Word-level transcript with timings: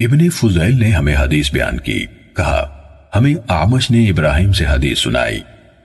ابن 0.00 0.30
فضیل 0.30 0.78
نے 0.78 0.90
ہمیں 0.90 1.16
حدیث 1.16 1.52
بیان 1.52 1.80
کی، 1.80 2.06
کہا، 2.36 2.66
ہمیں 3.16 3.34
آمش 3.48 3.90
نے 3.90 4.08
ابراہیم 4.10 4.52
سے 4.52 4.64
حدیث 4.66 4.98
سنائی، 4.98 5.40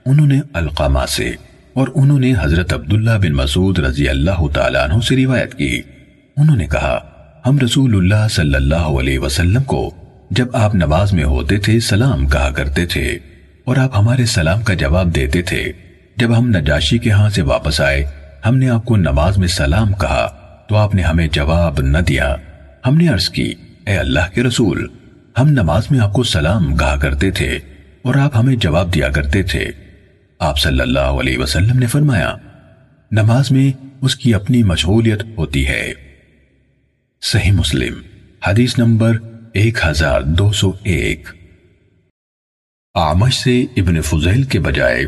انہوں 0.06 0.26
نے 0.26 0.40
القامہ 0.52 0.98
سے، 1.08 1.32
اور 1.72 1.88
انہوں 1.94 2.18
نے 2.18 2.32
حضرت 2.40 2.72
عبداللہ 2.72 3.10
بن 3.10 3.32
مسعود 3.32 3.78
رضی 3.78 4.08
اللہ 4.08 4.46
تعالیٰ 4.52 4.90
عنہ 4.90 5.00
سے 5.00 5.16
روایت 5.16 5.54
کی۔ 5.54 5.82
انہوں 6.36 6.56
نے 6.56 6.66
کہا، 6.66 6.98
ہم 7.46 7.58
رسول 7.58 7.96
اللہ 7.96 8.28
صلی 8.30 8.54
اللہ 8.54 8.74
علیہ 8.74 9.18
وسلم 9.18 9.62
کو 9.62 9.94
جب 10.30 10.46
آپ 10.52 10.74
نماز 10.74 11.12
میں 11.12 11.24
ہوتے 11.24 11.58
تھے، 11.58 11.80
سلام 11.80 12.26
کہا 12.26 12.50
کرتے 12.50 12.86
تھے، 12.86 13.18
اور 13.64 13.76
آپ 13.76 13.98
ہمارے 13.98 14.26
سلام 14.26 14.62
کا 14.62 14.74
جواب 14.74 15.14
دیتے 15.14 15.42
تھے۔ 15.42 15.72
جب 16.16 16.38
ہم 16.38 16.48
نجاشی 16.48 16.98
کے 16.98 17.10
ہاں 17.10 17.30
سے 17.30 17.42
واپس 17.42 17.80
آئے، 17.80 18.04
ہم 18.46 18.56
نے 18.56 18.68
آپ 18.68 18.84
کو 18.84 18.96
نماز 18.96 19.38
میں 19.38 19.48
سلام 19.48 19.92
کہا، 19.92 20.26
تو 20.68 20.76
آپ 20.76 20.94
نے 20.94 21.02
ہمیں 21.02 21.28
جواب 21.32 21.80
نہ 21.80 21.98
دیا۔ 21.98 22.34
ہم 22.86 22.96
نے 22.96 23.08
عرض 23.08 23.28
کی 23.28 23.54
اے 23.86 23.96
اللہ 23.96 24.34
کے 24.34 24.42
رسول، 24.42 24.88
ہم 25.38 25.48
نماز 25.48 25.90
میں 25.90 26.00
آپ 26.00 26.12
کو 26.12 26.22
سلام 26.22 26.76
کہا 26.76 26.96
کرتے 26.96 27.30
تھے 27.30 27.58
اور 28.02 28.14
آپ 28.14 28.36
ہمیں 28.36 28.56
جواب 28.56 28.94
دیا 28.94 29.08
کرتے 29.08 29.42
تھے۔ 29.42 29.66
آپ 30.38 30.58
صلی 30.58 30.80
اللہ 30.80 30.98
علیہ 30.98 31.38
وسلم 31.38 31.78
نے 31.78 31.86
فرمایا، 31.86 32.34
نماز 33.10 33.50
میں 33.50 33.84
اس 34.00 34.16
کی 34.16 34.34
اپنی 34.34 34.62
مشغولیت 34.62 35.22
ہوتی 35.38 35.68
ہے۔ 35.68 35.92
صحیح 37.22 37.52
مسلم، 37.52 37.94
حدیث 38.46 38.78
نمبر 38.78 39.18
ایک 39.52 39.78
ہزار 39.86 40.20
دو 40.20 40.52
سو 40.52 40.72
ایک۔ 40.82 41.28
آمش 42.94 43.34
سے 43.34 43.62
ابن 43.62 44.00
فضیل 44.00 44.42
کے 44.42 44.60
بجائے 44.60 45.04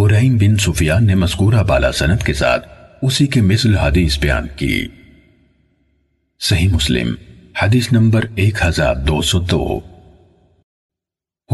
حرین 0.00 0.36
بن 0.36 0.56
سفیان 0.56 1.06
نے 1.06 1.14
مذکورہ 1.14 1.62
بالا 1.62 1.92
سنت 1.92 2.22
کے 2.22 2.32
ساتھ 2.32 2.68
اسی 3.02 3.26
کے 3.26 3.40
مثل 3.40 3.76
حدیث 3.76 4.18
بیان 4.18 4.46
کی۔ 4.56 4.86
صحیح 6.40 6.68
مسلم 6.68 7.14
حدیث 7.62 7.92
نمبر 7.92 8.24
ایک 8.34 8.62
ہزار 8.64 8.94
دو 8.94 9.22
سو 9.22 9.40
دو۔ 9.40 9.80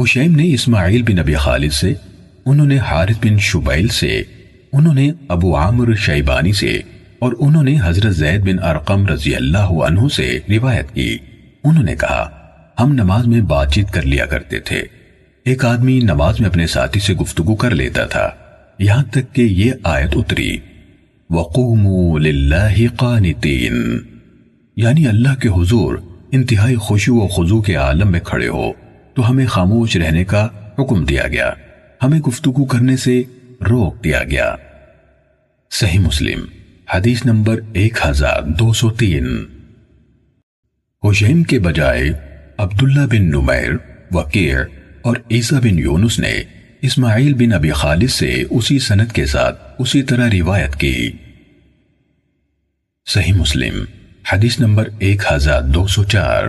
حشیم 0.03 0.37
نے 0.37 0.55
اسماعیل 0.55 1.03
بن 1.03 1.19
ابی 1.19 1.34
خالد 1.34 1.73
سے، 1.73 1.95
انہوں 2.47 2.67
نے 2.67 2.78
حارث 2.78 3.17
بن 3.23 3.39
شبیل 3.39 3.89
سے، 3.89 4.23
انہوں 4.73 4.95
نے 4.95 5.11
ابو 5.28 5.56
عامر 5.56 5.95
شیبانی 5.95 6.53
سے، 6.53 6.81
اور 7.19 7.33
انہوں 7.39 7.62
نے 7.62 7.77
حضرت 7.84 8.15
زید 8.15 8.41
بن 8.41 8.62
ارقم 8.62 9.06
رضی 9.06 9.34
اللہ 9.34 9.59
عنہ 9.59 10.09
سے 10.09 10.39
روایت 10.48 10.95
کی۔ 10.95 11.19
انہوں 11.65 11.84
نے 11.84 11.97
کہا، 11.97 12.31
ہم 12.81 12.93
نماز 12.93 13.27
میں 13.27 13.41
بات 13.41 13.73
چیت 13.73 13.91
کر 13.91 14.03
لیا 14.03 14.27
کرتے 14.27 14.61
تھے۔ 14.61 14.83
ایک 15.45 15.65
آدمی 15.65 16.00
نماز 16.00 16.41
میں 16.41 16.48
اپنے 16.48 16.67
ساتھی 16.67 17.00
سے 17.00 17.15
گفتگو 17.15 17.55
کر 17.55 17.71
لیتا 17.71 18.05
تھا۔ 18.05 18.31
یہاں 18.78 19.05
تک 19.05 19.34
کہ 19.34 19.43
یہ 19.43 19.73
آیت 19.83 20.11
اتری۔ 20.12 20.59
وَقُومُوا 21.31 22.19
لِلَّهِ 22.19 22.87
قَانِتِينَ۔ 22.97 24.14
یعنی 24.77 25.06
اللہ 25.06 25.34
کے 25.34 25.48
حضور 25.48 25.98
انتہائی 26.33 26.77
خوشو 26.77 27.17
و 27.17 27.28
خضو 27.28 27.62
کے 27.62 27.75
عالم 27.75 28.12
میں 28.12 28.20
کھڑے 28.20 28.48
ہو، 28.48 28.72
تو 29.14 29.31
ہمیں 29.31 29.47
خاموش 29.47 29.97
رہنے 29.97 30.25
کا 30.25 30.48
حکم 30.78 31.05
دیا 31.05 31.28
گیا۔ 31.28 31.53
ہمیں 32.03 32.20
گفتگو 32.20 32.64
کرنے 32.64 32.97
سے 32.97 33.22
روک 33.70 34.05
دیا 34.05 34.25
گیا۔ 34.25 34.56
صحیح 35.70 35.98
مسلم، 35.98 36.41
حدیث 36.94 37.27
نمبر 37.27 37.61
ایک 37.72 37.98
ہزار 38.06 38.42
دو 38.42 38.72
سو 38.72 38.91
تین۔ 38.91 39.44
حشیم 41.05 41.42
کے 41.42 41.59
بجائے 41.59 42.11
عبداللہ 42.59 43.06
بن 43.06 43.22
نمیر 43.22 43.70
وقیر 44.12 44.56
اور 45.03 45.16
عیسیٰ 45.31 45.61
بن 45.61 45.78
یونس 45.78 46.19
نے 46.19 46.42
اسماعیل 46.83 47.34
بن 47.34 47.53
ابی 47.53 47.70
خالد 47.70 48.11
سے 48.11 48.42
اسی 48.50 48.78
سنت 48.78 49.12
کے 49.12 49.27
ساتھ 49.27 49.62
اسی 49.78 50.03
طرح 50.03 50.31
روایت 50.33 50.77
کی۔ 50.77 51.12
صحیح 53.06 53.33
مسلم 53.33 53.84
حدیث 54.33 54.61
نمبر 54.61 54.89
ایک 54.98 55.22
ہزار 55.33 55.62
دو 55.62 55.86
سو 55.86 56.05
چار۔ 56.05 56.44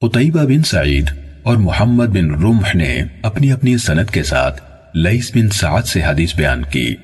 قطعیبہ 0.00 0.44
بن 0.44 0.62
سعید 0.62 1.10
اور 1.42 1.56
محمد 1.56 2.04
بن 2.04 2.30
رمح 2.30 2.68
نے 2.74 3.02
اپنی 3.22 3.52
اپنی 3.52 3.76
سنت 3.76 4.10
کے 4.10 4.22
ساتھ 4.22 4.62
لئیس 4.94 5.30
بن 5.34 5.48
سعد 5.48 5.82
سے 5.82 6.02
حدیث 6.02 6.36
بیان 6.36 6.62
کی۔ 6.62 6.94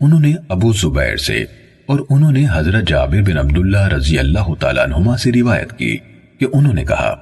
انہوں 0.00 0.20
نے 0.20 0.34
ابو 0.48 0.72
زبیر 0.72 1.16
سے 1.16 1.44
اور 1.86 2.00
انہوں 2.10 2.32
نے 2.32 2.46
حضرت 2.52 2.88
جابر 2.88 3.22
بن 3.22 3.38
عبداللہ 3.38 3.88
رضی 3.88 4.18
اللہ 4.18 4.54
تعالیٰ 4.60 4.84
عنہما 4.84 5.16
سے 5.16 5.32
روایت 5.32 5.78
کی 5.78 5.96
کہ 6.38 6.46
انہوں 6.52 6.74
نے 6.74 6.84
کہا، 6.84 7.16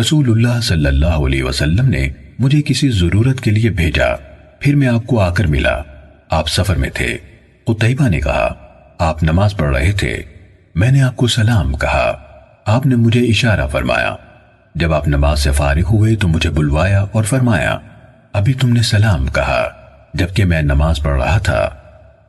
رسول 0.00 0.30
اللہ 0.30 0.60
صلی 0.60 0.86
اللہ 0.86 1.18
علیہ 1.26 1.44
وسلم 1.44 1.88
نے 1.88 2.08
مجھے 2.38 2.62
کسی 2.62 2.88
ضرورت 2.88 3.40
کے 3.40 3.50
لیے 3.50 3.70
بھیجا، 3.70 4.16
پھر 4.60 4.76
میں 4.76 4.88
آپ 4.88 5.06
کو 5.06 5.20
آ 5.20 5.34
کر 5.34 5.44
ملا، 5.44 5.82
آپ 6.30 6.48
سفر 6.48 6.76
میں 6.76 6.90
تھے۔ 6.94 7.18
قطعیبہ 7.64 8.08
نے 8.08 8.20
کہا، 8.20 8.54
آپ 8.98 9.22
نماز 9.22 9.56
پڑھ 9.56 9.76
رہے 9.76 9.92
تھے۔ 9.92 10.22
میں 10.76 10.90
نے 10.90 11.02
آپ 11.02 11.16
کو 11.16 11.26
سلام 11.26 11.76
کہا۔ 11.76 12.12
آپ 12.64 12.86
نے 12.86 12.94
مجھے 12.94 13.20
اشارہ 13.20 13.66
فرمایا۔ 13.66 14.16
جب 14.74 14.94
آپ 14.94 15.08
نماز 15.08 15.40
سے 15.40 15.50
فارغ 15.50 15.80
ہوئے 15.80 16.16
تو 16.16 16.28
مجھے 16.28 16.50
بلوایا 16.50 17.04
اور 17.12 17.24
فرمایا، 17.24 17.78
ابھی 18.32 18.52
تم 18.52 18.72
نے 18.72 18.82
سلام 18.82 19.26
کہا۔ 19.26 19.68
جبکہ 20.14 20.44
میں 20.44 20.62
نماز 20.62 21.00
پڑھ 21.02 21.22
رہا 21.22 21.38
تھا 21.38 21.58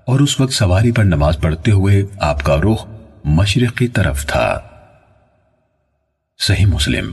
اور 0.05 0.19
اس 0.19 0.39
وقت 0.39 0.53
سواری 0.53 0.91
پر 0.91 1.03
نماز 1.03 1.37
پڑھتے 1.41 1.71
ہوئے 1.71 2.03
آپ 2.19 2.43
کا 2.43 2.55
رخ 2.55 2.85
مشرق 3.23 3.77
کی 3.77 3.87
طرف 3.87 4.25
تھا۔ 4.25 4.59
صحیح 6.39 6.65
مسلم، 6.65 7.11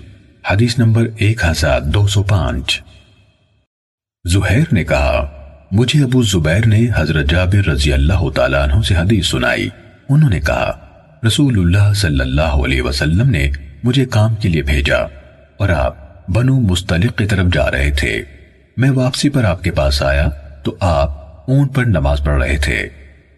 حدیث 0.50 0.78
نمبر 0.78 1.06
ایک 1.16 1.44
ہزار 1.44 1.80
دو 1.80 2.06
سو 2.06 2.22
پانچ۔ 2.22 2.82
زہیر 4.24 4.64
نے 4.72 4.84
کہا، 4.84 5.30
مجھے 5.70 6.04
ابو 6.04 6.22
زبیر 6.22 6.66
نے 6.66 6.86
حضرت 6.96 7.30
جابر 7.30 7.68
رضی 7.68 7.92
اللہ 7.92 8.30
تعالیٰ 8.34 8.68
عنہ 8.68 8.82
سے 8.82 8.96
حدیث 8.96 9.26
سنائی۔ 9.26 9.68
انہوں 10.08 10.30
نے 10.30 10.40
کہا 10.40 10.83
رسول 11.26 11.58
اللہ 11.58 11.92
صلی 11.92 12.20
اللہ 12.20 12.42
علیہ 12.42 12.82
وسلم 12.82 13.30
نے 13.30 13.50
مجھے 13.84 14.04
کام 14.04 14.34
کے 14.34 14.48
لیے 14.48 14.62
بھیجا 14.62 14.96
اور 15.56 15.68
آپ 15.68 16.28
بنو 16.28 16.60
مستلق 16.60 17.18
کی 17.18 17.26
طرف 17.26 17.46
جا 17.52 17.70
رہے 17.70 17.90
تھے۔ 17.90 18.22
میں 18.76 18.90
واپسی 18.90 19.28
پر 19.28 19.44
آپ 19.44 19.62
کے 19.62 19.70
پاس 19.70 20.02
آیا 20.02 20.28
تو 20.62 20.76
آپ 20.80 21.10
اون 21.50 21.68
پر 21.68 21.84
نماز 21.84 22.20
پڑھ 22.24 22.44
رہے 22.44 22.56
تھے۔ 22.56 22.88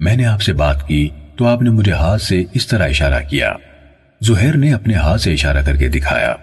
میں 0.01 0.17
نے 0.17 0.25
آپ 0.25 0.43
سے 0.43 0.53
بات 0.53 0.89
کی 0.89 1.09
تو 1.37 1.47
آپ 1.47 1.63
نے 1.63 1.71
مجھے 1.71 1.93
ہاتھ 1.93 2.23
سے 2.23 2.43
اس 2.55 2.67
طرح 2.67 2.89
اشارہ 2.89 3.23
کیا۔ 3.31 3.53
زہیر 4.23 4.57
نے 4.57 4.75
اپنے 4.75 4.95
ہاتھ 4.95 5.21
سے 5.21 5.33
اشارہ 5.33 5.63
کر 5.67 5.77
کے 5.77 5.89
دکھایا۔ 5.89 6.35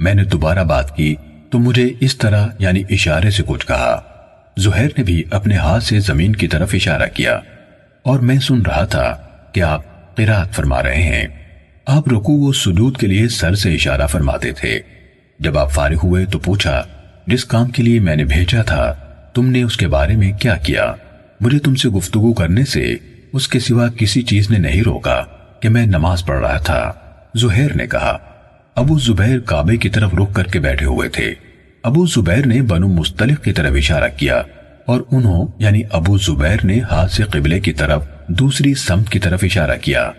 میں 0.00 0.14
نے 0.14 0.24
دوبارہ 0.24 0.64
بات 0.64 0.96
کی 0.96 1.14
تو 1.50 1.58
مجھے 1.58 1.88
اس 2.00 2.18
طرح 2.18 2.46
یعنی 2.58 2.82
اشارے 2.90 3.30
سے 3.30 3.42
کچھ 3.46 3.66
کہا۔ 3.66 4.00
زہیر 4.56 4.88
نے 4.98 5.02
بھی 5.02 5.22
اپنے 5.30 5.56
ہاتھ 5.56 5.84
سے 5.84 5.98
زمین 5.98 6.32
کی 6.32 6.48
طرف 6.48 6.74
اشارہ 6.74 7.08
کیا 7.14 7.40
اور 8.02 8.20
میں 8.20 8.38
سن 8.38 8.62
رہا 8.62 8.84
تھا 8.84 9.16
کہ 9.52 9.62
آپ 9.62 9.95
قرآت 10.16 10.52
فرما 10.52 10.82
رہے 10.82 11.02
ہیں۔ 11.02 11.26
آپ 11.86 12.08
رکو 12.08 12.48
و 12.48 12.52
سجود 12.52 12.96
کے 12.96 13.06
لیے 13.06 13.28
سر 13.28 13.54
سے 13.54 13.74
اشارہ 13.74 14.06
فرماتے 14.06 14.52
تھے۔ 14.52 14.78
جب 15.38 15.58
آپ 15.58 15.72
فارغ 15.72 15.96
ہوئے 16.04 16.26
تو 16.26 16.38
پوچھا، 16.38 16.84
جس 17.26 17.44
کام 17.44 17.68
کے 17.68 17.82
لیے 17.82 18.00
میں 18.00 18.16
نے 18.16 18.24
بھیجا 18.24 18.62
تھا، 18.62 18.92
تم 19.34 19.46
نے 19.46 19.62
اس 19.62 19.76
کے 19.76 19.88
بارے 19.88 20.16
میں 20.16 20.32
کیا 20.32 20.56
کیا؟ 20.56 20.92
مجھے 21.40 21.58
تم 21.58 21.74
سے 21.74 21.88
گفتگو 21.88 22.32
کرنے 22.32 22.64
سے 22.64 22.96
اس 23.32 23.48
کے 23.48 23.60
سوا 23.60 23.88
کسی 23.88 24.22
چیز 24.22 24.50
نے 24.50 24.58
نہیں 24.58 24.82
روکا 24.82 25.22
کہ 25.60 25.68
میں 25.68 25.86
نماز 25.86 26.26
پڑھ 26.26 26.40
رہا 26.40 26.58
تھا۔ 26.58 26.92
زہیر 27.34 27.76
نے 27.76 27.86
کہا، 27.86 28.18
ابو 28.74 28.98
زبیر 28.98 29.38
کعبے 29.38 29.76
کی 29.76 29.88
طرف 29.88 30.14
رک 30.14 30.34
کر 30.34 30.44
کے 30.44 30.60
بیٹھے 30.60 30.86
ہوئے 30.86 31.08
تھے۔ 31.08 31.34
ابو 31.82 32.06
زبیر 32.06 32.46
نے 32.46 32.62
بنو 32.62 32.88
مستلق 32.88 33.44
کی 33.44 33.52
طرف 33.52 33.72
اشارہ 33.76 34.10
کیا 34.16 34.42
اور 34.86 35.00
انہوں 35.10 35.46
یعنی 35.58 35.82
ابو 35.90 36.18
زبیر 36.18 36.64
نے 36.64 36.80
ہاتھ 36.90 37.12
سے 37.12 37.22
قبلے 37.22 37.60
کی 37.60 37.72
طرف 37.72 38.04
دوسری 38.28 38.74
سمت 38.74 39.08
کی 39.08 39.18
طرف 39.18 39.40
اشارہ 39.42 39.76
کیا۔ 39.82 40.10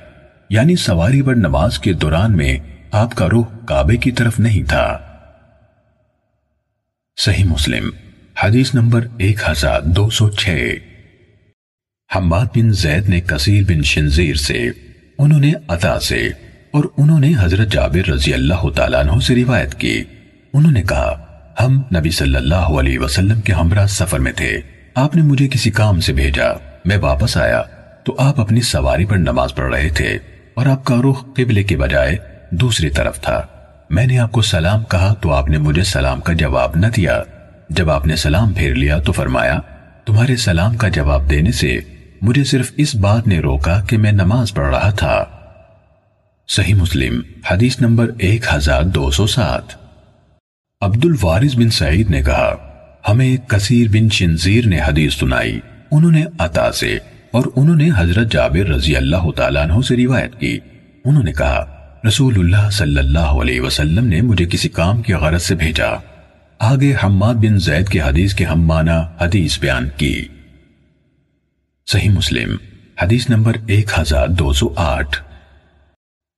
یعنی 0.49 0.75
سواری 0.75 1.21
پر 1.21 1.35
نماز 1.35 1.79
کے 1.79 1.93
دوران 1.93 2.37
میں 2.37 2.57
آپ 2.91 3.15
کا 3.15 3.27
روح 3.29 3.45
کعبے 3.65 3.97
کی 3.97 4.11
طرف 4.11 4.39
نہیں 4.39 4.69
تھا۔ 4.69 4.99
صحیح 7.17 7.43
مسلم، 7.43 7.89
حدیث 8.43 8.73
نمبر 8.73 9.07
ایک 9.17 9.39
ہزار 9.51 9.81
دو 9.81 10.09
سو 10.09 10.29
چھ۔ 10.29 10.73
حماد 12.15 12.45
بن 12.45 12.71
زید 12.71 13.09
نے 13.09 13.21
کثیر 13.21 13.63
بن 13.67 13.83
شنزیر 13.83 14.35
سے، 14.35 14.63
انہوں 15.17 15.39
نے 15.39 15.53
عطا 15.67 15.99
سے 15.99 16.27
اور 16.71 16.83
انہوں 16.97 17.19
نے 17.19 17.33
حضرت 17.39 17.71
جابر 17.71 18.09
رضی 18.09 18.33
اللہ 18.33 18.69
تعالیٰ 18.75 18.99
عنہ 18.99 19.19
سے 19.19 19.35
روایت 19.35 19.75
کی۔ 19.75 20.03
انہوں 20.53 20.71
نے 20.71 20.83
کہا، 20.83 21.39
ہم 21.59 21.81
نبی 21.99 22.11
صلی 22.11 22.35
اللہ 22.35 22.55
علیہ 22.55 22.99
وسلم 22.99 23.41
کے 23.41 23.53
ہمراہ 23.53 23.87
سفر 23.87 24.19
میں 24.19 24.31
تھے۔ 24.31 24.61
آپ 24.95 25.15
نے 25.15 25.21
مجھے 25.21 25.47
کسی 25.47 25.71
کام 25.71 25.99
سے 25.99 26.13
بھیجا۔ 26.13 26.47
میں 26.85 26.97
واپس 26.97 27.37
آیا۔ 27.37 27.63
تو 28.07 28.15
آپ 28.17 28.39
اپنی 28.39 28.61
سواری 28.61 29.05
پر 29.05 29.17
نماز 29.17 29.55
پڑھ 29.55 29.75
رہے 29.75 29.89
تھے 29.89 30.17
اور 30.53 30.65
آپ 30.65 30.83
کا 30.83 30.95
رخ 30.95 31.23
قبلے 31.35 31.63
کے 31.63 31.77
بجائے 31.77 32.17
دوسری 32.51 32.89
طرف 32.89 33.21
تھا۔ 33.21 33.41
میں 33.89 34.07
نے 34.07 34.19
آپ 34.19 34.31
کو 34.31 34.41
سلام 34.41 34.83
کہا 34.83 35.13
تو 35.13 35.33
آپ 35.33 35.49
نے 35.49 35.57
مجھے 35.57 35.83
سلام 35.83 36.19
کا 36.19 36.33
جواب 36.33 36.71
نہ 36.75 36.87
دیا۔ 36.87 37.23
جب 37.69 37.91
آپ 37.91 38.07
نے 38.07 38.15
سلام 38.15 38.53
پھیر 38.53 38.75
لیا 38.75 38.99
تو 38.99 39.11
فرمایا، 39.11 39.59
تمہارے 40.05 40.35
سلام 40.35 40.77
کا 40.77 40.87
جواب 40.87 41.29
دینے 41.29 41.51
سے 41.51 41.79
مجھے 42.21 42.43
صرف 42.43 42.71
اس 42.77 42.95
بات 42.95 43.27
نے 43.27 43.39
روکا 43.39 43.81
کہ 43.89 43.97
میں 43.97 44.11
نماز 44.11 44.53
پڑھ 44.53 44.75
رہا 44.75 44.89
تھا۔ 44.89 45.25
صحیح 46.47 46.73
مسلم، 46.73 47.21
حدیث 47.51 47.81
نمبر 47.81 48.11
ایک 48.19 48.45
ہزار 48.53 48.83
دو 48.83 49.11
سو 49.11 49.27
سات۔ 49.27 49.75
عبد 50.81 51.05
الوارث 51.05 51.55
بن 51.55 51.69
سعید 51.69 52.09
نے 52.09 52.21
کہا، 52.21 52.55
ہمیں 53.09 53.37
کثیر 53.37 53.87
بن 53.87 54.09
شنزیر 54.09 54.67
نے 54.67 54.79
حدیث 54.87 55.13
سنائی۔ 55.13 55.59
انہوں 55.91 56.11
نے 56.11 56.25
عطا 56.39 56.71
سے 56.71 56.97
اور 57.31 57.43
انہوں 57.55 57.75
نے 57.75 57.89
حضرت 57.97 58.31
جابر 58.31 58.69
رضی 58.69 58.95
اللہ 58.95 59.31
تعالیٰ 59.35 59.63
عنہ 59.63 59.81
سے 59.81 59.97
روایت 59.97 60.39
کی۔ 60.39 60.59
انہوں 61.05 61.23
نے 61.23 61.33
کہا، 61.33 61.73
رسول 62.07 62.35
اللہ 62.37 62.69
صلی 62.69 62.97
اللہ 62.97 63.19
علیہ 63.19 63.61
وسلم 63.61 64.07
نے 64.07 64.21
مجھے 64.21 64.45
کسی 64.45 64.69
کام 64.69 65.01
کی 65.01 65.13
غرض 65.13 65.41
سے 65.41 65.55
بھیجا۔ 65.55 65.87
آگے 66.59 66.93
حماد 67.03 67.35
بن 67.35 67.59
زید 67.59 67.89
کے 67.89 68.01
حدیث 68.01 68.33
کے 68.33 68.45
ہم 68.45 68.61
معنی 68.61 69.23
حدیث 69.23 69.59
بیان 69.59 69.89
کی۔ 69.97 70.27
صحیح 71.87 72.09
مسلم، 72.09 72.55
حدیث 73.01 73.29
نمبر 73.29 73.51
ایک 73.67 73.89
ہزار 73.99 74.27
دو 74.27 74.53
سو 74.53 74.73
آٹھ۔ 74.75 75.23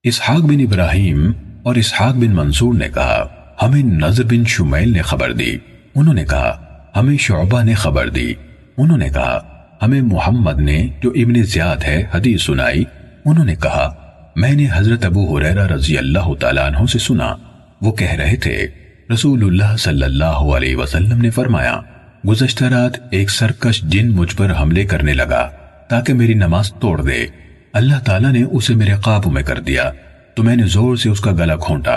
اسحاق 0.04 0.42
بن 0.42 0.60
ابراہیم 0.60 1.32
اور 1.64 1.76
اسحاق 1.76 2.16
بن 2.16 2.36
منصور 2.36 2.74
نے 2.74 2.88
کہا، 2.94 3.28
ہمیں 3.62 3.84
نظر 3.84 4.24
بن 4.24 4.46
شمیل 4.46 4.94
نے 4.94 5.02
خبر 5.02 5.34
دی۔ 5.34 5.58
انہوں 5.96 6.14
نے 6.14 6.26
کہا، 6.26 6.66
ہمیں 6.96 7.18
شعبہ 7.18 7.64
نے 7.64 7.74
خبر 7.74 8.10
دی۔ 8.10 8.34
انہوں 8.78 8.98
نے 8.98 9.10
کہا 9.10 9.59
ہمیں 9.82 10.02
محمد 10.02 10.60
نے 10.60 10.88
جو 11.04 11.10
ابن 11.10 11.44
زیاد 11.44 11.84
ہے 11.84 12.06
حدیث 12.14 12.42
سنائی، 12.42 12.84
انہوں 13.26 13.46
نے 13.46 13.56
کہا، 13.56 13.94
میں 14.36 14.52
نے 14.52 14.68
حضرت 14.74 15.06
ابو 15.06 15.38
حریرہ 15.38 15.68
رضی 15.68 15.98
اللہ 15.98 16.34
تعالیٰ 16.40 16.64
عنہ 16.66 16.86
سے 16.86 17.00
سنا۔ 17.00 17.36
وہ 17.82 17.92
کہہ 17.92 18.12
رہے 18.12 18.36
تھے، 18.36 18.68
رسول 19.14 19.44
اللہ 19.44 19.78
صلی 19.78 20.04
اللہ 20.04 20.42
علیہ 20.56 20.76
وسلم 20.76 21.22
نے 21.22 21.30
فرمایا، 21.30 21.80
گزشتہ 22.28 22.66
رات 22.66 22.98
ایک 23.12 23.30
سرکش 23.30 23.82
جن 23.82 24.12
مجھ 24.12 24.36
پر 24.36 24.54
حملے 24.60 24.84
کرنے 24.84 25.14
لگا، 25.14 25.50
تاکہ 25.90 26.14
میری 26.14 26.34
نماز 26.34 26.74
توڑ 26.74 27.02
دے۔ 27.02 27.26
اللہ 27.74 28.00
تعالیٰ 28.06 28.32
نے 28.32 28.44
اسے 28.44 28.74
میرے 28.74 28.94
قابو 29.02 29.32
میں 29.32 29.44
کر 29.44 29.60
دیا، 29.60 29.92
تو 30.36 30.44
میں 30.44 30.56
نے 30.56 30.64
زور 30.64 30.96
سے 30.96 31.10
اس 31.10 31.20
کا 31.20 31.32
گلا 31.32 31.56
کھونٹا 31.56 31.96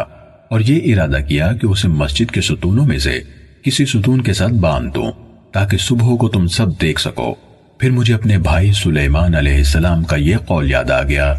اور 0.49 0.61
یہ 0.61 0.94
ارادہ 0.94 1.19
کیا 1.29 1.52
کہ 1.52 1.67
اسے 1.67 1.88
مسجد 1.88 2.31
کے 2.31 2.40
ستونوں 2.40 2.87
میں 2.87 2.99
سے 2.99 3.20
کسی 3.62 3.87
ستون 3.87 4.20
کے 4.20 4.32
ساتھ 4.32 4.52
باندھ 4.52 4.94
دوں، 4.94 5.12
تاکہ 5.52 5.76
صبح 5.76 6.17
کو 6.17 6.29
تم 6.29 6.46
سب 6.46 6.81
دیکھ 6.81 7.00
سکو۔ 7.00 7.34
پھر 7.82 7.90
مجھے 7.90 8.14
اپنے 8.14 8.38
بھائی 8.38 8.73
سلیمان 8.73 9.34
علیہ 9.34 9.56
السلام 9.56 10.05
کا 10.05 10.17
یہ 10.17 10.37
قول 10.37 10.70
یاد 10.70 10.90
آ 10.90 11.02
گیا، 11.02 11.32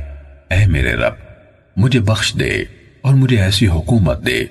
اے 0.49 0.65
میرے 0.65 0.93
رب، 0.93 1.13
مجھے 1.75 1.99
بخش 1.99 2.33
دے 2.39 2.51
اور 3.01 3.13
مجھے 3.13 3.41
ایسی 3.41 3.67
حکومت 3.67 4.25
دے 4.25 4.43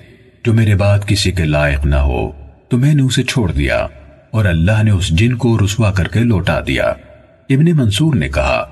جو 0.43 0.53
میرے 0.53 0.75
بعد 0.75 0.99
کسی 1.07 1.31
کے 1.31 1.45
لائق 1.45 1.85
نہ 1.85 1.95
ہو۔ 1.95 2.31
تو 2.69 2.77
میں 2.77 2.93
نے 2.93 3.01
اسے 3.01 3.23
چھوڑ 3.23 3.51
دیا 3.51 3.87
اور 4.31 4.45
اللہ 4.45 4.83
نے 4.83 4.91
اس 4.91 5.07
جن 5.07 5.35
کو 5.35 5.59
رسوا 5.59 5.91
کر 5.91 6.07
کے 6.07 6.19
لوٹا 6.19 6.59
دیا۔ 6.67 6.85
ابن 7.49 7.77
منصور 7.77 8.15
نے 8.15 8.29
کہا، 8.29 8.69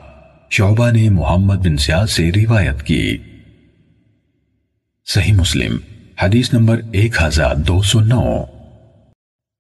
شعبہ 0.50 0.92
نے 0.92 1.10
محمد 1.10 1.56
بن 1.56 1.78
سیاد 1.78 2.08
سے 2.08 2.32
روایت 2.36 2.84
کی۔ 2.84 3.18
صحیح 5.06 5.34
مسلم، 5.34 5.78
حدیث 6.22 6.54
نمبر 6.54 6.82
ایک 6.92 7.22
ہزار 7.22 7.56
دو 7.56 7.82
سو 7.82 8.00
نو۔ 8.00 8.44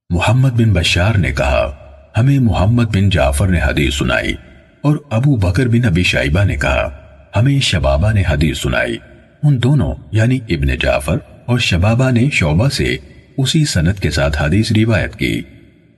محمد 0.09 0.49
بن 0.49 0.73
بشار 0.73 1.15
نے 1.15 1.31
کہا 1.31 1.80
ہمیں 2.17 2.39
محمد 2.39 2.83
بن 2.83 3.09
جعفر 3.09 3.47
نے 3.47 3.59
حدیث 3.61 3.93
سنائی 3.93 4.33
اور 4.81 4.97
ابو 5.09 5.35
بکر 5.35 5.67
بن 5.67 5.85
ابی 5.85 6.03
شائبہ 6.03 6.43
نے 6.43 6.55
کہا، 6.55 6.97
ہمیں 7.35 7.59
شبابہ 7.59 8.11
نے 8.11 8.23
حدیث 8.29 8.57
سنائی۔ 8.59 8.97
ان 9.43 9.63
دونوں 9.63 9.95
یعنی 10.11 10.39
ابن 10.49 10.67
جعفر 10.67 11.17
اور 11.45 11.59
شبابہ 11.59 12.11
نے 12.11 12.29
شعبہ 12.33 12.69
سے 12.69 12.97
اسی 13.37 13.65
سنت 13.65 13.99
کے 13.99 14.11
ساتھ 14.11 14.41
حدیث 14.41 14.71
روایت 14.71 15.15
کی۔ 15.15 15.41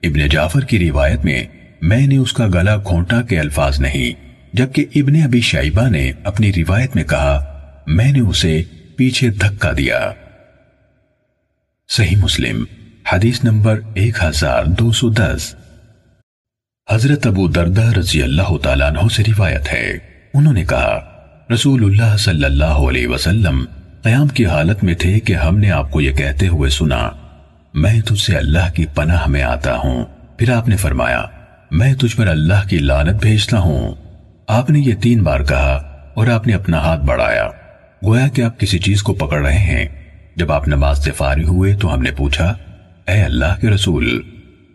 ابن 0.03 0.27
جعفر 0.27 0.61
کی 0.61 0.79
روایت 0.79 1.25
میں 1.25 1.43
میں 1.81 2.07
نے 2.07 2.17
اس 2.17 2.33
کا 2.33 2.47
گلا 2.47 2.77
کھونٹا 2.77 3.21
کے 3.21 3.39
الفاظ 3.39 3.79
نہیں، 3.79 4.29
جبکہ 4.53 4.85
ابن 4.95 5.21
ابی 5.23 5.41
شائبہ 5.41 5.89
نے 5.89 6.11
اپنی 6.23 6.51
روایت 6.53 6.95
میں 6.95 7.03
کہا، 7.03 7.63
میں 7.87 8.11
نے 8.11 8.19
اسے 8.19 8.63
پیچھے 8.97 9.29
دھکا 9.29 9.71
دیا۔ 9.77 10.11
صحیح 11.89 12.17
مسلم، 12.17 12.63
حدیث 13.13 13.43
نمبر 13.43 13.79
ایک 13.93 14.23
ہزار 14.23 14.65
دو 14.65 14.91
سو 14.91 15.09
دس۔ 15.09 15.55
حضرت 16.91 17.27
ابو 17.27 17.47
دردہ 17.47 17.91
رضی 17.99 18.23
اللہ 18.23 18.57
تعالیٰ 18.63 18.87
عنہ 18.87 19.07
سے 19.15 19.23
روایت 19.27 19.73
ہے۔ 19.73 19.97
انہوں 20.33 20.53
نے 20.53 20.65
کہا، 20.65 20.99
رسول 21.53 21.83
اللہ 21.83 22.17
صلی 22.17 22.45
اللہ 22.45 22.65
علیہ 22.65 23.07
وسلم 23.07 23.65
قیام 24.03 24.27
کی 24.27 24.45
حالت 24.45 24.83
میں 24.83 24.93
تھے 24.93 25.19
کہ 25.19 25.33
ہم 25.33 25.57
نے 25.57 25.71
آپ 25.71 25.91
کو 25.91 26.01
یہ 26.01 26.11
کہتے 26.11 26.47
ہوئے 26.47 26.69
سنا، 26.69 27.09
میں 27.73 28.01
تجھ 28.01 28.21
سے 28.21 28.37
اللہ 28.37 28.73
کی 28.75 28.85
پناہ 28.95 29.27
میں 29.27 29.43
آتا 29.43 29.77
ہوں۔ 29.77 30.05
پھر 30.37 30.51
آپ 30.51 30.67
نے 30.67 30.75
فرمایا، 30.75 31.23
میں 31.71 31.93
تجھ 31.93 32.17
پر 32.17 32.27
اللہ 32.27 32.67
کی 32.69 32.77
لانت 32.77 33.21
بھیجتا 33.21 33.59
ہوں۔ 33.59 33.95
آپ 34.47 34.69
نے 34.69 34.79
یہ 34.79 34.95
تین 35.01 35.23
بار 35.23 35.39
کہا 35.39 35.75
اور 36.13 36.27
آپ 36.27 36.47
نے 36.47 36.53
اپنا 36.53 36.77
ہاتھ 36.77 37.01
بڑھایا۔ 37.01 37.47
گویا 38.05 38.27
کہ 38.27 38.41
آپ 38.41 38.59
کسی 38.59 38.79
چیز 38.79 39.03
کو 39.03 39.13
پکڑ 39.13 39.45
رہے 39.45 39.57
ہیں۔ 39.57 39.85
جب 40.35 40.51
آپ 40.51 40.67
نماز 40.67 41.03
سے 41.03 41.11
فارغ 41.11 41.43
ہوئے 41.43 41.75
تو 41.75 41.93
ہم 41.93 42.01
نے 42.01 42.11
پوچھا، 42.11 42.53
اے 43.07 43.21
اللہ 43.23 43.59
کے 43.61 43.69
رسول 43.69 44.21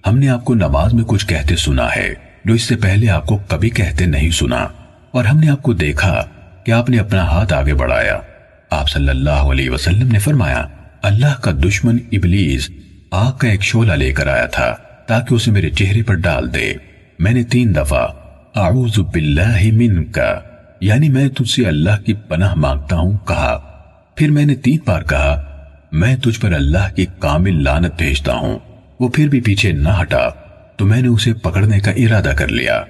ہم 0.07 0.19
نے 0.19 0.29
آپ 0.29 0.45
کو 0.45 0.55
نماز 0.55 0.95
میں 0.95 1.05
کچھ 1.05 1.27
کہتے 1.27 1.57
سنا 1.57 1.89
ہے، 1.97 2.15
جو 2.45 2.55
اس 2.55 2.63
سے 2.63 2.77
پہلے 2.77 3.09
آپ 3.09 3.27
کو 3.27 3.39
کبھی 3.49 3.71
کہتے 3.71 4.07
نہیں 4.07 4.31
سنا۔ 4.31 4.67
اور 5.11 5.25
ہم 5.25 5.39
نے 5.39 5.51
آپ 5.51 5.63
کو 5.63 5.73
دیکھا 5.73 6.25
کہ 6.65 6.73
آپ 6.73 6.91
نے 6.91 6.99
اپنا 6.99 7.23
ہاتھ 7.23 7.53
آگے 7.53 7.75
بڑھایا۔ 7.75 8.19
آپ 8.71 8.89
صلی 8.89 9.09
اللہ 9.09 9.31
علیہ 9.31 9.71
وسلم 9.71 10.13
نے 10.13 10.19
فرمایا، 10.19 10.67
اللہ 11.03 11.41
کا 11.41 11.51
دشمن 11.51 11.97
ابلیس 12.13 12.71
آگ 13.11 13.33
کا 13.33 13.49
ایک 13.49 13.63
شولہ 13.63 13.93
لے 13.93 14.13
کر 14.13 14.27
آیا 14.27 14.47
تھا 14.47 14.75
تاکہ 15.07 15.35
اسے 15.35 15.51
میرے 15.51 15.71
چہرے 15.71 16.03
پر 16.03 16.15
ڈال 16.15 16.55
دے۔ 16.55 16.73
میں 17.19 17.33
نے 17.33 17.43
تین 17.43 17.75
دفعہ، 17.77 18.07
اعوذ 18.55 18.99
باللہ 18.99 19.63
من 19.73 20.05
کا 20.05 20.41
یعنی 20.81 21.09
میں 21.09 21.29
تجھ 21.29 21.51
سے 21.51 21.67
اللہ 21.67 22.03
کی 22.07 22.15
پناہ 22.15 22.55
مانگتا 22.55 22.97
ہوں، 22.97 23.19
کہا۔ 23.19 23.59
پھر 24.17 24.31
میں 24.31 24.45
نے 24.45 24.55
تین 24.55 24.79
بار 24.87 25.03
کہا، 25.03 25.43
میں 25.93 26.17
تجھ 26.17 26.41
پر 26.41 26.53
اللہ 26.53 26.95
کی 26.97 27.07
کامل 27.19 27.63
لانت 27.65 27.95
بھیجتا 27.99 28.35
ہوں۔ 28.35 28.59
وہ 29.01 29.09
پھر 29.09 29.29
بھی 29.29 29.41
پیچھے 29.41 29.73
نہ 29.73 29.89
ہٹا 30.01 30.29
تو 30.77 30.87
میں 30.87 31.03
نے 31.03 31.09
اسے 31.09 31.33
پکڑنے 31.35 31.81
کا 31.81 31.91
ارادہ 31.91 32.33
کر 32.39 32.49
لیا۔ 32.49 32.83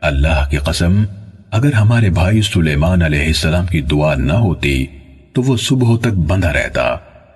اللہ 0.00 0.50
کی 0.50 0.56
قسم، 0.56 1.04
اگر 1.50 1.72
ہمارے 1.72 2.10
بھائی 2.10 2.42
سلیمان 2.42 3.02
علیہ 3.02 3.26
السلام 3.26 3.66
کی 3.66 3.80
دعا 3.80 4.14
نہ 4.14 4.32
ہوتی 4.32 4.86
تو 5.32 5.42
وہ 5.42 5.56
صبح 5.56 5.98
تک 6.00 6.06
بندھا 6.06 6.52
رہتا 6.52 6.82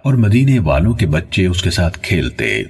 اور 0.03 0.15
مدینے 0.15 0.59
والوں 0.59 0.93
کے 0.93 1.07
بچے 1.07 1.47
اس 1.47 1.63
کے 1.63 1.71
ساتھ 1.71 1.99
کھیلتے۔ 2.03 2.63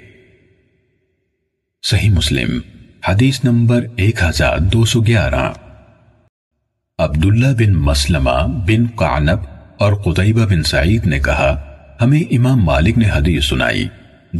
صحیح 1.82 2.10
مسلم، 2.10 2.60
حدیث 3.08 3.44
نمبر 3.44 3.86
ایک 3.96 4.22
ہزار 4.22 4.58
دو 4.58 4.84
سو 4.84 5.00
گیارہ۔ 5.00 5.52
عبداللہ 6.98 7.46
بن 7.46 7.72
مسلمہ 7.72 8.46
بن 8.46 8.86
قعنب 8.96 9.38
اور 9.78 9.92
قطعبہ 9.92 10.46
بن 10.46 10.62
سعید 10.62 11.06
نے 11.06 11.20
کہا، 11.20 11.74
ہمیں 12.00 12.20
امام 12.20 12.64
مالک 12.64 12.98
نے 12.98 13.08
حدیث 13.14 13.44
سنائی۔ 13.44 13.88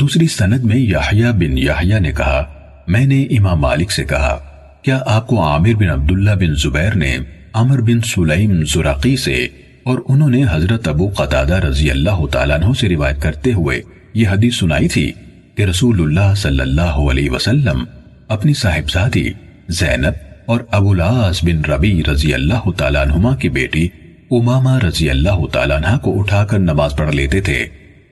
دوسری 0.01 0.27
سند 0.27 0.65
میں 0.65 0.77
یحییٰ 0.77 1.33
بن 1.33 1.59
یحییٰ 1.59 2.01
نے 2.01 2.13
کہا، 2.13 2.45
میں 2.87 3.07
نے 3.07 3.23
امام 3.23 3.61
مالک 3.61 3.93
سے 3.93 4.05
کہا، 4.05 4.39
کیا 4.83 4.99
آپ 5.07 5.27
کو 5.27 5.43
عامر 5.43 5.75
بن 5.75 5.91
عبداللہ 5.91 6.31
بن 6.31 6.55
زبیر 6.55 6.97
نے 6.97 7.19
عمر 7.53 7.81
بن 7.81 8.01
سلیم 8.01 8.65
زرقی 8.65 9.17
سے 9.17 9.49
اور 9.83 9.99
انہوں 10.09 10.31
نے 10.31 10.43
حضرت 10.51 10.89
ابو 10.89 11.09
قطادہ 11.09 11.55
رضی 11.55 11.91
اللہ 11.91 12.27
تعالیٰ 12.27 12.57
عنہ 12.57 12.73
سے 12.81 12.89
روایت 12.89 13.23
کرتے 13.23 13.53
ہوئے 13.53 13.81
یہ 14.15 14.29
حدیث 14.29 14.59
سنائی 14.59 14.89
تھی 14.89 15.13
کہ 15.55 15.63
رسول 15.63 16.01
اللہ 16.01 16.35
صلی 16.35 16.61
اللہ 16.61 16.99
علیہ 17.11 17.31
وسلم 17.31 17.85
اپنی 18.29 18.55
صاحبزادی 18.55 19.29
زینب 19.69 20.15
اور 20.47 20.61
ابو 20.71 20.91
العاص 20.91 21.45
بن 21.45 21.65
ربی 21.71 22.03
رضی 22.13 22.35
اللہ 22.35 22.71
تعالیٰ 22.71 23.03
عنہما 23.03 23.37
کی 23.37 23.49
بیٹی 23.49 23.89
امامہ 24.31 24.79
رضی 24.79 25.11
اللہ 25.11 25.47
تعالیٰ 25.53 25.77
عنہ 25.77 25.99
کو 25.99 26.21
اٹھا 26.21 26.45
کر 26.45 26.59
نماز 26.59 26.97
پڑھ 26.97 27.15
لیتے 27.15 27.41
تھے۔ 27.41 27.67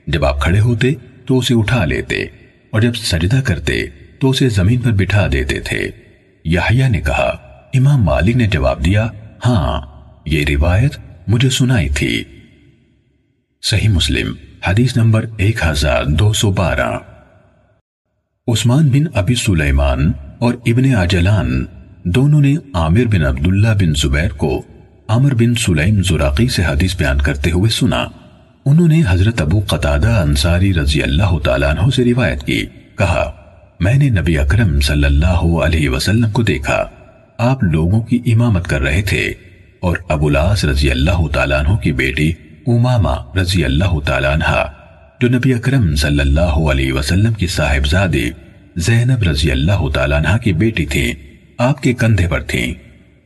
جب 0.06 0.24
آپ 0.24 0.40
کھڑے 0.40 0.60
ہوتے 0.60 0.92
تو 1.26 1.38
اسے 1.38 1.54
اٹھا 1.54 1.84
لیتے 1.84 2.22
اور 2.70 2.80
جب 2.80 2.94
سجدہ 2.94 3.40
کرتے 3.44 3.86
تو 4.20 4.30
اسے 4.30 4.48
زمین 4.48 4.80
پر 4.80 4.90
بٹھا 4.90 5.26
دیتے 5.32 5.60
تھے۔ 5.60 5.90
یحییٰ 6.44 6.90
نے 6.90 7.00
کہا، 7.00 7.36
امام 7.74 8.02
مالک 8.02 8.36
نے 8.36 8.46
جواب 8.46 8.84
دیا 8.84 9.08
ہاں 9.46 9.80
یہ 10.26 10.44
روایت 10.48 10.96
مجھے 11.26 11.50
سنائی 11.50 11.88
تھی۔ 11.88 12.24
صحیح 13.62 13.88
مسلم، 13.88 14.34
حدیث 14.66 14.96
نمبر 14.96 15.26
ایک 15.36 15.56
ہزار 15.66 16.04
دو 16.04 16.32
سو 16.32 16.52
بارہ۔ 16.52 16.98
عثمان 18.48 18.88
بن 18.88 19.04
ابی 19.14 19.34
سلیمان 19.34 20.12
اور 20.38 20.54
ابن 20.66 20.94
عجلان 20.94 21.64
دونوں 22.04 22.40
نے 22.40 22.54
عامر 22.74 23.04
بن 23.04 23.22
عبداللہ 23.22 23.68
بن 23.68 23.94
زبیر 23.94 24.28
کو 24.28 24.62
عمر 25.08 25.34
بن 25.34 25.54
سلیم 25.54 26.02
زراقی 26.02 26.48
سے 26.48 26.62
حدیث 26.64 26.96
بیان 26.96 27.20
کرتے 27.20 27.50
ہوئے 27.50 27.70
سنا۔ 27.70 28.06
انہوں 28.66 28.88
نے 28.88 29.02
حضرت 29.08 29.40
ابو 29.40 29.60
قطادہ 29.66 30.08
انصاری 30.08 30.74
رضی 30.74 31.02
اللہ 31.02 31.38
تعالیٰ 31.38 31.70
عنہ 31.70 31.90
سے 31.90 32.04
روایت 32.04 32.42
کی۔ 32.42 32.66
کہا، 32.98 33.32
میں 33.80 33.94
نے 33.94 34.10
نبی 34.10 34.38
اکرم 34.38 34.80
صلی 34.80 35.04
اللہ 35.04 35.64
علیہ 35.64 35.88
وسلم 35.88 36.30
کو 36.30 36.42
دیکھا۔ 36.42 36.84
آپ 37.38 37.64
لوگوں 37.64 38.00
کی 38.00 38.18
امامت 38.26 38.68
کر 38.68 38.80
رہے 38.80 39.02
تھے۔ 39.02 39.32
اور 39.80 39.96
ابو 40.08 40.28
لاس 40.28 40.64
رضی 40.64 40.90
اللہ 40.90 41.26
تعالیٰ 41.32 41.58
عنہ 41.58 41.76
کی 41.76 41.92
بیٹی 41.92 42.32
امامہ 42.66 43.38
رضی 43.38 43.64
اللہ 43.64 44.00
تعالیٰ 44.06 44.32
عنہ، 44.32 44.64
جو 45.20 45.28
نبی 45.28 45.54
اکرم 45.54 45.94
صلی 45.94 46.20
اللہ 46.20 46.54
علیہ 46.70 46.92
وسلم 46.92 47.32
کی 47.32 47.46
صاحبزادی 47.46 48.30
زینب 48.76 49.22
رضی 49.22 49.50
اللہ 49.50 49.88
تعالیٰ 49.94 50.18
عنہ 50.18 50.38
کی 50.38 50.52
بیٹی 50.52 50.86
تھی 50.86 51.12
آپ 51.58 51.82
کے 51.82 51.92
کندھے 51.92 52.28
پر 52.28 52.42
تھیں۔ 52.42 52.74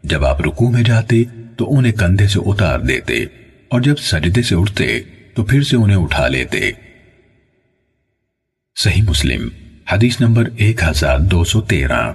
جب 0.02 0.24
آپ 0.24 0.40
رکوع 0.40 0.70
میں 0.70 0.82
جاتے 0.82 1.22
تو 1.56 1.78
انہیں 1.78 1.92
کندھے 1.92 2.26
سے 2.26 2.40
اتار 2.46 2.78
دیتے، 2.78 3.24
اور 3.68 3.80
جب 3.80 3.94
سجدے 3.96 4.42
سے 4.42 4.54
اٹھتے 4.54 5.00
تو 5.36 5.44
پھر 5.44 5.62
سے 5.62 5.76
انہیں 5.76 5.96
اٹھا 5.96 6.28
لیتے۔ 6.28 6.70
صحیح 8.76 9.02
مسلم، 9.02 9.48
حدیث 9.92 10.20
نمبر 10.20 10.44
ایک 10.56 10.82
ہزار 10.82 11.18
دو 11.18 11.44
سو 11.44 11.60
تیرہ۔ 11.60 12.12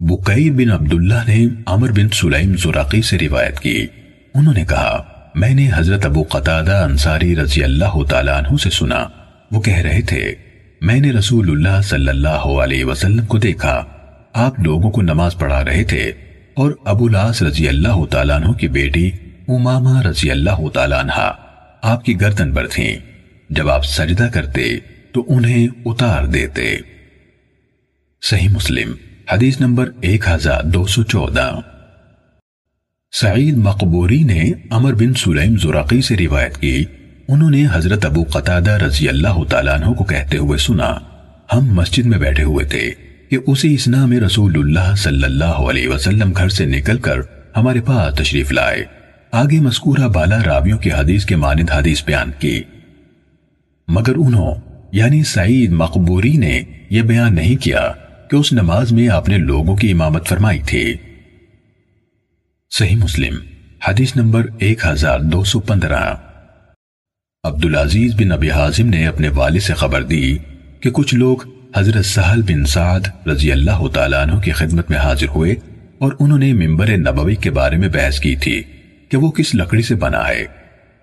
بکیر 0.00 0.52
بن 0.52 0.70
عبداللہ 0.70 1.14
نے 1.28 1.46
عمر 1.66 1.92
بن 1.92 2.08
سلیم 2.08 2.56
زراقی 2.56 3.02
سے 3.02 3.18
روایت 3.18 3.60
کی۔ 3.60 3.86
انہوں 4.34 4.54
نے 4.54 4.64
کہا، 4.64 5.02
میں 5.34 5.54
نے 5.54 5.70
حضرت 5.74 6.06
ابو 6.06 6.22
قطادہ 6.22 6.76
انصاری 6.76 7.36
رضی 7.36 7.64
اللہ 7.64 8.02
تعالیٰ 8.10 8.36
عنہ 8.38 8.56
سے 8.56 8.70
سنا۔ 8.70 9.08
وہ 9.50 9.60
کہہ 9.60 9.76
رہے 9.76 10.02
تھے، 10.02 10.34
میں 10.80 11.00
نے 11.00 11.12
رسول 11.12 11.50
اللہ 11.50 11.80
صلی 11.82 12.08
اللہ 12.08 12.62
علیہ 12.64 12.84
وسلم 12.84 13.26
کو 13.26 13.38
دیکھا۔ 13.38 13.84
آپ 14.32 14.60
لوگوں 14.60 14.90
کو 14.90 15.02
نماز 15.02 15.36
پڑھا 15.38 15.64
رہے 15.64 15.84
تھے 15.84 16.12
اور 16.54 16.72
ابو 16.84 17.08
لاس 17.08 17.42
رضی 17.42 17.68
اللہ 17.68 18.04
تعالیٰ 18.10 18.36
عنہ 18.36 18.52
کی 18.52 18.68
بیٹی 18.68 19.10
امامہ 19.48 20.02
رضی 20.02 20.30
اللہ 20.30 20.68
تعالیٰ 20.74 20.98
عنہ 20.98 21.32
آپ 21.82 22.04
کی 22.04 22.20
گردن 22.20 22.54
پر 22.54 22.66
تھیں۔ 22.66 22.96
جب 23.50 23.68
آپ 23.68 23.84
سجدہ 23.84 24.28
کرتے 24.34 24.76
تو 25.12 25.24
انہیں 25.28 25.68
اتار 25.84 26.24
دیتے۔ 26.24 26.76
صحیح 28.22 28.48
مسلم، 28.48 28.94
حدیث 29.32 29.60
نمبر 29.60 29.90
ایک 30.00 30.28
ہزار 30.28 30.62
دو 30.62 30.86
سو 30.86 31.02
چودہ۔ 31.02 31.60
سعید 33.12 33.56
مقبوری 33.56 34.22
نے 34.22 34.52
عمر 34.70 34.92
بن 34.92 35.14
سلیم 35.14 35.56
زرقی 35.56 36.02
سے 36.02 36.16
روایت 36.16 36.56
کی۔ 36.56 36.84
انہوں 37.28 37.50
نے 37.50 37.64
حضرت 37.72 38.04
ابو 38.04 38.24
قطادہ 38.32 38.70
رضی 38.70 39.08
اللہ 39.08 39.44
تعالیٰ 39.50 39.80
عنہ 39.80 39.92
کو 39.92 40.04
کہتے 40.04 40.36
ہوئے 40.36 40.58
سنا۔ 40.58 40.98
ہم 41.52 41.74
مسجد 41.74 42.06
میں 42.06 42.18
بیٹھے 42.18 42.42
ہوئے 42.42 42.64
تھے 42.64 42.90
کہ 43.30 43.38
اسی 43.46 43.74
اسنا 43.74 44.06
میں 44.06 44.20
رسول 44.20 44.52
اللہ 44.56 44.94
صلی 44.94 45.24
اللہ 45.24 45.44
علیہ 45.44 45.88
وسلم 45.88 46.32
گھر 46.36 46.48
سے 46.48 46.64
نکل 46.64 46.98
کر 46.98 47.18
ہمارے 47.56 47.80
پاس 47.80 48.18
تشریف 48.18 48.52
لائے۔ 48.52 48.95
آگے 49.36 49.60
مذکورہ 49.60 50.08
بالا 50.08 50.38
راویوں 50.46 50.78
کی 50.78 50.92
حدیث 50.92 51.24
کے 51.24 51.36
مانند 51.36 51.70
حدیث 51.70 52.04
بیان 52.04 52.30
کی۔ 52.38 52.62
مگر 53.88 54.12
انہوں 54.16 54.54
یعنی 54.92 55.24
سعید 55.24 55.72
مقبوری 55.72 56.36
نے 56.36 56.62
یہ 56.90 57.02
بیان 57.02 57.34
نہیں 57.34 57.56
کیا 57.56 57.92
کہ 58.30 58.36
اس 58.36 58.52
نماز 58.52 58.92
میں 58.92 59.08
آپ 59.08 59.28
نے 59.28 59.38
لوگوں 59.38 59.76
کی 59.76 59.92
امامت 59.92 60.28
فرمائی 60.28 60.58
تھی۔ 60.66 60.94
صحیح 62.70 62.96
مسلم، 62.96 63.34
حدیث 63.88 64.16
نمبر 64.16 64.46
ایک 64.58 64.86
ہزار 64.86 65.20
دو 65.20 65.44
سو 65.44 65.60
پندرہ۔ 65.60 66.14
عبدالعزیز 67.44 68.14
بن 68.14 68.32
ابی 68.32 68.50
حازم 68.50 68.86
نے 68.86 69.06
اپنے 69.06 69.28
والد 69.28 69.60
سے 69.60 69.74
خبر 69.74 70.02
دی 70.02 70.38
کہ 70.80 70.90
کچھ 70.90 71.14
لوگ 71.14 71.36
حضرت 71.76 72.04
سہل 72.04 72.42
بن 72.42 72.64
سعد 72.64 73.28
رضی 73.28 73.52
اللہ 73.52 73.88
تعالیٰ 73.94 74.26
عنہ 74.26 74.40
کی 74.40 74.52
خدمت 74.52 74.90
میں 74.90 74.98
حاضر 74.98 75.28
ہوئے 75.28 75.54
اور 75.98 76.12
انہوں 76.20 76.38
نے 76.38 76.52
ممبر 76.52 76.96
نبوی 76.96 77.34
کے 77.34 77.50
بارے 77.50 77.76
میں 77.76 77.88
بحث 77.88 78.20
کی 78.20 78.36
تھی۔ 78.36 78.62
کہ 79.08 79.16
وہ 79.16 79.30
کس 79.30 79.54
لکڑی 79.54 79.82
سے 79.82 79.94
بنا 79.94 80.28
ہے۔ 80.28 80.44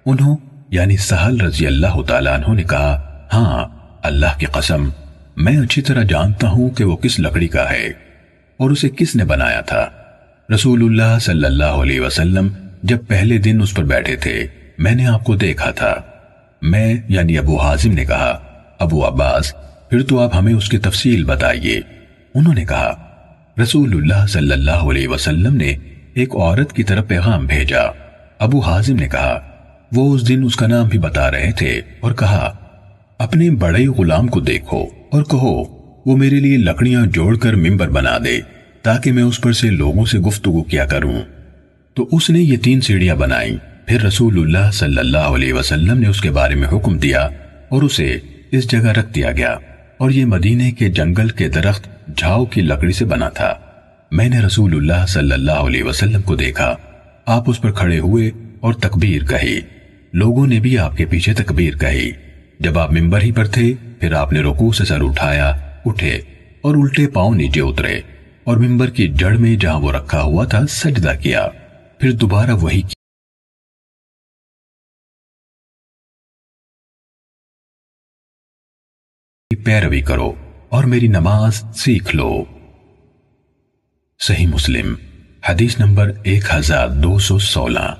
انہوں 0.05 0.37
یعنی 0.69 0.97
سہل 0.97 1.41
رضی 1.41 1.67
اللہ 1.67 2.01
تعالیٰ 2.07 2.33
عنہ 2.33 2.53
نے 2.53 2.63
کہا 2.63 2.93
ہاں 3.33 3.67
اللہ 4.03 4.37
کی 4.37 4.45
قسم، 4.45 4.89
میں 5.37 5.57
اچھی 5.57 5.81
طرح 5.81 6.03
جانتا 6.03 6.49
ہوں 6.49 6.69
کہ 6.69 6.83
وہ 6.83 6.95
کس 6.95 7.19
لکڑی 7.19 7.47
کا 7.47 7.69
ہے 7.69 7.85
اور 8.57 8.71
اسے 8.71 8.89
کس 8.89 9.15
نے 9.15 9.23
بنایا 9.23 9.61
تھا۔ 9.61 9.89
رسول 10.55 10.83
اللہ 10.83 11.19
صلی 11.19 11.45
اللہ 11.45 11.63
علیہ 11.63 12.01
وسلم 12.01 12.47
جب 12.83 12.97
پہلے 13.07 13.37
دن 13.37 13.59
اس 13.61 13.73
پر 13.73 13.83
بیٹھے 13.83 14.15
تھے، 14.15 14.47
میں 14.77 14.95
نے 14.95 15.05
آپ 15.05 15.23
کو 15.23 15.35
دیکھا 15.35 15.71
تھا۔ 15.71 15.95
میں 16.61 16.93
یعنی 17.07 17.37
ابو 17.37 17.57
حازم 17.57 17.91
نے 17.91 18.05
کہا، 18.05 18.39
ابو 18.79 19.07
عباس، 19.07 19.53
پھر 19.89 20.03
تو 20.03 20.19
آپ 20.19 20.35
ہمیں 20.35 20.53
اس 20.53 20.69
کی 20.69 20.77
تفصیل 20.77 21.23
بتائیے۔ 21.23 21.81
انہوں 22.35 22.53
نے 22.53 22.65
کہا، 22.65 22.93
رسول 23.63 23.93
اللہ 23.93 24.27
صلی 24.27 24.51
اللہ 24.51 24.71
علیہ 24.71 25.07
وسلم 25.07 25.55
نے 25.55 25.75
ایک 26.13 26.35
عورت 26.35 26.73
کی 26.73 26.83
طرف 26.83 27.07
پیغام 27.07 27.45
بھیجا۔ 27.45 27.81
ابو 28.39 28.59
حازم 28.59 28.95
نے 28.95 29.07
کہا، 29.07 29.39
وہ 29.91 30.15
اس 30.15 30.27
دن 30.27 30.43
اس 30.43 30.55
کا 30.55 30.67
نام 30.67 30.87
بھی 30.87 30.99
بتا 30.99 31.31
رہے 31.31 31.51
تھے 31.51 31.81
اور 31.99 32.11
کہا، 32.11 32.55
اپنے 33.17 33.49
بڑے 33.49 33.87
غلام 33.87 34.27
کو 34.27 34.39
دیکھو 34.39 34.85
اور 35.11 35.23
کہو، 35.23 35.63
وہ 36.05 36.17
میرے 36.17 36.35
لیے 36.35 36.57
لکڑیاں 36.57 37.05
جوڑ 37.05 37.37
کر 37.37 37.55
ممبر 37.55 37.89
بنا 37.89 38.17
دے 38.23 38.39
تاکہ 38.81 39.11
میں 39.11 39.23
اس 39.23 39.41
پر 39.41 39.51
سے 39.51 39.69
لوگوں 39.69 40.05
سے 40.05 40.19
گفتگو 40.19 40.63
کیا 40.63 40.85
کروں۔ 40.85 41.21
تو 41.93 42.09
اس 42.11 42.29
نے 42.29 42.39
یہ 42.39 42.57
تین 42.57 42.81
سیڑھیاں 42.81 43.15
بنائیں۔ 43.15 43.57
پھر 43.85 44.01
رسول 44.01 44.39
اللہ 44.39 44.71
صلی 44.71 44.97
اللہ 44.97 45.17
علیہ 45.17 45.53
وسلم 45.53 45.99
نے 45.99 46.07
اس 46.07 46.21
کے 46.21 46.31
بارے 46.31 46.55
میں 46.55 46.67
حکم 46.67 46.97
دیا 46.97 47.27
اور 47.69 47.81
اسے 47.81 48.17
اس 48.51 48.71
جگہ 48.71 48.89
رکھ 48.89 49.13
دیا 49.15 49.31
گیا 49.31 49.57
اور 49.97 50.11
یہ 50.11 50.25
مدینے 50.25 50.71
کے 50.71 50.89
جنگل 50.89 51.29
کے 51.29 51.49
درخت 51.49 51.87
جھاؤ 52.17 52.45
کی 52.45 52.61
لکڑی 52.61 52.91
سے 52.91 53.05
بنا 53.05 53.29
تھا۔ 53.29 53.53
میں 54.15 54.29
نے 54.29 54.39
رسول 54.39 54.75
اللہ 54.75 55.05
صلی 55.05 55.31
اللہ 55.31 55.51
علیہ 55.51 55.83
وسلم 55.83 56.21
کو 56.21 56.35
دیکھا۔ 56.35 56.75
آپ 57.25 57.49
اس 57.49 57.61
پر 57.61 57.71
کھڑے 57.71 57.99
ہوئے 57.99 58.31
اور 58.59 58.73
تکبیر 58.73 59.23
کہی۔ 59.23 59.61
لوگوں 60.13 60.47
نے 60.47 60.59
بھی 60.59 60.77
آپ 60.77 60.97
کے 60.97 61.05
پیچھے 61.05 61.33
تکبیر 61.33 61.77
کہی۔ 61.77 62.11
جب 62.59 62.79
آپ 62.79 62.91
ممبر 62.91 63.21
ہی 63.21 63.31
پر 63.31 63.47
تھے، 63.47 63.73
پھر 63.99 64.13
آپ 64.13 64.33
نے 64.33 64.39
رکوع 64.39 64.71
سے 64.71 64.85
سر 64.85 65.03
اٹھایا، 65.03 65.49
اٹھے 65.85 66.15
اور 66.61 66.75
الٹے 66.75 67.07
پاؤں 67.07 67.35
نیچے 67.35 67.61
اترے 67.61 68.01
اور 68.43 68.57
ممبر 68.57 68.89
کی 68.89 69.07
جڑ 69.07 69.37
میں 69.37 69.55
جہاں 69.55 69.79
وہ 69.79 69.91
رکھا 69.91 70.21
ہوا 70.21 70.45
تھا، 70.45 70.67
سجدہ 70.69 71.11
کیا۔ 71.23 71.47
پھر 71.99 72.11
دوبارہ 72.11 72.51
وہی 72.51 72.81
کیا 72.81 72.93
پیروی 79.65 80.01
کرو 80.01 80.33
اور 80.69 80.83
میری 80.83 81.07
نماز 81.07 81.63
سیکھ 81.75 82.15
لو۔ 82.15 82.45
صحیح 84.27 84.47
مسلم، 84.47 84.93
حدیث 85.49 85.79
نمبر 85.79 86.11
ایک 86.23 86.43
ہزار 86.53 86.87
دو 86.87 87.19
سو 87.19 87.39
سولہ۔ 87.39 87.95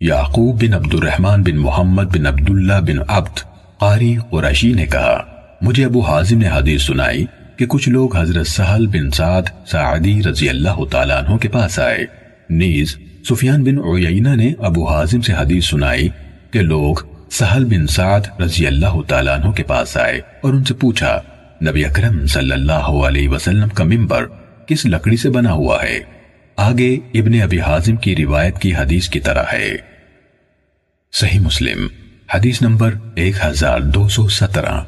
یعقوب 0.00 0.62
بن 0.62 0.74
عبد 0.74 0.94
الرحمن 0.94 1.42
بن 1.42 1.56
محمد 1.56 2.02
بن 2.02 2.26
عبداللہ 2.26 2.80
بن 2.80 2.98
عبد، 3.08 3.40
قاری 3.78 4.16
قرشی 4.30 4.72
نے 4.72 4.86
کہا، 4.86 5.20
مجھے 5.62 5.84
ابو 5.84 6.00
حازم 6.00 6.38
نے 6.38 6.48
حدیث 6.48 6.82
سنائی 6.82 7.26
کہ 7.56 7.66
کچھ 7.66 7.88
لوگ 7.88 8.16
حضرت 8.16 8.46
سہل 8.46 8.86
بن 8.86 9.10
سعد 9.10 9.42
سعدی 9.66 10.22
رضی 10.22 10.48
اللہ 10.48 10.84
تعالیٰ 10.90 11.22
عنہ 11.22 11.36
کے 11.36 11.48
پاس 11.48 11.78
آئے۔ 11.78 12.06
نیز، 12.50 12.96
سفیان 13.28 13.64
بن 13.64 13.78
عیینہ 13.78 14.28
نے 14.28 14.52
ابو 14.58 14.88
حازم 14.88 15.20
سے 15.20 15.32
حدیث 15.32 15.64
سنائی 15.64 16.08
کہ 16.50 16.62
لوگ 16.62 16.94
سہل 17.30 17.64
بن 17.64 17.86
سعد 17.86 18.40
رضی 18.40 18.66
اللہ 18.66 19.00
تعالیٰ 19.08 19.40
عنہ 19.40 19.50
کے 19.50 19.62
پاس 19.62 19.96
آئے 19.96 20.20
اور 20.42 20.52
ان 20.52 20.64
سے 20.64 20.74
پوچھا، 20.74 21.18
نبی 21.62 21.84
اکرم 21.84 22.26
صلی 22.26 22.52
اللہ 22.52 22.92
علیہ 23.06 23.28
وسلم 23.28 23.68
کا 23.68 23.84
ممبر 23.84 24.26
کس 24.70 24.86
لکڑی 24.86 25.16
سے 25.16 25.30
بنا 25.30 25.52
ہوا 25.52 25.82
ہے؟ 25.82 25.98
آگے 26.56 26.94
ابن 27.14 27.42
ابی 27.42 27.60
حازم 27.60 27.96
کی 27.96 28.16
روایت 28.16 28.58
کی 28.58 28.74
حدیث 28.74 29.08
کی 29.08 29.20
طرح 29.20 29.42
ہے۔ 29.52 29.70
صحیح 31.12 31.40
مسلم، 31.40 31.88
حدیث 32.34 32.62
نمبر 32.62 32.94
ایک 33.14 33.34
ہزار 33.44 33.80
دو 33.80 34.08
سو 34.08 34.28
سترہ۔ 34.28 34.80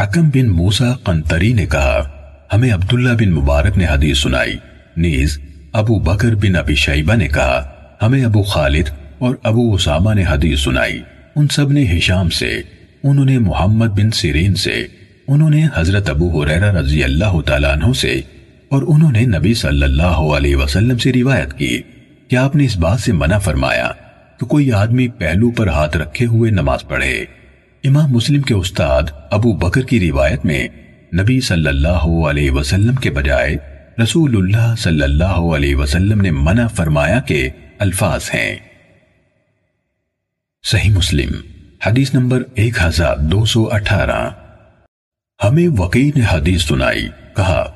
حکم 0.00 0.28
بن 0.28 0.48
موسا 0.48 0.92
قنتری 0.92 1.52
نے 1.52 1.66
کہا، 1.66 2.10
ہمیں 2.52 2.72
عبداللہ 2.72 3.14
بن 3.18 3.30
مبارک 3.30 3.78
نے 3.78 3.86
حدیث 3.86 4.18
سنائی۔ 4.18 4.54
نیز، 4.96 5.38
ابو 5.72 5.98
بکر 5.98 6.34
بن 6.34 6.56
ابی 6.56 6.74
شیبہ 6.74 7.14
نے 7.14 7.28
کہا، 7.28 7.72
ہمیں 8.02 8.24
ابو 8.24 8.42
خالد 8.42 8.88
اور 9.18 9.34
ابو 9.42 9.74
اسامہ 9.74 10.14
نے 10.14 10.24
حدیث 10.28 10.60
سنائی۔ 10.60 11.02
ان 11.36 11.48
سب 11.48 11.72
نے 11.72 11.98
ہشام 11.98 12.30
سے، 12.30 12.62
انہوں 13.02 13.24
نے 13.24 13.38
محمد 13.38 13.86
بن 13.86 14.10
سیرین 14.10 14.54
سے۔ 14.54 14.86
انہوں 15.32 15.50
نے 15.50 15.66
حضرت 15.74 16.10
ابو 16.10 16.42
حریرہ 16.42 16.72
رضی 16.72 17.04
اللہ 17.04 17.40
تعالیٰ 17.46 17.70
عنہ 17.70 17.92
سے 17.92 18.20
اور 18.68 18.82
انہوں 18.86 19.12
نے 19.12 19.20
نبی 19.20 19.54
صلی 19.54 19.82
اللہ 19.82 20.18
علیہ 20.36 20.56
وسلم 20.56 20.98
سے 20.98 21.12
روایت 21.12 21.52
کی 21.52 21.82
کہ 22.28 22.36
آپ 22.36 22.56
نے 22.56 22.64
اس 22.64 22.76
بات 22.76 23.00
سے 23.00 23.12
منع 23.12 23.38
فرمایا 23.38 23.90
کہ 24.40 24.46
کوئی 24.46 24.72
آدمی 24.72 25.08
پہلو 25.08 25.50
پر 25.50 25.68
ہاتھ 25.68 25.96
رکھے 25.96 26.26
ہوئے 26.26 26.50
نماز 26.50 26.88
پڑھے۔ 26.88 27.24
امام 27.84 28.10
مسلم 28.10 28.42
کے 28.42 28.54
استاد 28.54 29.02
ابو 29.30 29.52
بکر 29.52 29.80
کی 29.80 30.10
روایت 30.10 30.44
میں 30.44 30.68
نبی 31.14 31.40
صلی 31.40 31.68
اللہ 31.68 32.28
علیہ 32.28 32.50
وسلم 32.50 32.94
کے 32.94 33.10
بجائے 33.10 33.56
رسول 34.02 34.36
اللہ 34.36 34.74
صلی 34.78 35.02
اللہ 35.02 35.40
علیہ 35.56 35.76
وسلم 35.76 36.20
نے 36.20 36.30
منع 36.30 36.66
فرمایا 36.66 37.20
کہ 37.20 37.48
الفاظ 37.78 38.30
ہیں۔ 38.34 38.56
صحیح 40.64 40.90
مسلم، 40.90 41.30
حدیث 41.86 42.14
نمبر 42.14 42.42
ایک 42.54 42.74
ہزار 42.84 43.16
دو 43.16 43.44
سو 43.44 43.68
اٹھارہ۔ 43.72 44.28
ہمیں 45.44 45.68
وقی 45.78 46.10
نے 46.16 46.20
حدیث 46.32 46.62
سنائی۔ 46.62 47.08
کہا، 47.36 47.70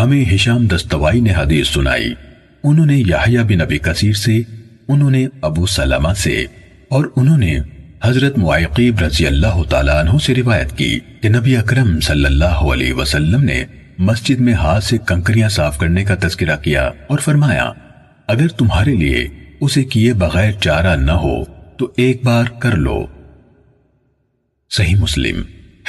ہمیں 0.00 0.34
ہشام 0.34 0.66
دستوائی 0.66 1.20
نے 1.20 1.32
حدیث 1.36 1.68
سنائی۔ 1.68 2.14
انہوں 2.64 2.86
نے 2.86 2.96
یحییٰ 2.96 3.44
بن 3.44 3.60
ابی 3.60 3.78
کثیر 3.78 4.12
سے، 4.12 4.42
انہوں 4.88 5.10
نے 5.10 5.26
ابو 5.42 5.66
سلمہ 5.66 6.12
سے 6.16 6.44
اور 6.88 7.04
انہوں 7.16 7.38
نے 7.38 7.58
حضرت 8.04 8.38
معیقیب 8.38 8.98
رضی 8.98 9.26
اللہ 9.26 9.62
تعالیٰ 9.70 9.94
عنہ 9.94 10.18
سے 10.18 10.34
روایت 10.34 10.78
کی 10.78 10.98
کہ 11.20 11.28
نبی 11.28 11.56
اکرم 11.56 12.00
صلی 12.00 12.24
اللہ 12.24 12.44
علیہ 12.44 12.92
وسلم 12.92 13.44
نے 13.44 13.64
مسجد 13.98 14.40
میں 14.40 14.54
ہاتھ 14.54 14.84
سے 14.84 14.98
کنکریاں 15.06 15.48
صاف 15.48 15.78
کرنے 15.78 16.04
کا 16.04 16.14
تذکرہ 16.20 16.56
کیا 16.56 16.90
اور 17.06 17.18
فرمایا، 17.18 17.72
اگر 18.26 18.48
تمہارے 18.48 18.94
لیے 18.94 19.28
اسے 19.60 19.84
کیے 19.84 20.12
بغیر 20.12 20.52
چارہ 20.52 20.96
نہ 20.96 21.12
ہو 21.12 21.44
تو 21.76 21.90
ایک 21.96 22.24
بار 22.24 22.44
کر 22.58 22.76
لو۔ 22.76 23.06
صحیح 24.70 24.96
مسلم۔ 24.96 25.42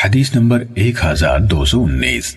حدیث 0.06 0.36
نمبر 0.36 0.64
ایک 0.76 0.96
ہزار 1.06 1.40
دو 1.40 1.66
سو 1.66 1.84
انیس۔ 1.84 2.36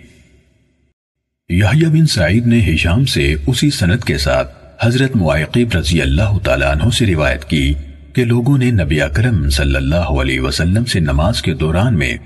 بن 1.74 2.06
سعید 2.06 2.46
نے 2.46 2.74
ہشام 2.74 3.04
سے 3.04 3.34
اسی 3.46 3.70
سنت 3.70 4.04
کے 4.04 4.18
ساتھ 4.18 4.54
حضرت 4.80 5.16
معیقیب 5.16 5.72
رضی 5.74 6.02
اللہ 6.02 6.38
تعالیٰ 6.38 6.70
عنہ 6.70 6.90
سے 6.90 7.06
روایت 7.06 7.44
کی 7.44 7.74
کہ 8.12 8.24
لوگوں 8.24 8.58
نے 8.58 8.70
نبی 8.70 9.00
اکرم 9.00 9.50
صلی 9.50 9.76
اللہ 9.76 10.10
علیہ 10.20 10.40
وسلم 10.40 10.84
سے 10.84 11.00
نماز 11.00 11.42
کے 11.42 11.54
دوران 11.54 11.98
میں 11.98 12.16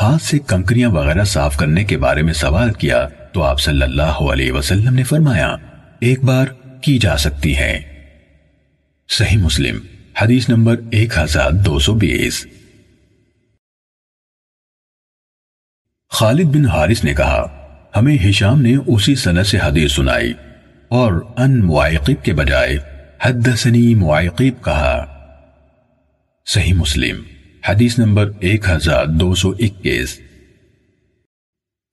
ہاتھ 0.00 0.22
سے 0.22 0.38
کنکریاں 0.46 0.90
وغیرہ 0.90 1.24
صاف 1.24 1.56
کرنے 1.56 1.84
کے 1.84 1.98
بارے 1.98 2.22
میں 2.22 2.32
سوال 2.32 2.72
کیا 2.72 3.08
تو 3.32 3.42
آپ 3.42 3.60
صلی 3.60 3.82
اللہ 3.82 4.22
علیہ 4.32 4.52
وسلم 4.52 4.94
نے 4.94 5.02
فرمایا، 5.02 5.56
ایک 6.00 6.24
بار 6.24 6.46
کی 6.80 6.98
جا 6.98 7.16
سکتی 7.16 7.56
ہیں 7.56 7.78
صحیح 9.08 9.38
مسلم، 9.38 9.78
حدیث 10.22 10.48
نمبر 10.48 10.76
ایک 10.90 11.18
ہزار 11.18 11.50
دو 11.50 11.78
سو 11.78 11.94
بیس۔ 11.94 12.46
خالد 16.10 16.44
بن 16.44 16.66
حارث 16.66 17.04
نے 17.04 17.14
کہا، 17.14 17.42
ہمیں 17.96 18.16
ہشام 18.28 18.62
نے 18.62 18.74
اسی 18.86 19.14
سنت 19.14 19.46
سے 19.46 19.58
حدیث 19.64 19.92
سنائی، 19.92 20.32
اور 20.88 21.12
ان 21.36 21.58
معائقب 21.66 22.24
کے 22.24 22.32
بجائے 22.32 22.76
حدثنی 23.24 23.94
معائقب 23.94 24.64
کہا۔ 24.64 25.04
صحیح 26.46 26.74
مسلم، 26.74 27.22
حدیث 27.68 27.98
نمبر 27.98 28.30
ایک 28.40 28.68
ہزار 28.70 29.06
دو 29.06 29.34
سو 29.34 29.50
اکیس۔ 29.50 30.18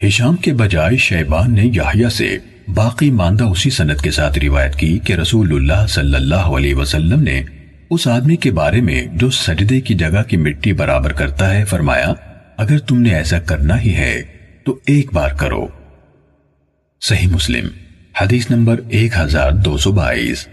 ہشام 0.02 0.36
کے 0.36 0.54
بجائے 0.54 0.98
شیبان 0.98 1.54
نے 1.54 1.66
یحییٰ 1.66 2.10
سے 2.10 2.38
باقی 2.74 3.12
ماندہ 3.12 3.44
اسی 3.44 3.70
سنت 3.70 4.02
کے 4.02 4.12
ساتھ 4.12 4.40
روایت 4.40 4.76
کی 4.76 4.98
کہ 5.00 5.14
رسول 5.14 5.56
اللہ 5.56 5.88
صلی 5.88 6.16
اللہ 6.16 6.56
علیہ 6.58 6.76
وسلم 6.76 7.22
نے 7.24 7.42
اس 7.90 8.08
آدمی 8.08 8.36
کے 8.36 8.52
بارے 8.52 8.82
میں 8.82 9.06
جو 9.14 9.30
سجدے 9.30 9.82
کی 9.82 9.94
جگہ 9.94 10.24
کی 10.28 10.38
مٹی 10.38 10.74
برابر 10.74 11.14
کرتا 11.14 11.54
ہے 11.54 11.66
فرمایا 11.66 12.14
اگر 12.58 12.80
تم 12.80 13.02
نے 13.02 13.16
ایسا 13.16 13.40
کرنا 13.40 13.82
ہی 13.82 13.96
ہے، 13.96 14.22
تو 14.64 14.80
ایک 14.88 15.14
بار 15.14 15.30
کرو۔ 15.30 15.68
صحیح 17.02 17.28
مسلم، 17.28 17.68
حدیث 18.22 18.52
نمبر 18.52 18.80
ایک 18.90 19.12
ہزار 19.18 19.52
دو 19.52 19.78
سو 19.78 19.92
بائیس۔ 19.92 20.48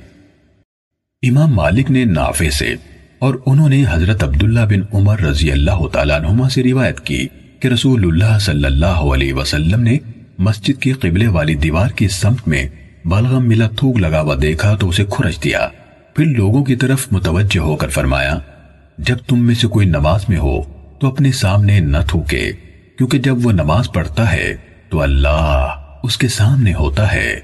امام 1.23 1.55
مالک 1.55 1.91
نے 1.91 2.05
نافع 2.05 2.49
سے 2.49 2.75
اور 3.19 3.35
انہوں 3.47 3.69
نے 3.69 3.85
حضرت 3.91 4.25
عبداللہ 4.25 4.61
بن 4.61 4.81
عمر 4.93 5.21
رضی 5.21 5.53
اللہ 5.53 5.89
تعالیٰ 5.93 6.17
عنہما 6.17 6.49
سے 6.49 6.63
روایت 6.63 7.01
کی 7.01 7.29
کہ 7.61 7.69
رسول 7.69 8.05
اللہ 8.05 8.39
صلی 8.39 8.65
اللہ 8.65 8.87
علیہ 8.87 9.33
وسلم 9.33 9.81
نے 9.81 9.99
مسجد 10.39 10.83
کی 10.83 10.93
قبلے 10.93 11.27
والی 11.27 11.55
دیوار 11.55 11.89
کی 11.89 12.09
سمت 12.09 12.49
میں 12.49 12.69
بلغم 13.05 13.49
ملا 13.49 13.69
تھوک 13.77 13.97
لگا 13.97 14.21
ہوا 14.21 14.37
دیکھا 14.43 14.75
تو 14.75 14.89
اسے 14.89 15.05
کھرچ 15.11 15.45
دیا۔ 15.45 15.69
پھر 16.17 16.25
لوگوں 16.25 16.65
کی 16.65 16.77
طرف 16.77 17.09
متوجہ 17.11 17.61
ہو 17.61 17.77
کر 17.77 17.89
فرمایا، 17.89 18.39
جب 18.99 19.17
تم 19.27 19.47
میں 19.47 19.55
سے 19.55 19.67
کوئی 19.67 19.87
نماز 19.87 20.29
میں 20.29 20.39
ہو 20.39 20.74
تو 21.05 21.09
اپنے 21.09 21.33
سامنے 21.33 21.81
نہ 21.81 21.97
تھوکے، 22.09 22.53
کیونکہ 22.99 23.19
جب 23.19 23.47
وہ 23.47 23.53
نماز 23.53 23.93
پڑھتا 23.93 24.33
ہے 24.33 24.57
تو 24.89 25.03
اللہ 25.03 25.75
اس 26.03 26.17
کے 26.17 26.29
سامنے 26.29 26.75
ہوتا 26.75 27.13
ہے۔ 27.13 27.41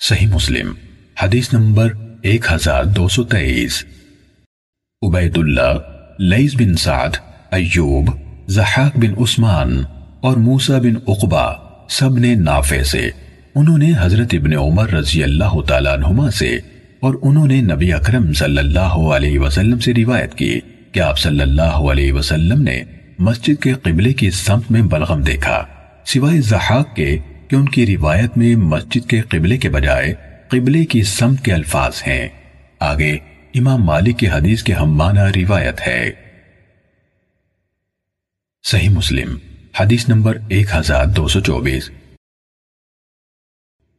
صحیح 0.00 0.26
مسلم، 0.26 0.72
حدیث 1.22 1.52
نمبر 1.52 1.92
ایک 2.22 2.52
ہزار 2.52 2.84
دو 2.84 3.08
سو 3.08 3.24
تیئیس۔ 3.24 3.84
عبید 5.02 5.38
اللہ 5.38 5.72
لئیس 6.18 6.54
بن 6.54 6.74
سعد، 6.74 7.08
ایوب، 7.50 8.10
زحاق 8.48 8.98
بن 8.98 9.22
عثمان 9.22 9.82
اور 10.20 10.36
موسیٰ 10.36 10.80
بن 10.80 10.96
عقبہ 11.08 11.54
سب 11.88 12.18
نے 12.18 12.34
نافع 12.34 12.82
سے 12.82 13.10
انہوں 13.54 13.78
نے 13.78 13.92
حضرت 13.98 14.28
ابن 14.32 14.52
عمر 14.54 14.90
رضی 14.90 15.22
اللہ 15.22 15.60
تعالیٰ 15.68 15.92
عنہما 15.92 16.30
سے 16.30 16.58
اور 17.00 17.14
انہوں 17.22 17.46
نے 17.46 17.60
نبی 17.60 17.92
اکرم 17.92 18.32
صلی 18.32 18.58
اللہ 18.58 19.00
علیہ 19.16 19.38
وسلم 19.38 19.78
سے 19.78 19.94
روایت 19.94 20.34
کی۔ 20.34 20.60
کہ 20.92 21.00
آپ 21.00 21.18
صلی 21.18 21.40
اللہ 21.40 21.62
علیہ 21.62 22.12
وسلم 22.12 22.62
نے 22.62 22.82
مسجد 23.18 23.62
کے 23.62 23.72
قبلے 23.72 24.12
کی 24.12 24.30
سمت 24.30 24.70
میں 24.70 24.82
بلغم 24.82 25.22
دیکھا، 25.22 25.66
سوائے 26.04 26.40
زحاق 26.40 26.96
کے 26.96 27.18
کہ 27.48 27.56
ان 27.56 27.68
کی 27.68 27.96
روایت 27.96 28.38
میں 28.38 28.56
مسجد 28.56 29.10
کے 29.10 29.20
قبلے 29.20 29.56
کے 29.56 29.68
بجائے 29.68 30.14
قبلے 30.48 30.84
کی 30.84 31.02
سمت 31.02 31.44
کے 31.44 31.52
الفاظ 31.52 32.02
ہیں۔ 32.06 32.28
آگے 32.80 33.12
امام 33.54 33.84
مالک 33.84 34.18
کی 34.18 34.28
حدیث 34.28 34.62
کے 34.62 34.72
ہم 34.72 34.92
معنی 34.92 35.44
روایت 35.44 35.86
ہے۔ 35.86 36.10
صحیح 38.62 38.88
مسلم، 38.88 39.36
حدیث 39.80 40.08
نمبر 40.08 40.38
ایک 40.48 40.66
ہزار 40.74 41.06
دو 41.06 41.28
سو 41.28 41.40
چوبیس۔ 41.40 41.90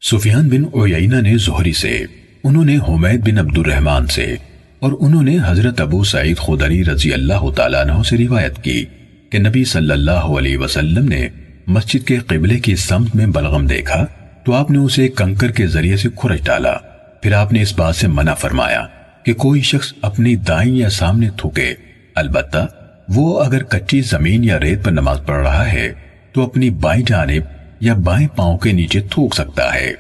سفیان 0.02 0.50
بن 0.50 0.64
اویینہ 0.74 1.16
نے 1.16 1.38
زہری 1.38 1.74
سے، 1.74 2.06
انہوں 2.44 2.66
نے 2.66 2.78
حمید 2.78 3.30
بن 3.30 3.38
عبد 3.38 3.58
الرحمن 3.58 4.08
سے 4.08 4.36
اور 4.82 4.92
انہوں 5.00 5.24
نے 5.24 5.38
حضرت 5.46 5.82
ابو 5.82 6.04
سعید 6.04 6.38
خودری 6.38 6.86
رضی 6.86 7.14
اللہ 7.14 7.52
تعالیٰ 7.56 7.82
عنہ 7.82 8.04
سے 8.04 8.18
روایت 8.18 8.64
کی 8.64 8.86
کہ 9.30 9.40
نبی 9.40 9.64
صلی 9.64 9.92
اللہ 9.92 10.12
علیہ 10.12 10.58
وسلم 10.58 11.08
نے 11.08 11.30
مسجد 11.68 12.08
کے 12.08 12.18
قبلے 12.18 12.60
کی 12.60 12.76
سمت 12.76 13.16
میں 13.16 13.26
بلغم 13.26 13.68
دیکھا 13.68 14.06
تو 14.46 14.54
آپ 14.54 14.72
نے 14.72 14.78
اسے 14.78 15.08
کنکر 15.08 15.52
کے 15.52 15.68
ذریعے 15.68 15.98
سے 15.98 16.10
کھرچ 16.16 16.46
ڈالا۔ 16.46 16.74
پھر 17.22 17.34
آپ 17.34 17.54
نے 17.54 17.62
اس 17.62 17.78
بات 17.78 17.96
سے 17.96 18.08
منع 18.08 18.34
فرمایا 18.34 18.88
کہ 19.24 19.34
کوئی 19.34 19.62
شخص 19.62 19.94
اپنی 20.02 20.36
دائیں 20.36 20.76
یا 20.76 20.90
سامنے 20.90 21.30
تھوکے۔ 21.38 21.74
البتہ 22.16 22.68
وہ 23.10 23.44
اگر 23.44 23.64
کچی 23.64 24.02
زمین 24.02 24.44
یا 24.44 24.60
ریت 24.60 24.84
پر 24.84 24.92
نماز 24.92 25.20
پڑھ 25.26 25.42
رہا 25.42 25.72
ہے 25.72 25.94
تو 26.34 26.44
اپنی 26.44 26.70
بائیں 26.70 27.04
جانب 27.08 27.44
یا 27.80 27.94
بائیں 27.94 28.28
پاؤں 28.36 28.58
کے 28.58 28.72
نیچے 28.72 29.00
تھوک 29.00 29.36
سکتا 29.36 29.74
ہے۔ 29.74 29.94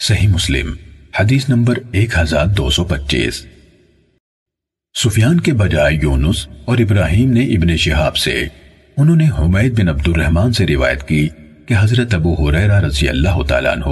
صحیح 0.00 0.28
مسلم۔ 0.28 0.89
حدیث 1.20 1.48
نمبر 1.48 1.78
ایک 1.92 2.18
ہزار 2.18 2.46
دو 2.46 2.70
سو 2.70 2.84
پچیس۔ 2.84 3.46
سفیان 5.02 5.40
کے 5.40 5.52
بجائے 5.52 5.98
یونس 6.02 6.48
اور 6.64 6.78
ابراہیم 6.78 7.32
نے 7.32 7.44
ابن 7.44 7.76
شہاب 7.76 8.16
سے، 8.16 8.46
انہوں 8.96 9.16
نے 9.16 9.28
حمید 9.38 9.80
بن 9.80 9.88
عبد 9.88 10.08
الرحمن 10.08 10.52
سے 10.52 10.66
روایت 10.66 11.08
کی 11.08 11.28
کہ 11.66 11.74
حضرت 11.78 12.14
ابو 12.14 12.48
حریرہ 12.48 12.80
رضی 12.80 13.08
اللہ 13.08 13.42
تعالیٰ 13.42 13.72
عنہ 13.72 13.84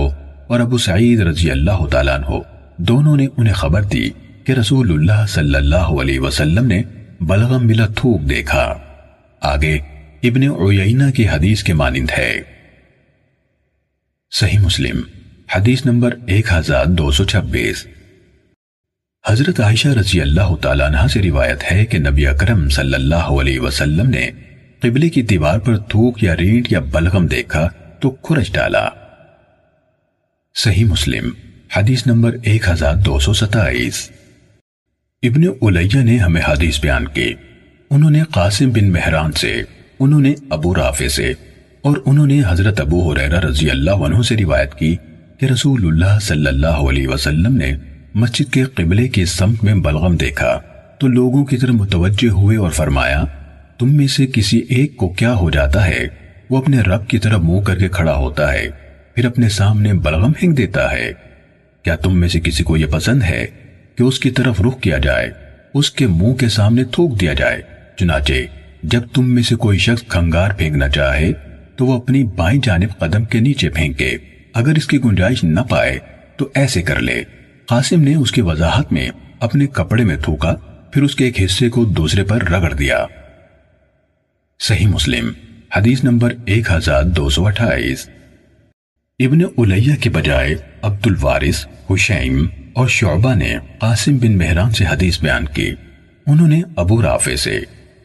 اور 0.47 0.61
ابو 0.61 0.79
سعید 0.79 1.21
رضی 1.21 1.51
اللہ 1.51 1.87
تعالیٰ 1.87 2.14
عنہ 2.14 2.41
دونوں 2.77 3.17
نے 3.17 3.27
انہیں 3.37 3.55
خبر 3.55 3.83
دی 3.83 4.11
کہ 4.45 4.53
رسول 4.53 4.93
اللہ 4.93 5.27
صلی 5.29 5.55
اللہ 5.55 5.77
علیہ 5.77 6.21
وسلم 6.21 6.67
نے 6.67 6.83
بلغم 7.21 7.67
ملا 7.67 7.87
تھوک 7.87 8.21
دیکھا۔ 8.21 8.79
آگے 9.41 9.75
ابن 10.23 10.43
عیینہ 10.43 11.11
کی 11.11 11.29
حدیث 11.29 11.62
کے 11.62 11.75
مانند 11.75 12.11
ہے۔ 12.19 12.41
صحیح 14.31 14.59
مسلم۔ 14.59 15.17
حدیث 15.57 15.87
نمبر 15.87 16.15
ایک 16.27 16.53
ہزار 16.53 16.87
دو 16.87 17.11
سو 17.11 17.25
چھبیس۔ 17.25 17.87
حضرت 19.27 19.61
عائشہ 19.61 19.89
رضی 19.89 20.21
اللہ 20.21 20.55
تعالیٰ 20.61 20.87
عنہ 20.87 21.07
سے 21.07 21.23
روایت 21.23 21.73
ہے 21.73 21.87
کہ 21.87 21.99
نبی 21.99 22.27
اکرم 22.27 22.69
صلی 22.69 22.95
اللہ 22.95 23.31
علیہ 23.41 23.61
وسلم 23.61 24.11
نے 24.11 24.31
قبلے 24.81 25.09
کی 25.09 25.23
دیوار 25.23 25.59
پر 25.59 25.77
تھوک 25.77 26.23
یا 26.23 26.37
رینٹ 26.37 26.73
یا 26.73 26.81
بلغم 26.81 27.27
دیکھا 27.27 27.69
تو 28.01 28.11
کھرچ 28.11 28.53
ڈالا۔ 28.53 28.89
صحیح 30.55 30.85
مسلم، 30.85 31.31
حدیث 31.77 32.07
نمبر 32.07 32.37
ایک 32.43 32.69
ہزار 32.69 32.95
دو 32.95 33.19
سو 33.19 33.33
ستائیس۔ 33.33 34.11
ابن 35.23 35.43
علیہ 35.63 36.03
نے 36.03 36.17
ہمیں 36.17 36.43
حدیث 36.49 36.81
بیان 36.81 37.09
کی۔ 37.09 37.35
انہوں 37.91 38.11
نے 38.11 38.23
قاسم 38.23 38.71
بن 38.71 38.93
مہران 38.93 39.33
سے، 39.33 39.63
انہوں 40.01 40.21
نے 40.21 40.35
ابو 40.51 40.75
رافع 40.75 41.09
سے 41.09 41.33
اور 41.83 41.97
انہوں 42.07 42.27
نے 42.27 42.43
حضرت 42.49 42.81
ابو 42.81 43.13
حریرہ 43.13 43.41
رضی 43.41 43.71
اللہ 43.71 43.91
عنہ 43.91 44.23
سے 44.23 44.37
روایت 44.37 44.75
کی 44.75 44.97
کہ 45.40 45.46
رسول 45.46 45.87
اللہ 45.87 46.18
صلی 46.20 46.46
اللہ 46.46 46.66
علیہ 46.66 47.09
وسلم 47.09 47.57
نے 47.57 47.77
مسجد 48.14 48.53
کے 48.53 48.64
قبلے 48.64 49.09
کی 49.09 49.24
سمت 49.24 49.64
میں 49.64 49.74
بلغم 49.74 50.16
دیکھا 50.16 50.61
تو 50.98 51.07
لوگوں 51.07 51.44
کی 51.44 51.57
طرف 51.57 51.70
متوجہ 51.70 52.29
ہوئے 52.29 52.57
اور 52.57 52.70
فرمایا، 52.70 53.24
تم 53.79 53.96
میں 53.96 54.07
سے 54.07 54.27
کسی 54.27 54.59
ایک 54.59 54.96
کو 54.96 55.09
کیا 55.09 55.35
ہو 55.35 55.51
جاتا 55.51 55.87
ہے؟ 55.87 56.07
وہ 56.51 56.59
اپنے 56.59 56.81
رب 56.81 57.09
کی 57.09 57.18
طرف 57.18 57.38
منہ 57.38 57.61
کر 57.61 57.79
کے 57.79 57.88
کھڑا 57.88 58.14
ہوتا 58.14 58.53
ہے، 58.53 58.68
پھر 59.14 59.24
اپنے 59.24 59.48
سامنے 59.48 59.92
بلغم 59.92 60.33
ہنگ 60.42 60.53
دیتا 60.53 60.92
ہے۔ 60.92 61.12
کیا 61.83 61.96
تم 61.96 62.20
میں 62.20 62.29
سے 62.29 62.40
کسی 62.40 62.64
کو 62.64 62.77
یہ 62.77 62.87
پسند 62.87 63.22
ہے 63.22 63.46
کہ 63.96 64.03
اس 64.03 64.18
کی 64.18 64.31
طرف 64.31 64.61
رخ 64.61 64.81
کیا 64.81 64.98
جائے، 64.98 65.31
اس 65.74 65.90
کے 65.90 66.07
منہ 66.07 66.35
کے 66.35 66.48
سامنے 66.48 66.85
تھوک 66.85 67.20
دیا 67.20 67.33
جائے؟ 67.33 67.62
چنانچہ، 67.98 68.33
جب 68.83 69.01
تم 69.14 69.35
میں 69.35 69.42
سے 69.42 69.55
کوئی 69.55 69.79
شخص 69.79 70.03
کھنگار 70.09 70.51
پھینکنا 70.51 70.88
چاہے 70.88 71.33
تو 71.77 71.87
وہ 71.87 71.96
اپنی 71.96 72.24
بائیں 72.24 72.61
جانب 72.62 72.98
قدم 72.98 73.24
کے 73.24 73.40
نیچے 73.40 73.68
پھینکے۔ 73.68 74.16
اگر 74.55 74.75
اس 74.75 74.87
کی 74.87 74.99
گنجائش 75.05 75.45
نہ 75.45 75.61
پائے 75.61 75.99
تو 76.37 76.49
ایسے 76.55 76.83
کر 76.83 77.01
لے۔ 77.01 77.23
قاسم 77.67 78.01
نے 78.01 78.15
اس 78.15 78.33
کی 78.33 78.41
وضاحت 78.41 78.93
میں 78.93 79.11
اپنے 79.41 79.67
کپڑے 79.67 80.05
میں 80.05 80.17
تھوکا، 80.17 80.55
پھر 80.93 81.03
اس 81.03 81.15
کے 81.15 81.25
ایک 81.25 81.43
حصے 81.43 81.69
کو 81.69 81.85
دوسرے 81.85 82.25
پر 82.25 82.43
رگڑ 82.43 82.75
دیا۔ 82.75 83.07
صحیح 84.61 84.87
مسلم، 84.87 85.31
حدیث 85.77 86.05
نمبر 86.05 86.35
ایک 86.45 86.71
ہزار 86.71 87.03
دو 87.03 87.29
سو 87.29 87.47
اٹھائیس۔ 87.47 88.09
ابن 89.19 89.41
علیہ 89.59 89.95
کے 90.01 90.11
بجائے 90.11 90.55
عبد 90.83 91.07
الوارث، 91.07 91.67
حشیم 91.91 92.47
اور 92.73 92.89
شعبہ 92.89 93.35
نے 93.35 93.57
قاسم 93.79 94.17
بن 94.17 94.39
مہران 94.39 94.71
سے 94.71 94.85
حدیث 94.85 95.21
بیان 95.21 95.45
کی۔ 95.45 95.71
انہوں 96.27 96.49
نے 96.49 96.63
ابو 96.77 97.03
رافع 97.03 97.35
سے، 97.35 97.61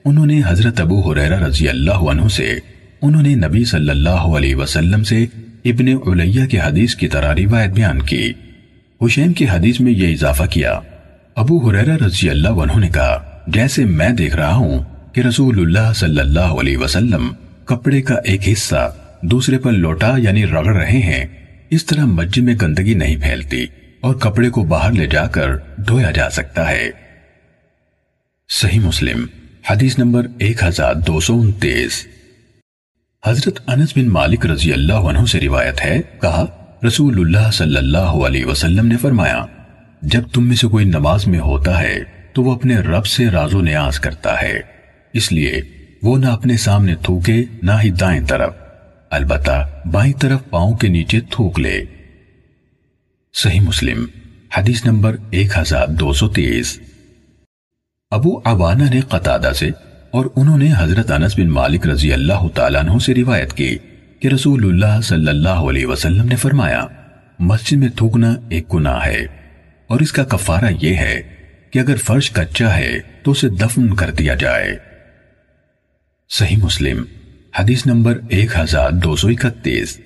انہوں 0.06 0.26
نے 0.26 0.42
حضرت 0.46 0.80
ابو 0.82 1.12
حریرہ 1.12 1.40
رضی 1.40 1.70
اللہ 1.70 1.92
عنہ 1.92 2.28
سے، 2.28 2.60
انہوں 3.02 3.22
نے 3.22 3.36
نبی 3.36 3.66
صلی 3.66 3.90
اللہ 3.90 4.10
علیہ 4.10 4.56
وسلم 4.56 5.04
سے 5.04 5.26
ابن 5.66 6.10
علیہ 6.10 6.46
کے 6.46 6.60
حدیث 6.60 6.96
کی 6.96 7.08
طرح 7.08 7.36
روایت 7.36 7.70
بیان 7.70 8.02
کی۔ 8.02 8.34
حسین 9.06 9.34
کی 9.34 9.46
حدیث 9.50 9.80
میں 9.80 9.92
یہ 9.92 10.14
اضافہ 10.14 10.44
کیا۔ 10.44 10.80
ابو 11.36 11.70
حریرہ 11.70 11.98
رضی 12.06 12.30
اللہ 12.30 12.50
عنہ 12.50 12.80
نے 12.80 12.90
کہا، 12.90 13.42
جیسے 13.48 13.86
میں 13.86 14.10
دیکھ 14.10 14.36
رہا 14.36 14.54
ہوں 14.54 14.84
کہ 15.14 15.22
رسول 15.22 15.60
اللہ 15.60 15.94
صلی 15.94 16.20
اللہ 16.20 16.40
علیہ 16.40 16.78
وسلم 16.78 17.34
کپڑے 17.66 18.02
کا 18.02 18.16
ایک 18.16 18.50
حصہ 18.52 18.96
دوسرے 19.22 19.58
پر 19.58 19.72
لوٹا 19.72 20.14
یعنی 20.18 20.46
رگڑ 20.46 20.76
رہے 20.76 21.00
ہیں، 21.00 21.26
اس 21.70 21.86
طرح 21.86 22.06
مسجد 22.06 22.44
میں 22.44 22.56
گندگی 22.62 22.94
نہیں 22.94 23.16
پھیلتی 23.16 23.66
اور 24.00 24.16
کپڑے 24.16 24.50
کو 24.50 24.64
باہر 24.64 24.92
لے 24.92 25.08
جا 25.08 25.28
کر 25.28 25.56
دھویا 25.78 26.12
جا 26.12 26.30
سکتا 26.30 26.70
ہے۔ 26.70 26.90
صحیح 28.50 28.80
مسلم، 28.80 29.26
حدیث 29.70 30.00
نمبر 30.00 30.28
ایک 30.38 30.64
ہزار 30.64 30.96
دو 30.96 31.20
سو 31.20 31.40
انتیس۔ 31.40 32.06
حضرت 33.26 33.60
انس 33.68 33.98
بن 33.98 34.06
مالک 34.06 34.46
رضی 34.46 34.74
اللہ 34.74 34.94
عنہ 34.94 35.26
سے 35.26 35.40
روایت 35.40 35.86
ہے، 35.86 36.02
کہا، 36.22 36.46
رسول 36.88 37.20
اللہ 37.20 37.52
صلی 37.52 37.78
اللہ 37.78 37.98
علیہ 37.98 38.46
وسلم 38.46 38.88
نے 38.88 38.98
فرمایا، 38.98 39.46
جب 40.02 40.22
تم 40.34 40.48
میں 40.48 40.56
سے 40.56 40.68
کوئی 40.68 40.86
نماز 40.86 41.28
میں 41.28 41.40
ہوتا 41.40 41.80
ہے، 41.80 42.00
تو 42.34 42.44
وہ 42.44 42.56
اپنے 42.56 42.76
رب 42.78 43.06
سے 43.06 43.28
راز 43.28 43.54
و 43.54 43.62
نیاز 43.62 44.00
کرتا 44.00 44.42
ہے۔ 44.42 44.60
اس 45.14 45.32
لیے، 45.32 45.62
وہ 46.04 46.18
نہ 46.18 46.26
اپنے 46.26 46.58
سامنے 46.58 46.96
تھوکے، 46.96 47.44
نہ 47.64 47.72
ہی 47.84 47.90
دائیں 47.90 48.26
طرف۔ 48.28 48.54
البتہ، 49.10 49.70
بائیں 49.92 50.14
طرف 50.14 50.40
پاؤں 50.50 50.74
کے 50.74 50.88
نیچے 50.88 51.20
تھوک 51.30 51.60
لے۔ 51.60 51.86
صحیح 53.34 53.62
مسلم، 53.62 54.06
حدیث 54.58 54.86
نمبر 54.86 55.16
ایک 55.32 55.58
ہزار 55.58 55.88
دو 55.88 56.14
سو 56.14 56.28
تیس۔ 56.28 56.80
ابو 58.12 58.40
عوانہ 58.46 58.84
نے 58.94 59.02
قطادہ 59.02 59.52
سے 59.56 59.70
اور 60.14 60.26
انہوں 60.36 60.58
نے 60.58 60.70
حضرت 60.78 61.12
انس 61.12 61.38
بن 61.40 61.50
مالک 61.50 61.88
رضی 61.88 62.12
اللہ 62.14 62.48
تعالیٰ 62.56 62.82
عنہ 62.82 62.98
سے 63.00 63.14
روایت 63.16 63.54
کی 63.54 63.78
کہ 64.22 64.28
رسول 64.28 64.66
اللہ 64.66 65.00
صلی 65.02 65.28
اللہ 65.28 65.70
علیہ 65.70 65.86
وسلم 65.86 66.28
نے 66.28 66.36
فرمایا، 66.36 66.86
مسجد 67.40 67.78
میں 67.78 67.90
تھوکنا 67.90 68.34
ایک 68.50 68.74
گناہ 68.74 69.06
ہے، 69.06 69.26
اور 69.90 70.00
اس 70.00 70.12
کا 70.12 70.24
کفارہ 70.24 70.70
یہ 70.82 70.96
ہے 70.96 71.22
کہ 71.72 71.80
اگر 71.80 71.96
فرش 71.96 72.32
کچا 72.32 72.76
ہے 72.78 72.92
تو 73.24 73.32
اسے 73.32 73.50
دفن 73.50 73.94
کر 73.96 74.12
دیا 74.12 74.36
جائے۔ 74.36 74.76
صحیح 76.30 76.58
مسلم، 76.58 77.04
حدیث 77.60 77.86
نمبر 77.86 78.20
ایک 78.30 78.58
ہزار 78.58 78.92
دو 79.04 79.16
سو 79.16 79.28
اکتیس۔ 79.28 79.98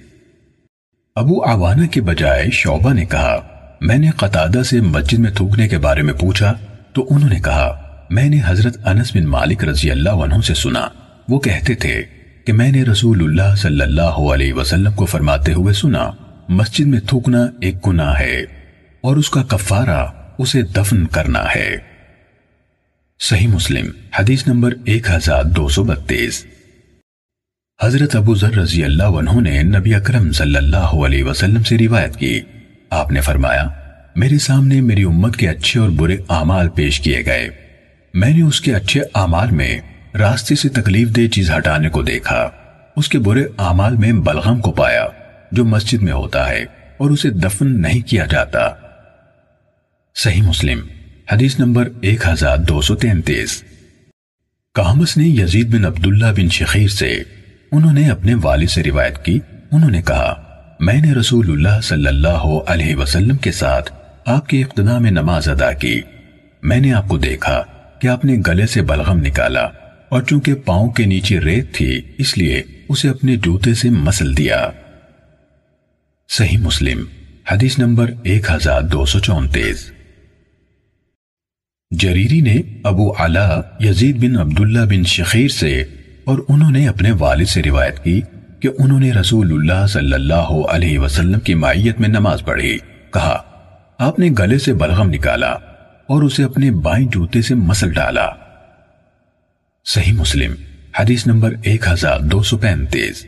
ابو 1.15 1.43
عوانہ 1.45 1.87
کے 1.87 2.01
بجائے 2.01 2.49
شعبہ 2.51 2.93
نے 2.93 3.05
کہا، 3.05 3.37
میں 3.81 3.97
نے 3.97 4.09
قطادہ 4.17 4.63
سے 4.63 4.79
مسجد 4.85 5.19
میں 5.19 5.31
تھوکنے 5.31 5.67
کے 5.67 5.77
بارے 5.77 6.01
میں 6.01 6.13
پوچھا 6.13 6.53
تو 6.93 7.05
انہوں 7.09 7.29
نے 7.29 7.39
کہا 7.39 7.67
میں 8.09 8.29
نے 8.29 8.41
حضرت 8.45 8.87
انس 8.87 9.15
بن 9.15 9.23
مالک 9.23 9.63
رضی 9.63 9.91
اللہ 9.91 10.09
عنہ 10.09 10.41
سے 10.41 10.53
سنا۔ 10.53 10.87
وہ 11.29 11.39
کہتے 11.39 11.75
تھے 11.75 12.03
کہ 12.45 12.53
میں 12.53 12.71
نے 12.71 12.83
رسول 12.83 13.23
اللہ 13.23 13.55
صلی 13.55 13.81
اللہ 13.81 14.33
علیہ 14.33 14.53
وسلم 14.53 14.91
کو 14.91 15.05
فرماتے 15.05 15.53
ہوئے 15.53 15.73
سنا، 15.73 16.11
مسجد 16.49 16.87
میں 16.87 16.99
تھوکنا 16.99 17.45
ایک 17.61 17.87
گناہ 17.87 18.19
ہے 18.19 18.37
اور 19.01 19.17
اس 19.17 19.29
کا 19.29 19.43
کفارہ 19.43 20.05
اسے 20.37 20.61
دفن 20.61 21.07
کرنا 21.07 21.43
ہے۔ 21.55 21.77
صحیح 23.19 23.47
مسلم، 23.47 23.85
حدیث 24.19 24.47
نمبر 24.47 24.73
ایک 24.85 25.09
ہزار 25.09 25.43
دو 25.43 25.69
سو 25.69 25.83
بتیس۔ 25.83 26.45
حضرت 27.83 28.15
ابو 28.15 28.35
ذر 28.35 28.55
رضی 28.55 28.83
اللہ 28.83 29.03
عنہ 29.03 29.41
نے 29.41 29.63
نبی 29.63 29.95
اکرم 29.95 30.31
صلی 30.31 30.55
اللہ 30.55 30.77
علیہ 30.77 31.23
وسلم 31.23 31.63
سے 31.63 31.77
روایت 31.77 32.15
کی۔ 32.15 32.39
آپ 32.89 33.11
نے 33.11 33.21
فرمایا، 33.21 33.67
میرے 34.15 34.37
سامنے 34.37 34.81
میری 34.81 35.03
امت 35.03 35.35
کے 35.35 35.49
اچھے 35.49 35.79
اور 35.79 35.89
برے 35.89 36.17
اعمال 36.29 36.69
پیش 36.69 36.99
کیے 36.99 37.25
گئے۔ 37.25 37.66
میں 38.13 38.29
نے 38.29 38.41
اس 38.41 38.61
کے 38.61 38.75
اچھے 38.75 39.01
اعمال 39.15 39.51
میں 39.51 39.81
راستے 40.19 40.55
سے 40.55 40.69
تکلیف 40.69 41.09
دہ 41.09 41.27
چیز 41.27 41.51
ہٹانے 41.51 41.89
کو 41.89 42.03
دیکھا۔ 42.03 42.49
اس 42.95 43.09
کے 43.09 43.19
برے 43.19 43.43
اعمال 43.57 43.95
میں 43.95 44.11
بلغم 44.11 44.59
کو 44.59 44.71
پایا 44.71 45.05
جو 45.51 45.65
مسجد 45.65 46.01
میں 46.01 46.13
ہوتا 46.13 46.49
ہے 46.49 46.65
اور 46.97 47.09
اسے 47.09 47.29
دفن 47.29 47.81
نہیں 47.81 48.07
کیا 48.07 48.25
جاتا۔ 48.25 48.69
صحیح 50.15 50.41
مسلم، 50.41 50.79
حدیث 51.31 51.59
نمبر 51.59 51.89
ایک 52.01 52.27
ہزار 52.27 52.57
دو 52.57 52.81
سو 52.81 52.95
تینتیس۔ 52.95 53.63
کامس 54.73 55.17
نے 55.17 55.27
یزید 55.27 55.75
بن 55.75 55.85
عبداللہ 55.85 56.25
بن 56.25 56.49
شخیر 56.49 56.87
سے 56.87 57.23
انہوں 57.71 57.93
نے 57.93 58.09
اپنے 58.09 58.33
والد 58.35 58.67
سے 58.67 58.83
روایت 58.83 59.25
کی۔ 59.25 59.39
انہوں 59.71 59.91
نے 59.91 60.01
کہا، 60.01 60.43
میں 60.79 61.01
نے 61.01 61.13
رسول 61.13 61.51
اللہ 61.51 61.81
صلی 61.81 62.07
اللہ 62.07 62.59
علیہ 62.67 62.95
وسلم 62.95 63.37
کے 63.37 63.51
ساتھ 63.51 63.93
آپ 64.25 64.47
کی 64.47 64.63
اقتداء 64.63 64.97
میں 64.97 65.11
نماز 65.11 65.49
ادا 65.49 65.71
کی۔ 65.71 66.01
میں 66.63 66.79
نے 66.79 66.93
آپ 66.93 67.07
کو 67.07 67.17
دیکھا۔ 67.17 67.63
کہ 67.99 68.07
آپ 68.07 68.25
نے 68.25 68.37
گلے 68.47 68.67
سے 68.67 68.81
بلغم 68.81 69.19
نکالا 69.19 69.67
اور 70.09 70.21
چونکہ 70.21 70.53
پاؤں 70.53 70.89
کے 70.89 71.05
نیچے 71.05 71.39
ریت 71.39 71.73
تھی، 71.73 72.01
اس 72.17 72.37
لیے 72.37 72.63
اسے 72.89 73.09
اپنے 73.09 73.35
جوتے 73.35 73.73
سے 73.73 73.89
مسل 73.89 74.37
دیا۔ 74.37 74.69
صحیح 76.29 76.57
مسلم، 76.57 77.03
حدیث 77.51 77.79
نمبر 77.79 78.11
ایک 78.23 78.51
ہزار 78.51 78.81
دو 78.81 79.05
سو 79.05 79.19
چونتیس۔ 79.19 79.91
جریری 81.91 82.41
نے 82.41 82.61
ابو 82.83 83.13
علا 83.19 83.61
یزید 83.79 84.17
بن 84.23 84.39
عبداللہ 84.39 84.79
بن 84.79 85.03
شخیر 85.03 85.47
سے 85.47 85.83
اور 86.23 86.39
انہوں 86.49 86.71
نے 86.71 86.87
اپنے 86.87 87.11
والد 87.11 87.45
سے 87.45 87.61
روایت 87.63 88.03
کی 88.03 88.21
کہ 88.59 88.69
انہوں 88.79 88.99
نے 88.99 89.11
رسول 89.11 89.53
اللہ 89.53 89.87
صلی 89.87 90.13
اللہ 90.13 90.51
علیہ 90.69 90.99
وسلم 90.99 91.39
کی 91.39 91.53
مائیت 91.53 91.99
میں 91.99 92.09
نماز 92.09 92.41
پڑھی۔ 92.45 92.77
کہا، 93.13 93.43
آپ 93.97 94.19
نے 94.19 94.29
گلے 94.39 94.57
سے 94.57 94.73
بلغم 94.73 95.09
نکالا۔ 95.09 95.55
اور 96.07 96.21
اسے 96.21 96.43
اپنے 96.43 96.71
بائیں 96.71 97.07
جوتے 97.07 97.41
سے 97.41 97.55
مسل 97.55 97.93
ڈالا۔ 97.93 98.29
صحیح 99.85 100.13
مسلم، 100.13 100.53
حدیث 100.99 101.27
نمبر 101.27 101.53
ایک 101.63 101.87
ہزار 101.87 102.19
دو 102.19 102.43
سو 102.43 102.57
پینتیس۔ 102.57 103.25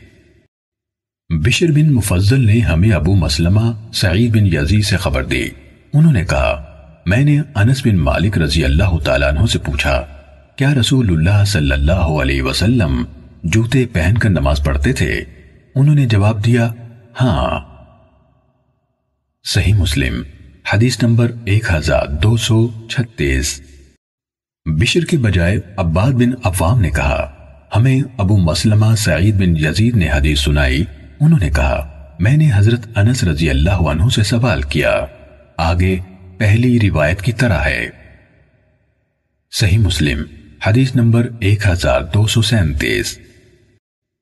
بشر 1.44 1.66
بن 1.66 1.92
مفضل 1.92 2.46
نے 2.46 2.60
ہمیں 2.60 2.90
ابو 2.90 3.14
مسلمہ، 3.14 3.92
سعید 3.92 4.30
بن 4.30 4.46
یزید 4.46 4.84
سے 4.84 4.96
خبر 4.96 5.24
دی۔ 5.24 5.48
انہوں 5.92 6.12
نے 6.12 6.24
کہا، 6.24 6.64
میں 7.06 7.24
نے 7.24 7.40
انس 7.54 7.86
بن 7.86 7.96
مالک 7.96 8.38
رضی 8.38 8.64
اللہ 8.64 8.98
تعالیٰ 9.04 9.28
عنہ 9.28 9.46
سے 9.46 9.58
پوچھا، 9.58 10.06
کیا 10.56 10.74
رسول 10.74 11.08
اللہ 11.08 11.44
صلی 11.44 11.72
اللہ 11.72 11.92
علیہ 11.92 12.42
وسلم 12.42 13.04
جوتے 13.42 13.86
پہن 13.86 14.18
کر 14.18 14.30
نماز 14.30 14.64
پڑھتے 14.64 14.92
تھے؟ 14.92 15.24
انہوں 15.74 15.94
نے 15.94 16.06
جواب 16.06 16.44
دیا 16.44 16.72
ہاں۔ 17.20 17.60
صحیح 19.44 19.74
مسلم 19.74 20.22
حدیث 20.72 21.02
نمبر 21.02 21.30
ایک 21.44 21.64
ہزار 21.74 22.06
دو 22.06 22.36
سو 22.36 22.88
چھتیس۔ 22.88 23.60
بشر 24.64 25.04
کے 25.04 25.16
بجائے 25.16 25.58
عباد 25.76 26.12
بن 26.12 26.30
عوام 26.44 26.80
نے 26.80 26.90
کہا، 26.90 27.32
ہمیں 27.76 28.00
ابو 28.18 28.36
مسلمہ 28.36 28.94
سعید 28.94 29.34
بن 29.34 29.56
یزید 29.56 29.96
نے 29.96 30.10
حدیث 30.10 30.40
سنائی۔ 30.40 30.84
انہوں 31.20 31.38
نے 31.38 31.50
کہا، 31.50 32.08
میں 32.18 32.36
نے 32.36 32.50
حضرت 32.54 32.98
انس 32.98 33.24
رضی 33.24 33.50
اللہ 33.50 33.70
عنہ 33.70 34.08
سے 34.08 34.22
سوال 34.22 34.62
کیا۔ 34.62 35.04
آگے 35.56 35.98
پہلی 36.38 36.80
روایت 36.80 37.22
کی 37.22 37.32
طرح 37.32 37.58
ہے۔ 37.58 37.88
صحیح 39.52 39.78
مسلم، 39.78 40.22
حدیث 40.66 40.96
نمبر 40.96 41.28
ایک 41.40 41.66
ہزار 41.66 42.00
دو 42.14 42.26
سو 42.26 42.42
سینتیس۔ 42.42 43.18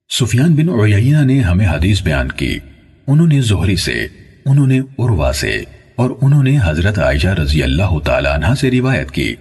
سفیان 0.09 0.55
بن 0.55 0.69
عیینہ 0.69 1.25
نے 1.25 1.41
ہمیں 1.41 1.67
حدیث 1.67 2.03
بیان 2.03 2.33
کی۔ 2.33 2.59
انہوں 3.07 3.27
نے 3.27 3.41
زہری 3.41 3.77
سے، 3.77 4.07
انہوں 4.45 4.67
نے 4.67 4.79
عروا 4.79 5.33
سے۔ 5.33 5.65
اور 5.99 6.11
انہوں 6.21 6.43
نے 6.43 6.59
حضرت 6.65 6.99
عائشہ 6.99 7.29
رضی 7.29 7.63
اللہ 7.63 7.99
تعالیٰ 8.05 8.33
عنہ 8.33 8.55
سے 8.61 8.71
روایت 8.71 9.11
کی 9.11 9.35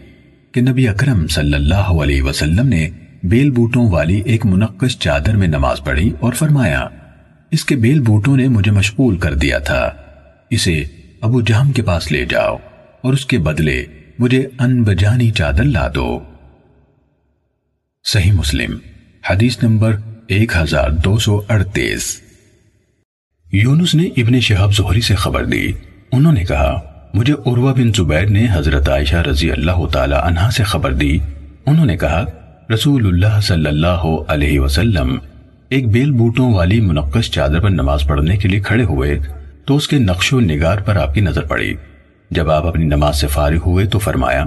کہ 0.52 0.62
نبی 0.62 0.88
اکرم 0.88 1.28
صلی 1.28 1.54
اللہ 1.54 1.90
علیہ 2.04 2.22
وسلم 2.22 2.68
نے 2.68 2.90
بیل 3.24 3.50
بوٹوں 3.52 3.90
والی 3.92 4.22
ایک 4.26 4.46
منقش 4.46 4.98
چادر 5.00 5.36
میں 5.36 5.48
نماز 5.48 5.82
پڑھی 5.84 6.12
اور 6.20 6.34
فرمایا، 6.34 6.88
اس 7.52 7.66
کے 7.66 7.76
بیل 7.76 8.00
بوٹوں 8.00 8.38
نے 8.38 8.48
مجھے 8.48 8.72
مشغول 8.72 9.18
کر 9.18 9.34
دیا 9.34 9.60
تھا، 9.60 9.90
اسے 10.50 10.84
ابو 11.22 11.42
جہم 11.42 11.72
کے 11.72 11.82
پاس 11.82 12.12
لے 12.12 12.26
جاؤ 12.26 12.58
اور 13.02 13.14
اس 13.14 13.26
کے 13.26 13.38
بدلے 13.40 13.84
مجھے 14.20 14.48
ان 14.60 14.82
بجانی 14.84 15.30
چادر 15.32 15.64
لا 15.64 15.88
دو۔ 15.96 16.20
صحیح 18.06 18.32
مسلم، 18.32 18.78
حدیث 19.30 19.64
نمبر 19.64 19.96
ایک 20.28 20.56
ہزار 20.56 20.90
دو 21.04 21.18
سو 21.18 21.40
اڑتیس۔ 21.50 22.16
یونس 23.52 23.96
نے 23.96 24.08
ابن 24.18 24.40
شہاب 24.40 24.76
زہری 24.76 25.02
سے 25.02 25.16
خبر 25.16 25.46
دی 25.46 25.68
انہوں 26.12 26.34
نے 26.34 26.44
کہا، 26.44 26.80
مجھے 27.14 27.34
عروہ 27.34 27.74
بن 27.74 27.92
زبیر 27.96 28.26
نے 28.26 28.48
حضرت 28.54 28.90
عائشہ 28.90 29.16
رضی 29.16 29.52
اللہ 29.52 29.86
تعالی 29.92 30.16
عنہ 30.24 30.50
سے 30.50 30.64
خبر 30.64 30.94
دی۔ 30.94 31.20
انہوں 31.66 31.86
نے 31.86 31.98
کہا، 31.98 32.26
رسول 32.74 33.08
اللہ 33.08 33.40
صلی 33.42 33.68
اللہ 33.68 34.16
علیہ 34.28 34.60
وسلم 34.60 35.18
ایک 35.70 35.90
بیل 35.90 36.12
بوٹوں 36.12 36.54
والی 36.54 36.82
منقش 36.82 37.32
چادر 37.32 37.60
پر 37.60 37.70
نماز 37.70 38.04
پڑھنے 38.08 38.38
کے 38.38 38.48
لیے 38.48 38.60
کھڑے 38.60 38.84
ہوئے، 38.84 39.20
تو 39.66 39.76
اس 39.76 39.88
کے 39.88 40.00
نقش 40.00 40.34
و 40.34 40.40
نگار 40.40 40.78
پر 40.78 40.96
آپ 40.96 41.14
کی 41.14 41.22
نظر 41.22 41.42
پڑی۔ 41.42 41.74
جب 42.32 42.52
آپ 42.52 42.66
اپنی 42.66 42.86
نماز 42.86 43.22
سے 43.22 43.28
فارغ 43.28 43.60
ہوئے 43.66 43.86
تو 43.86 44.00
فرمایا، 44.00 44.46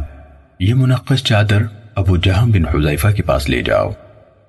یہ 0.61 0.75
منقش 0.75 1.25
چادر 1.25 1.63
ابو 1.95 2.17
جہم 2.17 2.51
بن 2.51 2.67
حضیفہ 2.67 3.09
کے 3.09 3.23
پاس 3.23 3.49
لے 3.49 3.63
جاؤ 3.63 3.91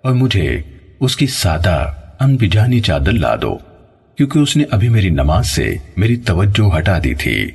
اور 0.01 0.13
مجھے 0.13 0.61
اس 0.99 1.17
کی 1.17 1.27
سادہ 1.27 1.85
ان 2.19 2.35
بجانی 2.35 2.79
چادر 2.79 3.11
لا 3.11 3.35
دو۔ 3.41 3.57
کیونکہ 4.17 4.39
اس 4.39 4.57
نے 4.57 4.63
ابھی 4.71 4.89
میری 4.89 5.09
نماز 5.09 5.47
سے 5.47 5.75
میری 5.97 6.15
توجہ 6.15 6.77
ہٹا 6.77 6.99
دی 7.03 7.13
تھی۔ 7.13 7.51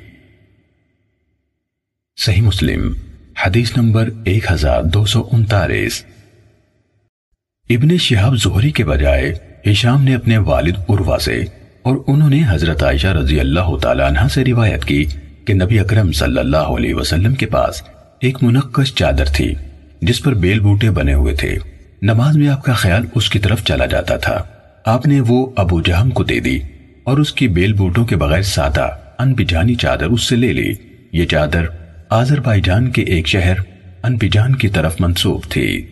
صحیح 2.17 2.43
مسلم، 2.43 2.93
حدیث 3.47 3.77
نمبر 3.77 4.09
ایک 4.25 4.53
ہزار 4.53 4.83
دو 4.83 5.05
سو 5.05 5.29
انتالیس۔ 5.33 6.05
ابن 7.71 7.97
شہاب 7.97 8.37
زہری 8.37 8.71
کے 8.71 8.85
بجائے 8.85 9.35
ہشام 9.71 10.03
نے 10.03 10.15
اپنے 10.15 10.39
والد 10.39 10.77
عروا 10.89 11.19
سے 11.19 11.45
اور 11.83 11.97
انہوں 12.07 12.31
نے 12.31 12.43
حضرت 12.49 12.83
عائشہ 12.83 13.07
رضی 13.07 13.41
اللہ 13.41 13.77
تعالیٰ 13.83 14.07
عنہ 14.07 14.29
سے 14.29 14.45
روایت 14.45 14.85
کی 14.85 15.05
کہ 15.45 15.55
نبی 15.55 15.79
اکرم 15.79 16.13
صلی 16.13 16.39
اللہ 16.39 16.57
علیہ 16.57 16.95
وسلم 16.95 17.35
کے 17.35 17.47
پاس 17.47 17.83
ایک 18.21 18.43
منقش 18.43 18.95
چادر 18.95 19.25
تھی، 19.25 19.55
جس 20.01 20.23
پر 20.23 20.35
بیل 20.35 20.61
بوٹے 20.61 20.91
بنے 20.91 21.15
ہوئے 21.15 21.35
تھے۔ 21.35 21.59
نماز 22.03 22.37
میں 22.37 22.49
آپ 22.49 22.65
کا 22.65 22.73
خیال 22.73 23.07
اس 23.15 23.31
کی 23.31 23.39
طرف 23.39 23.65
چلا 23.65 23.87
جاتا 23.87 24.17
تھا۔ 24.17 24.45
آپ 24.87 25.07
نے 25.07 25.21
وہ 25.21 25.53
ابو 25.57 25.81
جہم 25.83 26.11
کو 26.11 26.25
دے 26.25 26.41
دی 26.41 26.61
اور 27.05 27.19
اس 27.19 27.33
کی 27.33 27.49
بیل 27.49 27.73
بوٹوں 27.73 28.05
کے 28.05 28.17
بغیر 28.17 28.43
سادہ 28.43 28.89
ان 29.19 29.33
بجانی 29.33 29.75
چادر 29.75 30.05
اس 30.05 30.23
سے 30.23 30.37
لے 30.37 30.53
لی۔ 30.53 30.75
یہ 31.13 31.27
چادر 31.27 31.65
آزر 32.11 32.41
بائی 32.41 32.61
جان 32.61 32.91
کے 32.91 33.03
ایک 33.03 33.27
شہر 33.27 33.55
ان 34.03 34.17
بجان 34.17 34.55
کی 34.55 34.69
طرف 34.69 35.01
منصوب 35.01 35.43
تھی۔ 35.45 35.91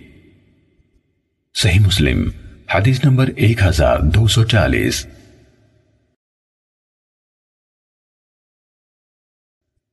صحیح 1.54 1.80
مسلم، 1.80 2.30
حدیث 2.74 3.04
نمبر 3.04 3.30
ایک 3.36 3.62
ہزار 3.62 3.98
دو 3.98 4.26
سو 4.26 4.44
چالیس۔ 4.44 5.06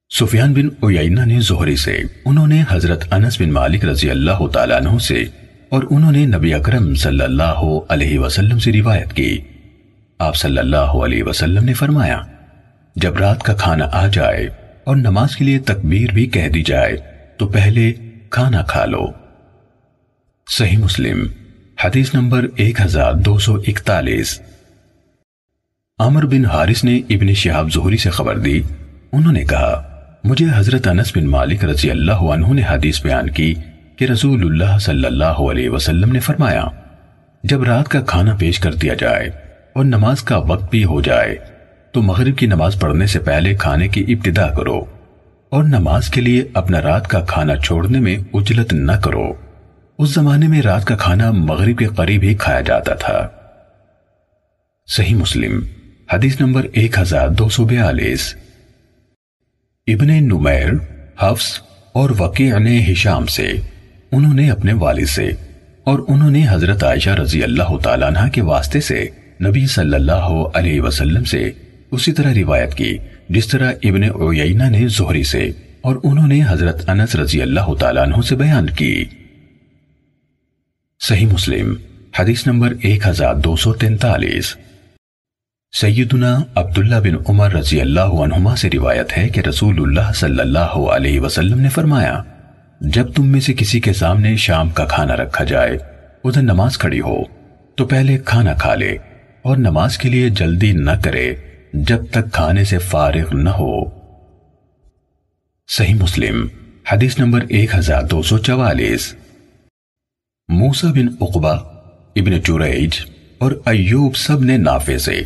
سفیان 0.09 0.53
بن 0.53 0.67
اویینہ 0.79 1.25
نے 1.25 1.39
زہری 1.39 1.75
سے، 1.75 2.01
انہوں 2.25 2.47
نے 2.47 2.63
حضرت 2.69 3.13
انس 3.13 3.41
بن 3.41 3.51
مالک 3.51 3.85
رضی 3.85 4.09
اللہ 4.09 4.47
تعالیٰ 4.53 4.81
عنہ 4.81 4.97
سے 4.97 5.25
اور 5.71 5.83
انہوں 5.89 6.11
نے 6.11 6.25
نبی 6.25 6.53
اکرم 6.53 6.95
صلی 6.95 7.23
اللہ 7.23 7.61
علیہ 7.89 8.19
وسلم 8.19 8.59
سے 8.59 8.71
روایت 8.71 9.13
کی۔ 9.13 9.37
آپ 10.19 10.35
صلی 10.35 10.57
اللہ 10.57 10.75
علیہ 10.75 11.23
وسلم 11.23 11.63
نے 11.63 11.73
فرمایا، 11.73 12.21
جب 12.95 13.17
رات 13.17 13.43
کا 13.43 13.53
کھانا 13.53 13.85
آ 13.91 14.07
جائے 14.07 14.47
اور 14.83 14.95
نماز 14.95 15.35
کے 15.35 15.45
لیے 15.45 15.59
تکبیر 15.59 16.11
بھی 16.13 16.25
کہہ 16.25 16.49
دی 16.49 16.63
جائے، 16.63 16.97
تو 17.37 17.47
پہلے 17.47 17.93
کھانا 18.29 18.61
کھا 18.61 18.85
لو۔ 18.85 19.07
صحیح 20.49 20.77
مسلم، 20.77 21.27
حدیث 21.83 22.13
نمبر 22.13 22.45
ایک 22.55 22.81
ہزار 22.81 23.13
دو 23.13 23.39
سو 23.39 23.55
اکتالیس۔ 23.67 24.41
عمر 25.99 26.25
بن 26.25 26.45
حارث 26.45 26.83
نے 26.83 26.97
ابن 26.97 27.33
شہاب 27.33 27.73
زہری 27.73 27.97
سے 27.97 28.09
خبر 28.09 28.37
دی۔ 28.37 28.61
انہوں 29.11 29.33
نے 29.33 29.43
کہا، 29.43 29.87
مجھے 30.23 30.45
حضرت 30.55 30.87
انس 30.87 31.17
بن 31.17 31.25
مالک 31.25 31.65
رضی 31.65 31.91
اللہ 31.91 32.21
عنہ 32.33 32.47
نے 32.47 32.61
حدیث 32.69 33.01
بیان 33.03 33.29
کی 33.29 33.53
کہ 33.97 34.05
رسول 34.05 34.41
اللہ 34.41 34.77
صلی 34.77 35.05
اللہ 35.05 35.41
علیہ 35.51 35.69
وسلم 35.69 36.11
نے 36.11 36.19
فرمایا، 36.19 36.63
جب 37.43 37.63
رات 37.63 37.87
کا 37.87 38.01
کھانا 38.01 38.35
پیش 38.39 38.59
کر 38.59 38.73
دیا 38.73 38.93
جائے 38.93 39.29
اور 39.73 39.85
نماز 39.85 40.21
کا 40.21 40.37
وقت 40.37 40.71
بھی 40.71 40.83
ہو 40.83 41.01
جائے، 41.01 41.35
تو 41.91 42.01
مغرب 42.01 42.37
کی 42.37 42.45
نماز 42.45 42.79
پڑھنے 42.79 43.05
سے 43.05 43.19
پہلے 43.19 43.55
کھانے 43.55 43.87
کی 43.87 44.05
ابتدا 44.07 44.47
کرو 44.47 44.85
اور 45.49 45.63
نماز 45.63 46.09
کے 46.09 46.21
لیے 46.21 46.43
اپنا 46.53 46.81
رات 46.81 47.07
کا 47.07 47.21
کھانا 47.21 47.55
چھوڑنے 47.55 47.99
میں 47.99 48.17
اجلت 48.33 48.73
نہ 48.73 48.91
کرو۔ 48.91 49.33
اس 49.97 50.13
زمانے 50.13 50.47
میں 50.47 50.61
رات 50.61 50.85
کا 50.85 50.95
کھانا 50.95 51.31
مغرب 51.31 51.77
کے 51.77 51.85
قریب 51.85 52.23
ہی 52.23 52.33
کھایا 52.33 52.61
جاتا 52.61 52.93
تھا۔ 52.93 53.27
صحیح 54.87 55.15
مسلم، 55.15 55.59
حدیث 56.13 56.41
نمبر 56.41 56.65
ایک 56.73 56.99
ہزار 56.99 57.27
دو 57.27 57.49
سو 57.49 57.65
بیالیس۔ 57.65 58.35
ابن 59.87 60.07
نمیر، 60.07 60.73
حفظ 61.19 61.59
اور 61.93 62.09
وقیع 62.17 62.57
نے 62.57 62.85
ہشام 62.91 63.25
سے 63.25 63.51
انہوں 64.11 64.33
نے 64.33 64.51
اپنے 64.51 64.73
والد 64.73 65.05
سے 65.05 65.31
اور 65.83 65.99
انہوں 66.07 66.31
نے 66.31 66.45
حضرت 66.49 66.83
عائشہ 66.83 67.09
رضی 67.09 67.43
اللہ 67.43 67.77
تعالیٰ 67.83 68.07
عنہ 68.07 68.29
کے 68.29 68.41
واسطے 68.41 68.81
سے 68.81 69.07
نبی 69.43 69.67
صلی 69.67 69.95
اللہ 69.95 70.27
علیہ 70.55 70.81
وسلم 70.81 71.23
سے 71.23 71.51
اسی 71.91 72.11
طرح 72.11 72.33
روایت 72.33 72.73
کی، 72.73 72.97
جس 73.29 73.47
طرح 73.47 73.71
ابن 73.83 74.03
عیینہ 74.03 74.63
نے 74.63 74.87
زہری 74.87 75.23
سے 75.23 75.51
اور 75.81 75.95
انہوں 76.03 76.27
نے 76.27 76.41
حضرت 76.47 76.89
انس 76.89 77.15
رضی 77.15 77.41
اللہ 77.41 77.73
تعالیٰ 77.79 78.03
عنہ 78.03 78.21
سے 78.21 78.35
بیان 78.35 78.69
کی۔ 78.69 79.05
صحیح 80.99 81.27
مسلم، 81.27 81.73
حدیث 82.19 82.47
نمبر 82.47 82.73
ایک 82.81 83.07
ہزار 83.07 83.35
دو 83.35 83.55
سو 83.55 83.73
تینتالیس۔ 83.73 84.55
سیدنا 85.73 86.43
عبداللہ 86.55 86.95
بن 86.95 87.15
عمر 87.29 87.53
رضی 87.53 87.81
اللہ 87.81 88.13
عنہما 88.23 88.55
سے 88.55 88.69
روایت 88.73 89.17
ہے 89.17 89.29
کہ 89.29 89.39
رسول 89.39 89.81
اللہ 89.81 90.11
صلی 90.15 90.39
اللہ 90.39 90.73
علیہ 90.95 91.19
وسلم 91.19 91.59
نے 91.59 91.69
فرمایا 91.69 92.21
جب 92.81 93.13
تم 93.13 93.27
میں 93.27 93.39
سے 93.39 93.53
کسی 93.53 93.79
کے 93.79 93.93
سامنے 93.93 94.35
شام 94.35 94.69
کا 94.69 94.85
کھانا 94.85 95.15
رکھا 95.15 95.43
جائے، 95.43 95.77
ادھر 96.23 96.41
نماز 96.41 96.77
کھڑی 96.77 97.01
ہو، 97.01 97.23
تو 97.75 97.85
پہلے 97.85 98.17
کھانا 98.25 98.53
کھا 98.53 98.75
لے 98.75 98.97
اور 99.41 99.57
نماز 99.57 99.97
کے 99.97 100.09
لیے 100.09 100.29
جلدی 100.29 100.71
نہ 100.71 100.91
کرے 101.03 101.35
جب 101.73 101.97
تک 102.11 102.31
کھانے 102.33 102.63
سے 102.63 102.77
فارغ 102.77 103.35
نہ 103.35 103.49
ہو۔ 103.49 103.85
صحیح 105.67 105.95
مسلم، 105.95 106.47
حدیث 106.91 107.19
نمبر 107.19 107.39
ایک 107.49 107.75
ہزار 107.75 108.03
دو 108.03 108.21
سو 108.21 108.37
چوالیس۔ 108.37 109.15
موسا 110.49 110.91
بن 110.91 111.07
اقبا 111.21 111.53
ابن 112.15 112.43
چوریج 112.43 112.91
اور 113.37 113.51
ایوب 113.65 114.15
سب 114.15 114.43
نے 114.43 114.57
نافے 114.57 114.97
سے، 114.97 115.21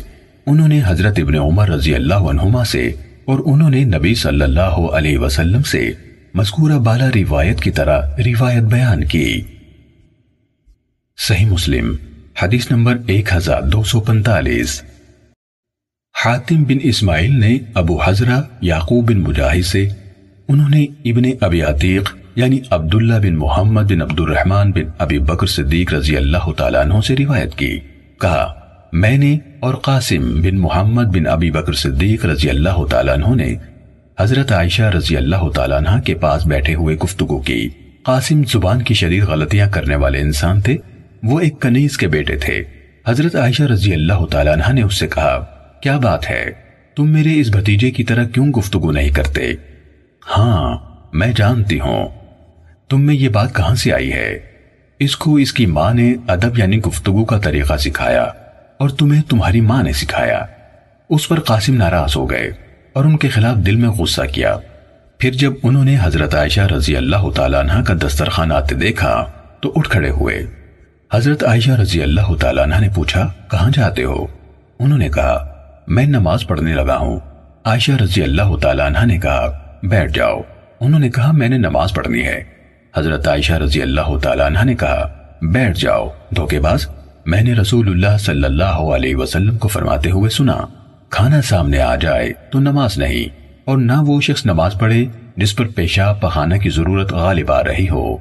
انہوں 0.46 0.68
نے 0.68 0.80
حضرت 0.86 1.18
ابن 1.18 1.34
عمر 1.34 1.68
رضی 1.68 1.94
اللہ 1.94 2.14
عنہما 2.14 2.64
سے 2.64 2.92
اور 3.24 3.38
انہوں 3.44 3.70
نے 3.70 3.84
نبی 3.84 4.14
صلی 4.14 4.42
اللہ 4.42 4.76
علیہ 4.92 5.18
وسلم 5.18 5.62
سے 5.62 5.92
مذکورہ 6.36 6.78
بالا 6.78 7.08
روایت 7.14 7.60
کی 7.60 7.70
طرح 7.70 8.00
روایت 8.18 8.62
بیان 8.62 9.04
کی۔ 9.04 9.40
صحیح 11.28 11.46
مسلم، 11.46 11.94
حدیث 12.42 12.70
نمبر 12.70 12.96
ایک 13.06 13.32
ہزار 13.32 13.62
دو 13.62 13.82
سو 13.82 14.00
پنتالیس 14.00 14.82
حاتم 16.24 16.64
بن 16.64 16.76
اسماعیل 16.82 17.40
نے 17.40 17.58
ابو 17.74 18.02
حضرہ 18.04 18.42
یعقوب 18.60 19.08
بن 19.08 19.20
مجاہد 19.20 19.64
سے، 19.64 19.88
انہوں 20.48 20.68
نے 20.68 20.84
ابن 20.84 21.22
ابی 21.40 21.62
عتیق 21.62 22.16
یعنی 22.36 22.60
عبداللہ 22.70 23.14
بن 23.14 23.36
محمد 23.36 23.82
بن 23.82 24.02
عبد 24.02 24.20
الرحمن 24.20 24.70
بن 24.70 24.90
ابی 24.98 25.18
بکر 25.18 25.46
صدیق 25.46 25.94
رضی 25.94 26.16
اللہ 26.16 26.52
تعالیٰ 26.56 26.80
عنہ 26.80 27.00
سے 27.06 27.16
روایت 27.16 27.54
کی۔ 27.54 27.80
کہا، 28.20 28.54
میں 28.92 29.18
نے 29.18 29.38
اور 29.60 29.74
قاسم 29.74 30.40
بن 30.42 30.58
محمد 30.58 31.04
بن 31.04 31.26
ابی 31.26 31.50
بکر 31.50 31.72
صدیق 31.72 32.26
رضی 32.26 32.50
اللہ 32.50 32.84
تعالیٰ 32.90 33.14
عنہ 33.14 33.34
نے 33.34 33.54
حضرت 34.20 34.52
عائشہ 34.52 34.82
رضی 34.82 35.16
اللہ 35.16 35.48
تعالیٰ 35.54 35.76
عنہ 35.76 36.00
کے 36.00 36.14
پاس 36.14 36.46
بیٹھے 36.46 36.74
ہوئے 36.74 36.96
گفتگو 36.96 37.40
کی۔ 37.40 37.68
قاسم 38.02 38.42
زبان 38.52 38.82
کی 38.82 38.94
شدید 38.94 39.24
غلطیاں 39.24 39.68
کرنے 39.68 39.96
والے 39.96 40.20
انسان 40.20 40.60
تھے۔ 40.60 40.76
وہ 41.22 41.40
ایک 41.40 41.60
کنیز 41.60 41.98
کے 41.98 42.08
بیٹے 42.08 42.36
تھے۔ 42.36 42.64
حضرت 43.06 43.36
عائشہ 43.36 43.62
رضی 43.62 43.94
اللہ 43.94 44.26
تعالیٰ 44.30 44.52
عنہ 44.52 44.72
نے 44.72 44.82
اس 44.82 44.98
سے 44.98 45.06
کہا، 45.06 45.44
کیا 45.82 45.98
بات 45.98 46.30
ہے؟ 46.30 46.44
تم 46.96 47.08
میرے 47.08 47.40
اس 47.40 47.48
بھتیجے 47.48 47.90
کی 47.90 48.04
طرح 48.04 48.24
کیوں 48.24 48.46
گفتگو 48.46 48.92
نہیں 48.92 49.10
کرتے؟ 49.10 49.52
ہاں 50.38 50.78
میں 51.12 51.32
جانتی 51.36 51.80
ہوں۔ 51.80 52.08
تم 52.88 53.00
میں 53.00 53.14
یہ 53.14 53.28
بات 53.28 53.54
کہاں 53.54 53.74
سے 53.74 53.92
آئی 53.92 54.12
ہے؟ 54.12 54.38
اس 54.98 55.16
کو 55.16 55.34
اس 55.34 55.52
کی 55.52 55.66
ماں 55.66 55.94
نے 55.94 56.14
ادب 56.26 56.58
یعنی 56.58 56.78
گفتگو 56.78 57.24
کا 57.24 57.38
طریقہ 57.38 57.76
سکھایا 57.76 58.22
اور 58.78 58.88
تمہیں 58.88 59.22
تمہاری 59.22 59.60
ماں 59.60 59.82
نے 59.82 59.92
سکھایا۔ 59.92 60.44
اس 61.10 61.28
پر 61.28 61.40
قاسم 61.40 61.74
ناراض 61.74 62.16
ہو 62.16 62.30
گئے۔ 62.30 62.65
اور 62.96 63.04
ان 63.04 63.16
کے 63.16 63.28
خلاف 63.28 63.56
دل 63.56 63.76
میں 63.76 63.88
غصہ 63.88 64.22
کیا۔ 64.32 64.56
پھر 65.18 65.30
جب 65.30 65.52
انہوں 65.62 65.84
نے 65.84 65.96
حضرت 66.02 66.34
عائشہ 66.34 66.60
رضی 66.60 66.96
اللہ 66.96 67.30
تعالیٰ 67.30 67.60
عنہ 67.60 67.82
کا 67.82 67.94
دسترخوان 67.94 68.52
آتے 68.52 68.74
دیکھا، 68.74 69.24
تو 69.60 69.72
اٹھ 69.76 69.88
کھڑے 69.88 70.10
ہوئے۔ 70.10 70.46
حضرت 71.12 71.44
عائشہ 71.44 71.70
رضی 71.70 72.02
اللہ 72.02 72.34
تعالیٰ 72.40 72.62
عنہ 72.62 72.74
نے 72.80 72.88
پوچھا، 72.94 73.32
کہاں 73.50 73.70
جاتے 73.74 74.04
ہو؟ 74.04 74.26
انہوں 74.78 74.98
نے 74.98 75.08
کہا، 75.08 75.52
میں 75.88 76.06
نماز 76.06 76.46
پڑھنے 76.46 76.74
لگا 76.74 76.96
ہوں۔ 76.96 77.20
عائشہ 77.64 77.92
رضی 77.92 78.22
اللہ 78.22 78.56
تعالیٰ 78.62 78.86
عنہ 78.86 79.06
نے 79.06 79.18
کہا، 79.18 79.60
بیٹھ 79.82 80.12
جاؤ۔ 80.12 80.40
انہوں 80.80 81.00
نے 81.00 81.10
کہا، 81.10 81.32
میں 81.32 81.48
نے 81.48 81.58
نماز 81.58 81.92
پڑھنی 81.92 82.24
ہے۔ 82.24 82.44
حضرت 82.96 83.28
عائشہ 83.28 83.52
رضی 83.52 83.82
اللہ 83.82 84.18
تعالیٰ 84.22 84.46
عنہ 84.46 84.58
نے 84.64 84.74
کہا، 84.74 85.08
بیٹھ 85.42 85.78
جاؤ۔ 85.80 86.08
دھوکے 86.36 86.60
باز؟ 86.60 86.86
میں 87.26 87.42
نے 87.42 87.52
رسول 87.52 87.88
اللہ 87.88 88.18
صلی 88.18 88.44
اللہ 88.44 88.64
علیہ 88.64 89.16
وسلم 89.16 89.58
کو 89.58 89.68
فرماتے 89.68 90.10
ہوئے 90.10 90.30
سنا۔ 90.30 90.85
کھانا 91.10 91.42
سامنے 91.42 91.80
آ 91.80 91.96
جائے 91.96 92.32
تو 92.50 92.58
نماز 92.58 92.98
نہیں 92.98 93.36
اور 93.64 93.78
نہ 93.78 93.92
وہ 94.06 94.20
شخص 94.20 94.46
نماز 94.46 94.74
پڑھے 94.78 95.04
جس 95.36 95.56
پر 95.56 95.66
پیشاب 95.66 96.20
پخانا 96.20 96.56
کی 96.56 96.70
ضرورت 96.70 97.12
غالب 97.12 97.52
آ 97.52 97.64
رہی 97.64 97.88
ہو۔ 97.88 98.16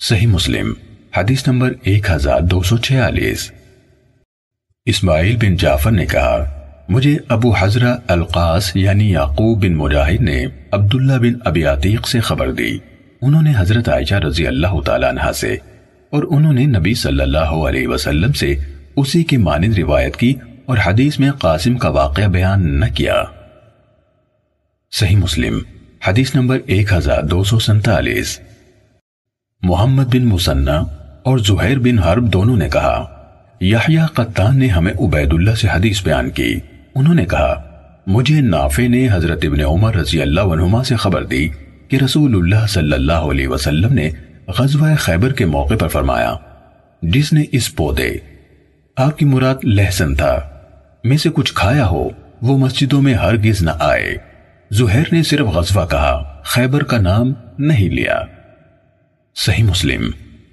صحیح 0.00 0.26
مسلم، 0.26 0.72
حدیث 1.16 1.48
نمبر 1.48 1.72
ایک 1.82 2.10
ہزار 2.10 2.40
دو 2.40 2.62
سو 2.62 2.76
چھیالیس۔ 2.76 3.52
اسماعیل 4.86 5.36
بن 5.36 5.56
جعفر 5.56 5.90
نے 5.90 6.06
کہا، 6.06 6.44
مجھے 6.88 7.16
ابو 7.28 7.52
حضرہ 7.58 7.96
القاس 8.08 8.76
یعنی 8.76 9.10
یعقوب 9.10 9.64
بن 9.64 9.74
مجاہد 9.74 10.20
نے 10.20 10.44
عبداللہ 10.72 11.12
بن 11.12 11.32
ابی 11.44 11.64
عتیق 11.64 12.08
سے 12.08 12.20
خبر 12.20 12.52
دی۔ 12.52 12.78
انہوں 13.22 13.42
نے 13.42 13.52
حضرت 13.56 13.88
عائشہ 13.88 14.14
رضی 14.14 14.46
اللہ 14.46 14.80
تعالیٰ 14.80 15.08
عنہ 15.08 15.32
سے 15.32 15.56
اور 16.10 16.22
انہوں 16.30 16.52
نے 16.52 16.64
نبی 16.66 16.94
صلی 16.94 17.22
اللہ 17.22 17.52
علیہ 17.68 17.88
وسلم 17.88 18.32
سے 18.32 18.54
اسی 18.96 19.24
کی 19.24 19.36
مانند 19.36 19.78
روایت 19.78 20.16
کی 20.16 20.34
اور 20.70 20.78
حدیث 20.86 21.18
میں 21.18 21.30
قاسم 21.30 21.76
کا 21.78 21.88
واقعہ 21.88 22.24
بیان 22.24 22.80
نہ 22.80 22.84
کیا۔ 22.94 23.22
صحیح 24.92 25.16
مسلم، 25.16 25.58
حدیث 26.08 26.34
نمبر 26.34 26.58
ایک 26.66 26.92
ہزار 26.92 27.22
دو 27.22 27.44
سو 27.44 27.58
سنتالیس 27.58 28.40
محمد 29.62 30.04
بن 30.04 30.24
مسنہ 30.24 30.70
اور 31.22 31.38
زہیر 31.38 31.78
بن 31.78 31.98
حرب 31.98 32.32
دونوں 32.32 32.56
نے 32.56 32.68
کہا، 32.68 33.26
یحییٰ 33.60 34.06
قطان 34.14 34.58
نے 34.58 34.66
ہمیں 34.66 34.92
عبید 35.00 35.32
اللہ 35.32 35.54
سے 35.54 35.68
حدیث 35.72 36.02
بیان 36.04 36.30
کی۔ 36.30 36.60
انہوں 36.94 37.14
نے 37.14 37.24
کہا، 37.24 37.62
مجھے 38.06 38.40
نافع 38.40 38.88
نے 38.88 39.08
حضرت 39.12 39.44
ابن 39.44 39.60
عمر 39.60 39.94
رضی 39.94 40.22
اللہ 40.22 40.40
عنہما 40.40 40.84
سے 40.84 40.96
خبر 40.96 41.24
دی 41.24 41.48
کہ 41.88 41.96
رسول 41.96 42.34
اللہ 42.34 42.66
صلی 42.66 42.92
اللہ 42.92 43.28
علیہ 43.32 43.48
وسلم 43.48 43.92
نے 43.92 44.10
غزوہ 44.58 44.94
خیبر 44.98 45.32
کے 45.32 45.44
موقع 45.46 45.74
پر 45.74 45.88
فرمایا، 45.88 46.34
جس 47.02 47.32
نے 47.32 47.44
اس 47.52 47.74
پودے، 47.76 48.10
آپ 48.96 49.18
کی 49.18 49.24
مراد 49.24 49.64
لہسن 49.64 50.14
تھا۔ 50.14 50.49
میں 51.04 51.16
سے 51.16 51.28
کچھ 51.34 51.54
کھایا 51.54 51.86
ہو، 51.86 52.08
وہ 52.42 52.58
مسجدوں 52.58 53.02
میں 53.02 53.14
ہرگز 53.14 53.62
نہ 53.62 53.70
آئے۔ 53.78 54.16
زہر 54.70 55.02
نے 55.12 55.22
صرف 55.22 55.46
غزوہ 55.46 55.86
کہا، 55.86 56.40
خیبر 56.44 56.82
کا 56.82 57.00
نام 57.00 57.32
نہیں 57.58 57.90
لیا۔ 57.90 58.20
صحیح 59.34 59.64
مسلم، 59.64 60.10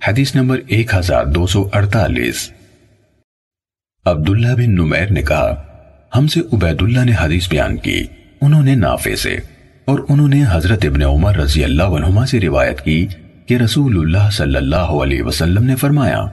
حدیث 0.07 0.35
نمبر 0.35 0.59
ایک 0.67 0.95
ہزار 0.95 1.25
دو 1.25 1.47
سو 1.47 1.69
اڑتالیس۔ 1.73 2.51
عبداللہ 4.05 4.53
بن 4.55 4.71
نمیر 4.71 5.11
نے 5.11 5.21
کہا، 5.21 5.63
ہم 6.15 6.27
سے 6.27 6.39
عبید 6.53 6.81
اللہ 6.81 7.05
نے 7.05 7.11
حدیث 7.21 7.49
بیان 7.49 7.77
کی، 7.77 8.05
انہوں 8.41 8.63
نے 8.63 8.75
نافع 8.75 9.15
سے۔ 9.15 9.37
اور 9.85 9.99
انہوں 10.09 10.27
نے 10.27 10.43
حضرت 10.49 10.85
ابن 10.85 11.01
عمر 11.01 11.35
رضی 11.35 11.63
اللہ 11.63 11.83
عنہما 11.83 12.25
سے 12.25 12.39
روایت 12.39 12.81
کی 12.81 13.07
کہ 13.45 13.53
رسول 13.53 13.97
اللہ 13.97 14.29
صلی 14.31 14.55
اللہ 14.55 14.75
علیہ 14.75 15.23
وسلم 15.23 15.63
نے 15.63 15.75
فرمایا، 15.75 16.25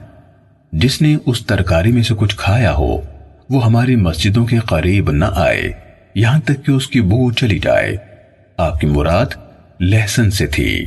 جس 0.71 1.01
نے 1.01 1.17
اس 1.25 1.45
ترکاری 1.45 1.91
میں 1.91 2.03
سے 2.03 2.13
کچھ 2.17 2.35
کھایا 2.35 2.73
ہو 2.73 3.14
وہ 3.49 3.65
ہماری 3.65 3.95
مسجدوں 3.95 4.45
کے 4.45 4.59
قریب 4.59 5.11
نہ 5.11 5.25
آئے، 5.35 5.71
یہاں 6.15 6.39
تک 6.39 6.65
کہ 6.65 6.71
اس 6.71 6.87
کی 6.87 7.01
بو 7.01 7.31
چلی 7.31 7.59
جائے۔ 7.59 7.97
آپ 8.57 8.79
کی 8.79 8.87
مراد 8.87 9.25
لہسن 9.79 10.31
سے 10.31 10.47
تھی۔ 10.47 10.85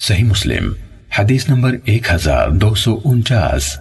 صحیح 0.00 0.24
مسلم، 0.24 0.72
حدیث 1.18 1.48
نمبر 1.48 1.74
ایک 1.84 2.12
ہزار 2.12 2.48
دو 2.48 2.74
سو 2.74 3.00
انچاس۔ 3.04 3.78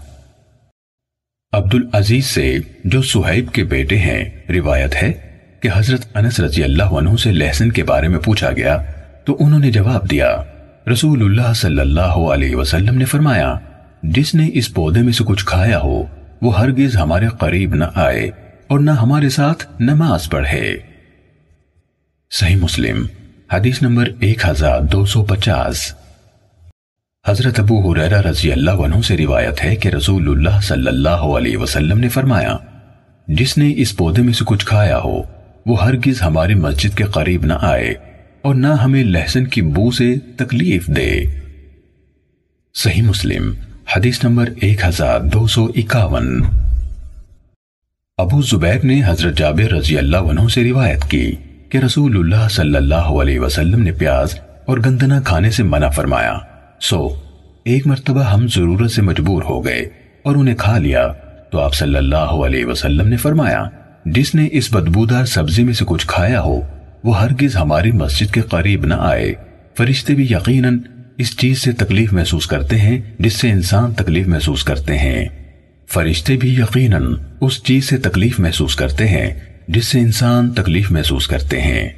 عبد 1.53 1.75
العزیز 1.75 2.25
سے 2.25 2.57
جو 2.85 3.01
سہیب 3.01 3.51
کے 3.51 3.63
بیٹے 3.63 3.97
ہیں، 3.97 4.29
روایت 4.49 4.95
ہے 5.03 5.11
کہ 5.59 5.69
حضرت 5.75 6.17
انس 6.17 6.39
رضی 6.39 6.63
اللہ 6.63 6.83
عنہ 6.83 7.15
سے 7.15 7.31
لہسن 7.31 7.71
کے 7.71 7.83
بارے 7.83 8.07
میں 8.07 8.19
پوچھا 8.19 8.51
گیا، 8.51 8.83
تو 9.25 9.37
انہوں 9.39 9.59
نے 9.59 9.71
جواب 9.71 10.11
دیا، 10.11 10.43
رسول 10.91 11.21
اللہ 11.21 11.53
صلی 11.53 11.79
اللہ 11.79 12.19
علیہ 12.33 12.55
وسلم 12.55 12.97
نے 12.97 13.05
فرمایا، 13.05 13.55
جس 14.03 14.35
نے 14.35 14.49
اس 14.53 14.73
پودے 14.73 15.01
میں 15.01 15.13
سے 15.13 15.23
کچھ 15.27 15.45
کھایا 15.45 15.79
ہو 15.79 16.03
وہ 16.41 16.59
ہرگز 16.59 16.97
ہمارے 16.97 17.27
قریب 17.27 17.75
نہ 17.75 17.83
آئے 17.95 18.29
اور 18.67 18.79
نہ 18.79 18.91
ہمارے 18.91 19.29
ساتھ 19.29 19.65
نماز 19.79 20.29
پڑھے۔ 20.29 20.77
صحیح 22.31 22.55
مسلم، 22.55 23.05
حدیث 23.53 23.81
نمبر 23.81 24.09
ایک 24.19 24.45
ہزار 24.45 24.81
دو 24.81 25.05
سو 25.05 25.25
پچاس۔ 25.25 25.93
حضرت 27.27 27.59
ابو 27.59 27.91
حریرہ 27.91 28.21
رضی 28.21 28.51
اللہ 28.51 28.71
عنہ 28.71 29.01
سے 29.01 29.17
روایت 29.17 29.63
ہے 29.63 29.75
کہ 29.75 29.89
رسول 29.89 30.29
اللہ 30.29 30.61
صلی 30.61 30.87
اللہ 30.87 31.25
علیہ 31.37 31.57
وسلم 31.57 31.99
نے 31.99 32.09
فرمایا، 32.09 32.57
جس 33.27 33.57
نے 33.57 33.73
اس 33.75 33.97
پودے 33.97 34.21
میں 34.21 34.33
سے 34.33 34.43
کچھ 34.47 34.65
کھایا 34.65 34.99
ہو، 34.99 35.21
وہ 35.65 35.83
ہرگز 35.83 36.21
ہماری 36.21 36.55
مسجد 36.55 36.97
کے 36.97 37.03
قریب 37.03 37.45
نہ 37.45 37.53
آئے 37.61 37.93
اور 38.41 38.55
نہ 38.55 38.67
ہمیں 38.67 39.03
لہسن 39.03 39.47
کی 39.47 39.61
بو 39.61 39.91
سے 39.91 40.15
تکلیف 40.37 40.87
دے۔ 40.87 41.21
صحیح 42.73 43.01
مسلم 43.01 43.53
حدیث 43.95 44.23
نمبر 44.23 44.49
ایک 44.61 44.85
ہزار 44.85 45.19
دو 45.19 45.47
سو 45.47 45.65
اکاون۔ 45.65 46.43
ابو 48.17 48.41
زبیر 48.41 48.85
نے 48.85 49.01
حضرت 49.05 49.37
جابر 49.37 49.73
رضی 49.73 49.97
اللہ 49.97 50.17
عنہ 50.17 50.47
سے 50.47 50.63
روایت 50.63 51.03
کی 51.03 51.35
کہ 51.69 51.77
رسول 51.77 52.17
اللہ 52.17 52.47
صلی 52.49 52.75
اللہ 52.75 52.95
علیہ 52.95 53.39
وسلم 53.39 53.83
نے 53.83 53.91
پیاز 53.91 54.39
اور 54.65 54.77
گندنا 54.77 55.21
کھانے 55.21 55.51
سے 55.51 55.63
منع 55.63 55.89
فرمایا۔ 55.89 56.37
سو، 56.81 57.07
ایک 57.63 57.87
مرتبہ 57.87 58.23
ہم 58.23 58.47
ضرورت 58.47 58.91
سے 58.91 59.01
مجبور 59.01 59.43
ہو 59.49 59.65
گئے 59.65 59.89
اور 60.23 60.35
انہیں 60.35 60.55
کھا 60.55 60.77
لیا۔ 60.77 61.07
تو 61.51 61.59
آپ 61.59 61.73
صلی 61.73 61.95
اللہ 61.95 62.15
علیہ 62.15 62.65
وسلم 62.65 63.07
نے 63.07 63.17
فرمایا، 63.17 63.63
جس 64.05 64.35
نے 64.35 64.47
اس 64.51 64.73
بدبودار 64.73 65.25
سبزی 65.25 65.63
میں 65.63 65.73
سے 65.73 65.85
کچھ 65.87 66.07
کھایا 66.07 66.41
ہو، 66.41 66.61
وہ 67.03 67.21
ہرگز 67.21 67.55
ہماری 67.55 67.91
مسجد 67.91 68.33
کے 68.33 68.41
قریب 68.41 68.85
نہ 68.85 68.93
آئے۔ 68.93 69.33
فرشتے 69.77 70.13
بھی 70.13 70.23
یقیناً 70.23 70.79
اس 71.17 71.37
چیز 71.37 71.61
سے 71.61 71.71
تکلیف 71.71 72.13
محسوس 72.13 72.47
کرتے 72.47 72.77
ہیں 72.77 73.01
جس 73.19 73.33
سے 73.33 73.51
انسان 73.51 73.93
تکلیف 73.93 74.27
محسوس 74.27 74.63
کرتے 74.63 74.97
ہیں۔ 74.97 75.25
فرشتے 75.89 76.35
بھی 76.35 76.55
یقیناً 76.55 77.13
اس 77.41 77.63
چیز 77.63 77.85
سے 77.85 77.97
تکلیف 77.97 78.39
محسوس 78.39 78.75
کرتے 78.75 79.07
ہیں 79.07 79.33
جس 79.67 79.87
سے 79.87 79.99
انسان 79.99 80.53
تکلیف 80.53 80.91
محسوس 80.91 81.27
کرتے 81.27 81.61
ہیں۔ 81.61 81.89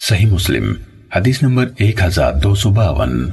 صحیح 0.00 0.26
مسلم، 0.26 0.72
حدیث 1.16 1.42
نمبر 1.42 1.68
ایک 1.78 2.02
ہزار 2.02 2.32
دو 2.32 2.54
سو 2.54 2.70
باون۔ 2.70 3.30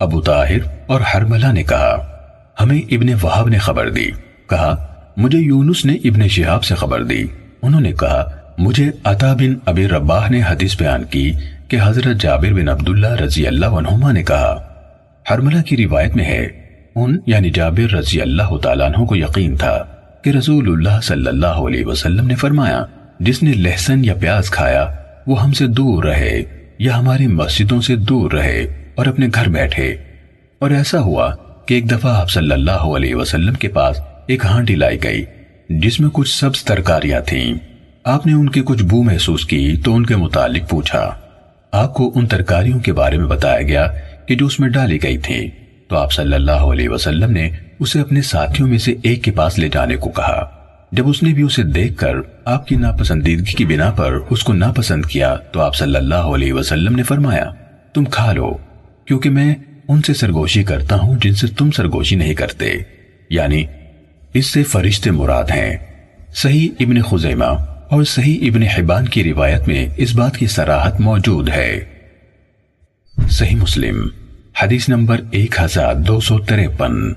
ابو 0.00 0.20
طاہر 0.20 0.58
اور 0.86 1.00
حرملہ 1.14 1.52
نے 1.52 1.62
کہا، 1.62 2.18
ہمیں 2.60 2.80
ابن 2.80 3.06
وہاب 3.22 3.48
نے 3.48 3.58
خبر 3.58 3.90
دی۔ 3.90 4.10
کہا، 4.50 4.94
مجھے 5.16 5.38
یونس 5.38 5.84
نے 5.84 5.94
ابن 5.94 6.28
شہاب 6.28 6.64
سے 6.64 6.74
خبر 6.74 7.02
دی۔ 7.02 7.24
انہوں 7.62 7.80
نے 7.80 7.92
کہا، 7.92 8.30
مجھے 8.58 8.90
عطا 9.04 9.34
بن 9.34 9.54
ابی 9.64 9.88
رباہ 9.88 10.28
نے 10.28 10.42
حدیث 10.48 10.76
بیان 10.78 11.04
کی 11.04 11.32
کہ 11.72 11.78
حضرت 11.82 12.20
جابر 12.20 12.52
بن 12.52 12.68
عبداللہ 12.68 13.06
رضی 13.06 13.46
اللہ 13.46 13.66
عنہما 13.66 14.12
نے 14.12 14.22
کہا، 14.22 14.74
حرملہ 15.30 15.62
کی 15.62 15.76
روایت 15.76 16.16
میں 16.16 16.24
ہے، 16.24 16.48
ان 16.94 17.18
یعنی 17.26 17.50
جابر 17.50 17.94
رضی 17.94 18.20
اللہ 18.20 18.56
تعالیٰ 18.56 18.86
عنہ 18.86 19.04
کو 19.04 19.16
یقین 19.16 19.56
تھا 19.56 19.84
کہ 20.24 20.30
رسول 20.30 20.68
اللہ 20.68 21.00
صلی 21.02 21.26
اللہ 21.26 21.46
علیہ 21.46 21.86
وسلم 21.86 22.26
نے 22.26 22.34
فرمایا، 22.34 22.84
جس 23.20 23.42
نے 23.42 23.52
لہسن 23.52 24.04
یا 24.04 24.14
پیاز 24.14 24.50
کھایا، 24.50 24.96
وہ 25.26 25.42
ہم 25.42 25.52
سے 25.52 25.66
دور 25.66 26.04
رہے، 26.04 26.42
یا 26.78 26.98
ہماری 26.98 27.26
مسجدوں 27.26 27.80
سے 27.80 27.96
دور 27.96 28.32
رہے 28.32 28.66
اور 28.94 29.06
اپنے 29.06 29.26
گھر 29.34 29.48
بیٹھے۔ 29.48 29.96
اور 30.58 30.70
ایسا 30.70 31.00
ہوا 31.00 31.34
کہ 31.66 31.74
ایک 31.74 31.90
دفعہ 31.90 32.16
آپ 32.20 32.30
صلی 32.30 32.52
اللہ 32.52 32.70
علیہ 32.70 33.14
وسلم 33.14 33.54
کے 33.54 33.68
پاس 33.68 34.00
ایک 34.26 34.44
ہانڈی 34.44 34.74
لائی 34.74 34.98
گئی، 35.02 35.24
جس 35.68 36.00
میں 36.00 36.10
کچھ 36.12 36.40
سبز 36.40 36.64
ترکاریاں 36.64 37.20
تھیں۔ 37.20 37.54
آپ 38.04 38.26
نے 38.26 38.32
ان 38.32 38.48
کی 38.48 38.62
کچھ 38.64 38.82
بو 38.82 39.02
محسوس 39.02 39.46
کی 39.46 39.76
تو 39.84 39.94
ان 39.94 40.06
کے 40.06 40.16
متعلق 40.16 40.70
پوچھا۔ 40.70 41.14
آپ 41.72 41.94
کو 41.94 42.12
ان 42.14 42.26
ترکاریوں 42.26 42.78
کے 42.78 42.92
بارے 42.92 43.18
میں 43.18 43.26
بتایا 43.26 43.62
گیا 43.62 43.86
کہ 44.26 44.34
جو 44.34 44.46
اس 44.46 44.60
میں 44.60 44.68
ڈالی 44.68 45.02
گئی 45.02 45.18
تھی 45.18 45.50
تو 45.88 45.96
آپ 45.96 46.12
صلی 46.12 46.34
اللہ 46.34 46.50
علیہ 46.50 46.88
وسلم 46.88 47.30
نے 47.30 47.50
اسے 47.80 48.00
اپنے 48.00 48.22
ساتھیوں 48.22 48.68
میں 48.68 48.78
سے 48.78 48.94
ایک 49.02 49.24
کے 49.24 49.30
پاس 49.30 49.58
لے 49.58 49.68
جانے 49.68 49.96
کو 49.96 50.10
کہا۔ 50.10 50.50
جب 50.92 51.08
اس 51.08 51.22
نے 51.22 51.32
بھی 51.32 51.42
اسے 51.42 51.62
دیکھ 51.62 51.96
کر 51.96 52.14
آپ 52.44 52.66
کی 52.66 52.76
ناپسندیدگی 52.76 53.52
کی 53.52 53.64
بنا 53.64 53.90
پر 53.90 54.18
اس 54.30 54.44
کو 54.44 54.52
ناپسند 54.52 55.06
کیا، 55.06 55.36
تو 55.36 55.60
آپ 55.60 55.76
صلی 55.76 55.96
اللہ 55.96 56.14
علیہ 56.14 56.52
وسلم 56.52 56.96
نے 56.96 57.02
فرمایا، 57.02 57.50
تم 57.94 58.04
کھا 58.04 58.32
لو، 58.32 58.56
کیونکہ 59.04 59.30
میں 59.30 59.54
ان 59.88 60.02
سے 60.02 60.14
سرگوشی 60.14 60.62
کرتا 60.62 60.96
ہوں 60.96 61.18
جن 61.20 61.34
سے 61.34 61.46
تم 61.46 61.70
سرگوشی 61.70 62.16
نہیں 62.16 62.34
کرتے۔ 62.34 62.72
یعنی 63.30 63.64
اس 64.34 64.46
سے 64.46 64.62
فرشتے 64.62 65.10
مراد 65.10 65.44
ہیں۔ 65.44 65.76
صحیح 66.34 66.68
ابن 66.80 67.02
خزیمہ۔ 67.02 67.72
اور 67.92 68.04
صحیح 68.04 68.50
ابن 68.50 68.62
حبان 68.62 69.08
کی 69.08 69.24
روایت 69.24 69.68
میں 69.68 69.88
اس 69.96 70.14
بات 70.14 70.36
کی 70.36 70.46
سراحت 70.46 71.00
موجود 71.00 71.48
ہے۔ 71.48 71.80
صحیح 73.30 73.56
مسلم، 73.56 74.08
حدیث 74.62 74.88
نمبر 74.88 75.20
ایک 75.30 75.60
ہزار 75.60 75.94
دو 75.94 76.20
سو 76.20 76.38
تریپن۔ 76.38 77.12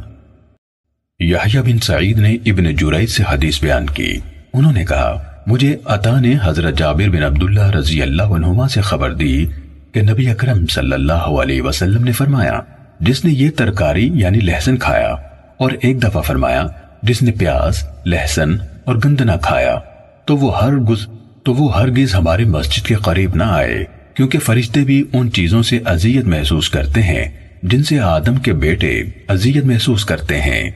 یحیٰ 1.19 1.61
بن 1.61 1.79
سعید 1.79 2.17
نے 2.17 2.37
ابن 2.45 2.75
جرائد 2.75 3.09
سے 3.09 3.23
حدیث 3.29 3.61
بیان 3.61 3.85
کی۔ 3.85 4.17
انہوں 4.53 4.71
نے 4.71 4.85
کہا، 4.85 5.23
مجھے 5.47 5.77
عطا 5.85 6.19
نے 6.19 6.35
حضرت 6.43 6.77
جابر 6.77 7.09
بن 7.09 7.23
عبداللہ 7.23 7.69
رضی 7.69 8.01
اللہ 8.01 8.23
عنہما 8.23 8.67
سے 8.67 8.81
خبر 8.81 9.13
دی 9.13 9.45
کہ 9.91 10.01
نبی 10.01 10.29
اکرم 10.29 10.65
صلی 10.65 10.93
اللہ 10.93 11.13
علیہ 11.13 11.61
وسلم 11.61 12.03
نے 12.03 12.11
فرمایا، 12.11 12.61
جس 12.99 13.25
نے 13.25 13.31
یہ 13.31 13.49
ترکاری 13.49 14.11
یعنی 14.13 14.39
لہسن 14.39 14.77
کھایا 14.77 15.11
اور 15.57 15.71
ایک 15.81 16.03
دفعہ 16.03 16.21
فرمایا، 16.21 16.67
جس 17.03 17.21
نے 17.21 17.31
پیاز، 17.31 17.83
لہسن 18.05 18.55
اور 18.85 18.95
گندنا 19.05 19.37
کھایا۔ 19.37 19.79
تو 20.25 20.37
وہ 20.37 20.63
ہر 20.63 20.75
گز 20.89 21.07
تو 21.43 21.53
وہ 21.53 21.75
ہرگز 21.75 22.15
ہماری 22.15 22.45
مسجد 22.45 22.85
کے 22.85 22.95
قریب 22.95 23.35
نہ 23.35 23.43
آئے، 23.43 23.83
کیونکہ 24.13 24.39
فرشتے 24.39 24.83
بھی 24.83 25.03
ان 25.13 25.31
چیزوں 25.31 25.61
سے 25.63 25.79
اذیت 25.85 26.25
محسوس 26.25 26.69
کرتے 26.69 27.03
ہیں، 27.03 27.25
جن 27.63 27.83
سے 27.83 27.99
آدم 27.99 28.37
کے 28.37 28.53
بیٹے 28.53 28.91
اذیت 29.27 29.65
محسوس 29.65 30.05
کرتے 30.05 30.41
ہیں۔ 30.41 30.71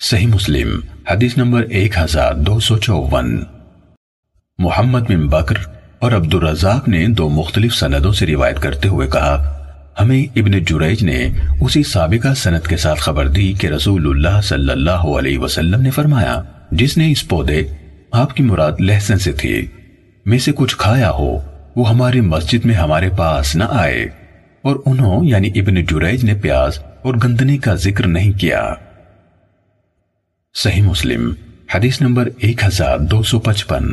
صحیح 0.00 0.26
مسلم، 0.26 0.78
حدیث 1.10 1.36
نمبر 1.36 1.62
ایک 1.62 1.98
ہزار 1.98 2.34
دو 2.34 2.58
سو 2.60 2.78
چوون 2.78 3.42
محمد 4.58 5.08
بن 5.08 5.26
بکر 5.28 5.56
اور 5.98 6.12
عبد 6.12 6.34
الرزاق 6.34 6.88
نے 6.88 7.06
دو 7.08 7.28
مختلف 7.28 7.74
سندوں 7.74 8.12
سے 8.12 8.26
روایت 8.26 8.60
کرتے 8.60 8.88
ہوئے 8.88 9.08
کہا، 9.08 9.54
ہمیں 10.00 10.38
ابن 10.38 10.58
جریج 10.64 11.02
نے 11.04 11.28
اسی 11.60 11.82
سابقہ 11.82 12.34
سند 12.34 12.66
کے 12.66 12.76
ساتھ 12.76 13.00
خبر 13.00 13.28
دی 13.28 13.52
کہ 13.52 13.66
رسول 13.66 14.08
اللہ 14.08 14.40
صلی 14.40 14.70
اللہ 14.70 15.06
علیہ 15.18 15.38
وسلم 15.38 15.82
نے 15.82 15.90
فرمایا، 15.90 16.42
جس 16.70 16.96
نے 16.98 17.10
اس 17.10 17.28
پودے 17.28 17.62
آپ 18.12 18.36
کی 18.36 18.42
مراد 18.42 18.72
لہسن 18.80 19.18
سے 19.18 19.32
تھی۔ 19.32 19.66
میں 20.26 20.38
سے 20.38 20.52
کچھ 20.54 20.76
کھایا 20.76 21.10
ہو، 21.10 21.38
وہ 21.76 21.88
ہماری 21.88 22.20
مسجد 22.20 22.64
میں 22.64 22.74
ہمارے 22.74 23.08
پاس 23.16 23.56
نہ 23.56 23.64
آئے۔ 23.70 24.06
اور 24.62 24.76
انہوں 24.86 25.24
یعنی 25.24 25.48
ابن 25.54 25.84
جریج 25.84 26.24
نے 26.24 26.34
پیاز 26.34 26.78
اور 27.02 27.14
گندنی 27.24 27.58
کا 27.58 27.74
ذکر 27.74 28.06
نہیں 28.06 28.32
کیا۔ 28.32 28.74
صحیح 30.54 30.82
مسلم، 30.82 31.34
حدیث 31.74 32.00
نمبر 32.00 32.28
ایک 32.38 32.64
ہزار 32.64 32.98
دو 32.98 33.22
سو 33.22 33.40
پچپن۔ 33.40 33.84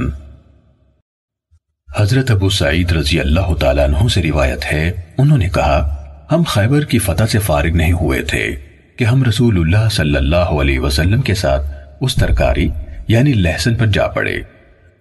حضرت 1.98 2.32
ابو 2.32 2.50
سعید 2.50 2.92
رضی 2.92 3.20
اللہ 3.20 3.54
تعالیٰ 3.60 3.86
عنہ 3.86 4.08
سے 4.08 4.24
روایت 4.24 4.74
ہے، 4.74 4.92
انہوں 5.18 5.38
نے 5.38 5.50
کہا، 5.50 6.04
ہم 6.32 6.44
خیبر 6.48 6.84
کی 6.84 7.00
فتح 7.00 7.24
سے 7.32 7.40
فارغ 7.40 7.72
نہیں 7.74 7.92
ہوئے 7.92 8.22
تھے 8.22 8.56
کہ 8.98 9.04
ہم 9.04 9.24
رسول 9.24 9.60
اللہ 9.60 9.90
صلی 9.92 10.16
اللہ 10.16 10.36
علیہ 10.36 10.80
وسلم 10.80 11.22
کے 11.22 11.36
ساتھ 11.36 11.66
اس 12.02 12.16
ترکاری 12.16 12.70
یعنی 13.08 13.34
لہسن 13.34 13.76
پر 13.76 13.86
جا 13.86 14.08
پڑے۔ 14.08 14.36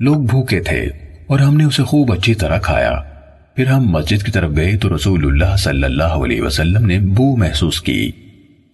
لوگ 0.00 0.16
بھوکے 0.16 0.60
تھے 0.60 0.88
اور 1.26 1.38
ہم 1.38 1.56
نے 1.56 1.64
اسے 1.64 1.82
خوب 1.82 2.12
اچھی 2.12 2.34
طرح 2.34 2.58
کھایا۔ 2.58 2.92
پھر 3.54 3.66
ہم 3.66 3.88
مسجد 3.88 4.22
کی 4.22 4.32
طرف 4.32 4.50
گئے 4.56 4.76
تو 4.76 4.96
رسول 4.96 5.26
اللہ 5.26 5.56
صلی 5.56 5.84
اللہ 5.84 6.02
علیہ 6.02 6.42
وسلم 6.42 6.86
نے 6.86 6.98
بو 6.98 7.36
محسوس 7.36 7.80
کی۔ 7.80 8.12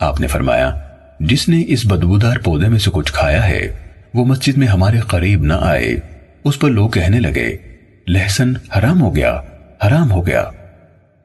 آپ 0.01 0.21
نے 0.21 0.27
فرمایا، 0.27 0.75
جس 1.21 1.49
نے 1.49 1.65
اس 1.67 1.87
بدبودار 1.87 2.37
پودے 2.45 2.69
میں 2.69 2.79
سے 2.79 2.91
کچھ 2.93 3.13
کھایا 3.13 3.49
ہے، 3.49 3.69
وہ 4.15 4.25
مسجد 4.25 4.59
میں 4.59 4.67
ہمارے 4.67 4.99
قریب 4.99 5.45
نہ 5.45 5.53
آئے۔ 5.61 5.95
اس 6.45 6.59
پر 6.59 6.71
لوگ 6.71 6.91
کہنے 6.91 7.21
لگے، 7.21 7.57
لہسن 8.09 8.53
حرام 8.79 9.01
ہو 9.01 9.17
گیا، 9.17 9.41
حرام 9.87 10.11
ہو 10.11 10.27
گیا۔ 10.27 10.45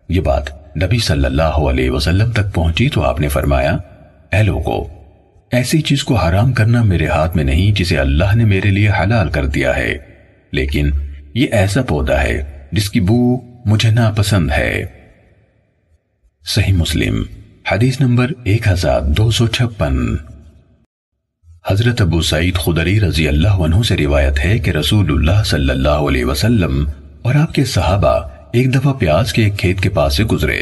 یہ 0.09 0.21
بات 0.21 0.77
نبی 0.77 0.97
صلی 0.97 1.25
اللہ 1.25 1.43
علیہ 1.43 1.89
وسلم 1.91 2.31
تک 2.31 2.53
پہنچی 2.53 2.89
تو 2.89 3.01
آپ 3.01 3.19
نے 3.19 3.27
فرمایا، 3.27 3.77
اے 4.31 4.43
لوگو 4.43 4.94
ایسی 5.55 5.81
چیز 5.81 6.03
کو 6.03 6.15
حرام 6.15 6.53
کرنا 6.53 6.83
میرے 6.83 7.07
ہاتھ 7.07 7.35
میں 7.35 7.43
نہیں 7.43 7.71
جسے 7.71 7.97
اللہ 7.97 8.35
نے 8.35 8.45
میرے 8.45 8.69
لیے 8.69 8.89
حلال 8.89 9.29
کر 9.29 9.45
دیا 9.45 9.75
ہے۔ 9.75 9.97
لیکن 10.51 10.89
یہ 11.33 11.47
ایسا 11.51 11.81
پودا 11.81 12.23
ہے 12.23 12.63
جس 12.71 12.89
کی 12.89 12.99
بو 12.99 13.41
مجھے 13.65 13.91
ناپسند 13.91 14.51
ہے۔ 14.57 14.85
صحیح 16.47 16.73
مسلم، 16.73 17.23
حدیث 17.71 18.01
نمبر 18.01 18.31
ایک 18.43 18.67
ہزار 18.67 19.01
دو 19.01 19.31
سو 19.31 19.47
چھپن۔ 19.47 20.15
حضرت 21.69 22.01
ابو 22.01 22.21
سعید 22.21 22.55
خدری 22.55 22.99
رضی 22.99 23.27
اللہ 23.27 23.47
عنہ 23.47 23.81
سے 23.81 23.97
روایت 23.97 24.45
ہے 24.45 24.59
کہ 24.59 24.71
رسول 24.71 25.11
اللہ 25.11 25.43
صلی 25.43 25.69
اللہ 25.69 25.89
علیہ 25.89 26.25
وسلم 26.25 26.89
اور 27.21 27.35
آپ 27.35 27.53
کے 27.53 27.65
صحابہ 27.65 28.27
ایک 28.51 28.75
دفعہ 28.75 28.93
پیاز 28.93 29.33
کے 29.33 29.43
ایک 29.43 29.57
کھیت 29.57 29.81
کے 29.81 29.89
پاس 29.89 30.17
سے 30.17 30.23
گزرے۔ 30.23 30.61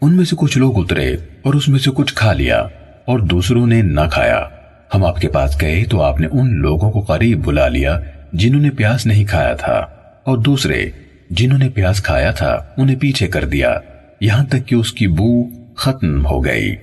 ان 0.00 0.16
میں 0.16 0.24
سے 0.24 0.36
کچھ 0.38 0.58
لوگ 0.58 0.72
اترے 0.76 1.16
اور 1.42 1.54
اس 1.54 1.68
میں 1.68 1.78
سے 1.78 1.90
کچھ 1.94 2.14
کھا 2.14 2.32
لیا۔ 2.32 2.66
اور 3.04 3.18
دوسروں 3.18 3.66
نے 3.66 3.82
نہ 3.82 4.00
کھایا۔ 4.12 4.48
ہم 4.94 5.04
آپ 5.04 5.20
کے 5.20 5.28
پاس 5.28 5.60
گئے 5.60 5.84
تو 5.84 6.02
آپ 6.02 6.20
نے 6.20 6.26
ان 6.32 6.58
لوگوں 6.58 6.90
کو 6.90 7.00
قریب 7.00 7.46
بلا 7.46 7.68
لیا 7.68 8.00
جنہوں 8.32 8.62
نے 8.62 8.70
پیاز 8.70 9.06
نہیں 9.06 9.24
کھایا 9.24 9.54
تھا۔ 9.54 9.86
اور 10.24 10.38
دوسرے، 10.38 10.90
جنہوں 11.30 11.58
نے 11.58 11.68
پیاز 11.68 12.02
کھایا 12.02 12.30
تھا، 12.30 12.64
انہیں 12.76 12.96
پیچھے 12.96 13.26
کر 13.26 13.44
دیا۔ 13.44 13.78
یہاں 14.20 14.44
تک 14.44 14.66
کہ 14.66 14.74
اس 14.74 14.92
کی 14.92 15.06
بو 15.06 15.44
ختم 15.74 16.26
ہو 16.26 16.44
گئی۔ 16.44 16.76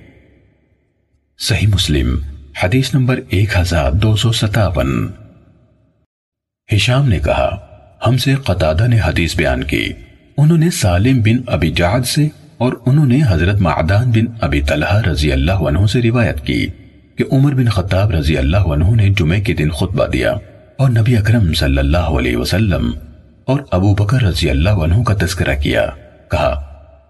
صحیح 1.40 1.68
مسلم، 1.68 2.20
حدیث 2.64 2.94
نمبر 2.94 3.20
ایک 3.30 3.58
ہزار 3.58 3.92
دو 3.92 4.16
سو 4.16 4.32
ستاون۔ 4.32 5.12
ہشام 6.76 7.10
نے 7.10 7.20
کہا، 7.20 7.68
ہم 8.08 8.18
سے 8.18 8.36
قطادہ 8.36 8.88
نے 8.88 9.00
حدیث 9.06 9.36
بیان 9.36 9.64
کی۔ 9.64 9.94
انہوں 10.38 10.58
نے 10.58 10.70
سالم 10.70 11.22
بن 11.22 11.36
ابی 11.48 11.72
جعد 11.72 12.06
سے 12.06 12.28
اور 12.62 12.74
انہوں 12.86 13.06
نے 13.06 13.20
حضرت 13.30 13.62
معدان 13.62 14.12
بن 14.12 14.26
ابی 14.42 14.62
طلحہ 14.62 15.02
رضی 15.02 15.32
اللہ 15.32 15.52
عنہ 15.52 15.86
سے 15.86 16.02
روایت 16.02 16.42
کی 16.46 16.68
کہ 17.16 17.24
عمر 17.32 17.54
بن 17.54 17.70
خطاب 17.70 18.12
رضی 18.12 18.38
اللہ 18.38 18.58
عنہ 18.58 18.96
نے 18.96 19.10
جمعے 19.10 19.42
کے 19.42 19.54
دن 19.54 19.70
خطبہ 19.70 20.08
دیا 20.08 20.32
اور 20.78 20.90
نبی 20.90 21.18
اکرم 21.18 21.54
صلی 21.54 21.78
اللہ 21.78 21.98
علیہ 21.98 22.38
وسلم 22.38 22.92
اور 23.46 23.60
ابو 23.72 23.94
بکر 23.94 24.24
رضی 24.24 24.50
اللہ 24.50 24.70
عنہ 24.70 25.04
کا 25.04 25.14
تذکرہ 25.14 25.56
کیا، 25.56 25.86
کہا، 26.32 26.62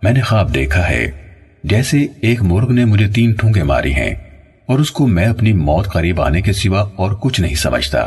میں 0.04 0.12
نے 0.12 0.22
خواب 0.22 0.54
دیکھا 0.54 0.90
ہے، 0.90 1.12
جیسے 1.64 2.08
ایک 2.22 2.42
مرغ 2.42 2.72
نے 2.72 2.86
مجھے 2.86 3.08
تین 3.08 3.32
ٹھونگے 3.32 3.64
ماری 3.64 3.94
ہیں 3.94 4.14
اور 4.66 4.80
اس 4.80 4.92
کو 4.92 5.08
میں 5.08 5.26
اپنی 5.26 5.54
موت 5.54 5.88
قریب 5.88 6.22
آنے 6.22 6.42
کے 6.42 6.54
سوا 6.54 6.86
اور 6.96 7.12
کچھ 7.12 7.42
نہیں 7.42 7.56
سمجھتا 7.56 8.00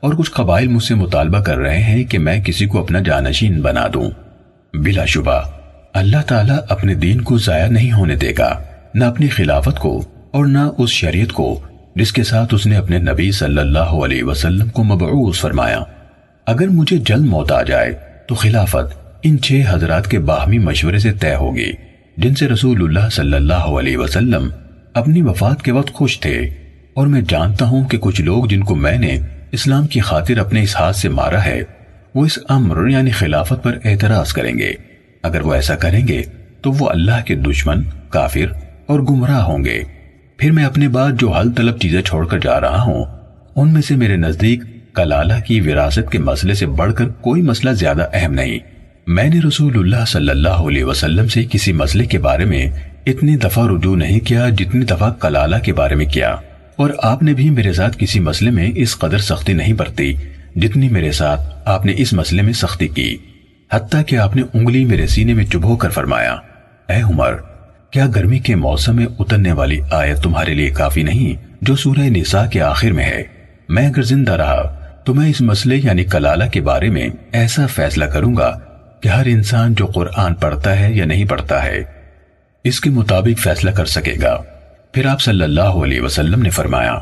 اور 0.00 0.14
کچھ 0.14 0.30
قبائل 0.30 0.68
مجھ 0.68 0.84
سے 0.84 0.94
مطالبہ 0.94 1.40
کر 1.40 1.58
رہے 1.58 1.82
ہیں 1.82 2.04
کہ 2.04 2.18
میں 2.18 2.40
کسی 2.40 2.66
کو 2.66 2.80
اپنا 2.80 3.00
جانشین 3.00 3.60
بنا 3.60 3.86
دوں۔ 3.94 4.10
بلا 4.74 5.04
شبہ 5.04 5.40
اللہ 5.98 6.22
تعالیٰ 6.26 6.58
اپنے 6.68 6.94
دین 6.94 7.20
کو 7.20 7.38
ضائع 7.38 7.66
نہیں 7.66 7.92
ہونے 7.92 8.16
دے 8.16 8.32
گا، 8.38 8.62
نہ 8.94 9.04
اپنی 9.04 9.28
خلافت 9.28 9.78
کو 9.78 10.04
اور 10.30 10.46
نہ 10.46 10.58
اس 10.78 10.90
شریعت 10.90 11.32
کو، 11.32 11.60
جس 11.96 12.12
کے 12.12 12.22
ساتھ 12.22 12.54
اس 12.54 12.66
نے 12.66 12.76
اپنے 12.76 12.98
نبی 12.98 13.32
صلی 13.32 13.58
اللہ 13.58 13.78
علیہ 13.78 14.24
وسلم 14.24 14.68
کو 14.68 14.84
مبعوث 14.84 15.40
فرمایا۔ 15.40 15.80
اگر 16.46 16.68
مجھے 16.68 16.96
جلد 16.96 17.26
موت 17.26 17.52
آ 17.52 17.62
جائے، 17.62 17.92
تو 18.28 18.34
خلافت 18.34 18.98
ان 19.22 19.38
چھ 19.38 19.62
حضرات 19.68 20.10
کے 20.10 20.18
باہمی 20.18 20.58
مشورے 20.58 20.98
سے 20.98 21.12
طے 21.12 21.34
ہوگی، 21.34 21.72
جن 22.16 22.34
سے 22.34 22.48
رسول 22.48 22.82
اللہ 22.82 23.08
صلی 23.12 23.34
اللہ 23.34 23.54
علیہ 23.54 23.96
وسلم 23.96 24.48
اپنی 24.94 25.22
وفات 25.22 25.62
کے 25.62 25.72
وقت 25.72 25.92
خوش 25.92 26.20
تھے۔ 26.20 26.40
اور 26.94 27.06
میں 27.06 27.22
جانتا 27.28 27.66
ہوں 27.66 27.88
کہ 27.88 27.98
کچھ 27.98 28.20
لوگ 28.20 28.44
جن 28.44 28.64
کو 28.64 28.74
میں 28.74 28.98
نے 28.98 29.18
اسلام 29.52 29.86
کی 29.86 30.00
خاطر 30.00 30.38
اپنے 30.38 30.62
اس 30.62 30.76
ہاتھ 30.76 30.96
سے 30.96 31.08
مارا 31.08 31.44
ہے، 31.44 31.62
وہ 32.14 32.26
اس 32.26 32.38
امر 32.48 32.88
یعنی 32.88 33.10
خلافت 33.10 33.62
پر 33.62 33.78
اعتراض 33.84 34.32
کریں 34.32 34.58
گے۔ 34.58 34.87
اگر 35.22 35.40
وہ 35.40 35.54
ایسا 35.54 35.76
کریں 35.76 36.08
گے 36.08 36.22
تو 36.62 36.72
وہ 36.72 36.90
اللہ 36.90 37.24
کے 37.24 37.34
دشمن، 37.34 37.82
کافر 38.08 38.52
اور 38.86 39.00
گمراہ 39.00 39.42
ہوں 39.42 39.64
گے۔ 39.64 39.82
پھر 40.36 40.52
میں 40.52 40.64
اپنے 40.64 40.88
بعد 40.88 41.12
جو 41.20 41.32
حل 41.32 41.52
طلب 41.52 41.78
چیزیں 41.78 42.02
چھوڑ 42.02 42.26
کر 42.26 42.38
جا 42.38 42.60
رہا 42.60 42.82
ہوں، 42.82 43.04
ان 43.56 43.72
میں 43.72 43.82
سے 43.82 43.96
میرے 43.96 44.16
نزدیک 44.16 44.62
کلالہ 44.94 45.32
کی 45.46 45.60
وراثت 45.60 46.10
کے 46.10 46.18
مسئلے 46.18 46.54
سے 46.54 46.66
بڑھ 46.66 46.94
کر 46.94 47.08
کوئی 47.08 47.42
مسئلہ 47.42 47.70
زیادہ 47.70 48.06
اہم 48.12 48.32
نہیں۔ 48.32 48.58
میں 49.06 49.28
نے 49.28 49.40
رسول 49.48 49.78
اللہ 49.78 50.04
صلی 50.06 50.30
اللہ 50.30 50.48
علیہ 50.48 50.84
وسلم 50.84 51.28
سے 51.28 51.44
کسی 51.50 51.72
مسئلے 51.72 52.04
کے 52.04 52.18
بارے 52.18 52.44
میں 52.44 52.70
اتنی 53.06 53.36
دفعہ 53.36 53.66
رجوع 53.66 53.96
نہیں 53.96 54.20
کیا 54.20 54.48
جتنی 54.48 54.84
دفعہ 54.84 55.12
کلالہ 55.12 55.56
کے 55.56 55.72
بارے 55.72 55.94
میں 55.94 56.06
کیا۔ 56.06 56.36
اور 56.76 56.90
آپ 57.02 57.22
نے 57.22 57.34
بھی 57.34 57.50
میرے 57.50 57.72
ساتھ 57.72 57.96
کسی 57.98 58.20
مسئلے 58.20 58.50
میں 58.50 58.70
اس 58.74 58.98
قدر 58.98 59.18
سختی 59.18 59.52
نہیں 59.52 59.72
برتی 59.72 60.14
جتنی 60.56 60.88
میرے 60.88 61.12
ساتھ 61.12 61.40
آپ 61.64 61.86
نے 61.86 61.92
اس 61.96 62.12
مسئلے 62.12 62.42
میں 62.42 62.52
سختی 62.52 62.88
کی۔ 62.88 63.16
حتیٰ 63.72 64.02
کہ 64.06 64.16
آپ 64.16 64.36
نے 64.36 64.42
انگلی 64.54 64.84
میرے 64.84 65.06
سینے 65.06 65.34
میں 65.34 65.44
چبھو 65.44 65.76
کر 65.76 65.90
فرمایا، 65.90 66.36
اے 66.88 67.00
عمر، 67.02 67.34
کیا 67.90 68.06
گرمی 68.06 68.38
کے 68.38 68.54
موسم 68.54 68.96
میں 68.96 69.06
اترنے 69.18 69.52
والی 69.52 69.80
آیت 69.90 70.22
تمہارے 70.22 70.54
لیے 70.54 70.70
کافی 70.70 71.02
نہیں 71.02 71.56
جو 71.60 71.76
سورہ 71.76 72.08
نساء 72.08 72.46
کے 72.46 72.60
آخر 72.60 72.90
میں 72.90 73.04
ہے؟ 73.04 73.22
میں 73.68 73.86
اگر 73.88 74.02
زندہ 74.02 74.32
رہا 74.32 74.62
تو 75.04 75.14
میں 75.14 75.28
اس 75.30 75.40
مسئلے 75.40 75.76
یعنی 75.76 76.04
کلالہ 76.04 76.44
کے 76.52 76.60
بارے 76.60 76.88
میں 76.88 77.08
ایسا 77.32 77.66
فیصلہ 77.66 78.04
کروں 78.04 78.36
گا 78.36 78.58
کہ 79.00 79.08
ہر 79.08 79.26
انسان 79.26 79.74
جو 79.74 79.86
قرآن 79.86 80.34
پڑھتا 80.34 80.78
ہے 80.78 80.92
یا 80.92 81.04
نہیں 81.04 81.24
پڑھتا 81.24 81.62
ہے، 81.64 81.82
اس 82.64 82.80
کے 82.80 82.90
مطابق 82.90 83.38
فیصلہ 83.38 83.70
کر 83.70 83.84
سکے 83.84 84.14
گا۔ 84.22 84.42
پھر 84.92 85.06
آپ 85.06 85.20
صلی 85.20 85.42
اللہ 85.42 85.76
علیہ 85.82 86.00
وسلم 86.00 86.42
نے 86.42 86.50
فرمایا، 86.50 86.92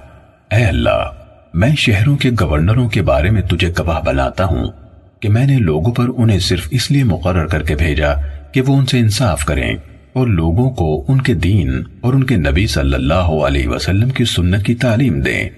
اے 0.50 0.64
اللہ، 0.64 1.10
میں 1.54 1.74
شہروں 1.76 2.16
کے 2.16 2.30
گورنروں 2.40 2.88
کے 2.88 3.02
بارے 3.02 3.30
میں 3.30 3.42
تجھے 3.42 3.72
گواہ 3.78 4.00
بناتا 4.00 4.44
ہوں۔ 4.44 4.86
کہ 5.20 5.28
میں 5.28 5.46
نے 5.46 5.58
لوگوں 5.58 5.92
پر 5.92 6.06
انہیں 6.16 6.38
صرف 6.38 6.68
اس 6.70 6.90
لیے 6.90 7.04
مقرر 7.04 7.46
کر 7.46 7.62
کے 7.62 7.74
بھیجا 7.74 8.14
کہ 8.52 8.60
وہ 8.60 8.76
ان 8.76 8.86
سے 8.86 8.98
انصاف 8.98 9.44
کریں 9.44 9.76
اور 10.12 10.26
لوگوں 10.26 10.70
کو 10.70 11.04
ان 11.08 11.20
کے 11.20 11.34
دین 11.34 11.82
اور 12.00 12.14
ان 12.14 12.24
کے 12.24 12.36
نبی 12.36 12.66
صلی 12.66 12.94
اللہ 12.94 13.14
علیہ 13.14 13.68
وسلم 13.68 14.10
کی 14.10 14.24
سنت 14.24 14.64
کی 14.64 14.74
تعلیم 14.74 15.20
دیں 15.20 15.48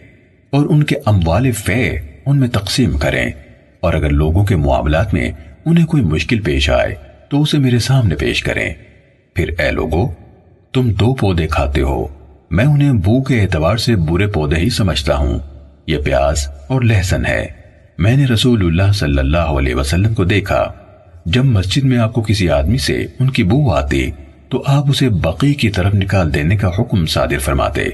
اور 0.50 0.66
ان 0.70 0.82
کے 0.82 0.96
اموال 1.06 1.52
فے 1.52 1.98
ان 2.26 2.40
میں 2.40 2.48
تقسیم 2.48 2.98
کریں 2.98 3.30
اور 3.80 3.94
اگر 3.94 4.11
لوگوں 4.11 4.44
کے 4.44 4.56
معاملات 4.56 5.14
میں 5.14 5.30
انہیں 5.64 5.86
کوئی 5.86 6.02
مشکل 6.02 6.40
پیش 6.40 6.70
آئے 6.70 6.94
تو 7.28 7.42
اسے 7.42 7.59
میرے 7.59 7.78
سامنے 7.78 8.14
پیش 8.14 8.42
کریں۔ 8.42 8.74
پھر 9.34 9.50
اے 9.59 9.70
لوگو، 9.70 10.09
تم 10.72 10.90
دو 10.90 11.14
پودے 11.14 11.46
کھاتے 11.46 11.80
ہو۔ 11.80 12.06
میں 12.50 12.64
انہیں 12.64 12.92
بو 12.92 13.22
کے 13.22 13.40
اعتبار 13.40 13.76
سے 13.76 13.96
برے 13.96 14.26
پودے 14.26 14.56
ہی 14.56 14.70
سمجھتا 14.70 15.16
ہوں۔ 15.16 15.38
یہ 15.86 15.98
پیاز 15.98 16.48
اور 16.68 16.80
لہسن 16.80 17.26
ہے۔ 17.26 17.46
میں 17.99 18.16
نے 18.16 18.26
رسول 18.26 18.66
اللہ 18.66 18.92
صلی 18.92 19.18
اللہ 19.18 19.36
علیہ 19.36 19.74
وسلم 19.74 20.14
کو 20.14 20.24
دیکھا۔ 20.24 20.72
جب 21.26 21.44
مسجد 21.44 21.84
میں 21.84 21.99
آپ 21.99 22.12
کو 22.12 22.22
کسی 22.22 22.51
آدمی 22.51 22.78
سے 22.78 23.07
ان 23.18 23.30
کی 23.30 23.42
بو 23.42 23.72
آتی 23.72 24.11
تو 24.49 24.62
آپ 24.66 24.90
اسے 24.90 25.09
بقی 25.09 25.55
کی 25.55 25.70
طرف 25.70 25.94
نکال 25.94 26.34
دینے 26.34 26.57
کا 26.57 26.68
حکم 26.78 27.07
صادر 27.07 27.38
فرماتے۔ 27.38 27.84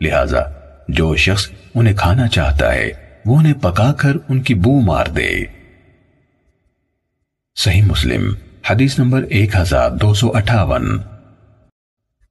لہذا 0.00 0.40
جو 0.88 1.16
شخص 1.16 1.50
انہیں 1.74 1.94
کھانا 1.96 2.28
چاہتا 2.28 2.72
ہے، 2.72 2.90
وہ 3.26 3.38
انہیں 3.38 3.52
پکا 3.52 3.92
کر 3.92 4.16
ان 4.28 4.42
کی 4.42 4.54
بو 4.54 4.80
مار 4.80 5.06
دے۔ 5.06 5.30
صحیح 7.56 7.82
مسلم، 7.82 8.34
حدیث 8.70 8.98
نمبر 8.98 9.22
ایک 9.22 9.56
ہزار 9.56 9.90
دو 9.90 10.14
سو 10.14 10.36
اٹھاون۔ 10.36 10.98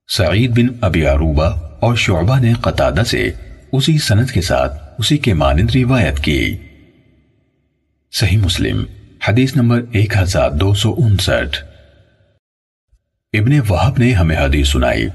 سعید 0.07 0.51
بن 0.51 0.67
ابی 0.82 1.05
عروبہ 1.05 1.49
اور 1.80 1.95
شعبہ 1.95 2.39
نے 2.39 2.53
قطادہ 2.53 3.03
سے 3.07 3.32
اسی 3.71 3.97
سنت 3.97 4.32
کے 4.32 4.41
ساتھ 4.41 4.84
اسی 4.97 5.17
کے 5.17 5.34
مانند 5.34 5.69
روایت 5.76 6.19
کی۔ 6.19 6.57
صحیح 8.20 8.38
مسلم، 8.38 8.84
حدیث 9.28 9.55
نمبر 9.55 9.82
ایک 9.91 10.18
ہزار 10.18 10.51
دو 10.51 10.74
سو 10.74 10.93
انسٹھ۔ 10.97 11.57
ابن 13.34 13.59
وحب 13.70 13.93
نے 13.97 14.13
ہمیں 14.13 14.38
حدیث 14.38 14.68
سنائی۔ 14.68 15.07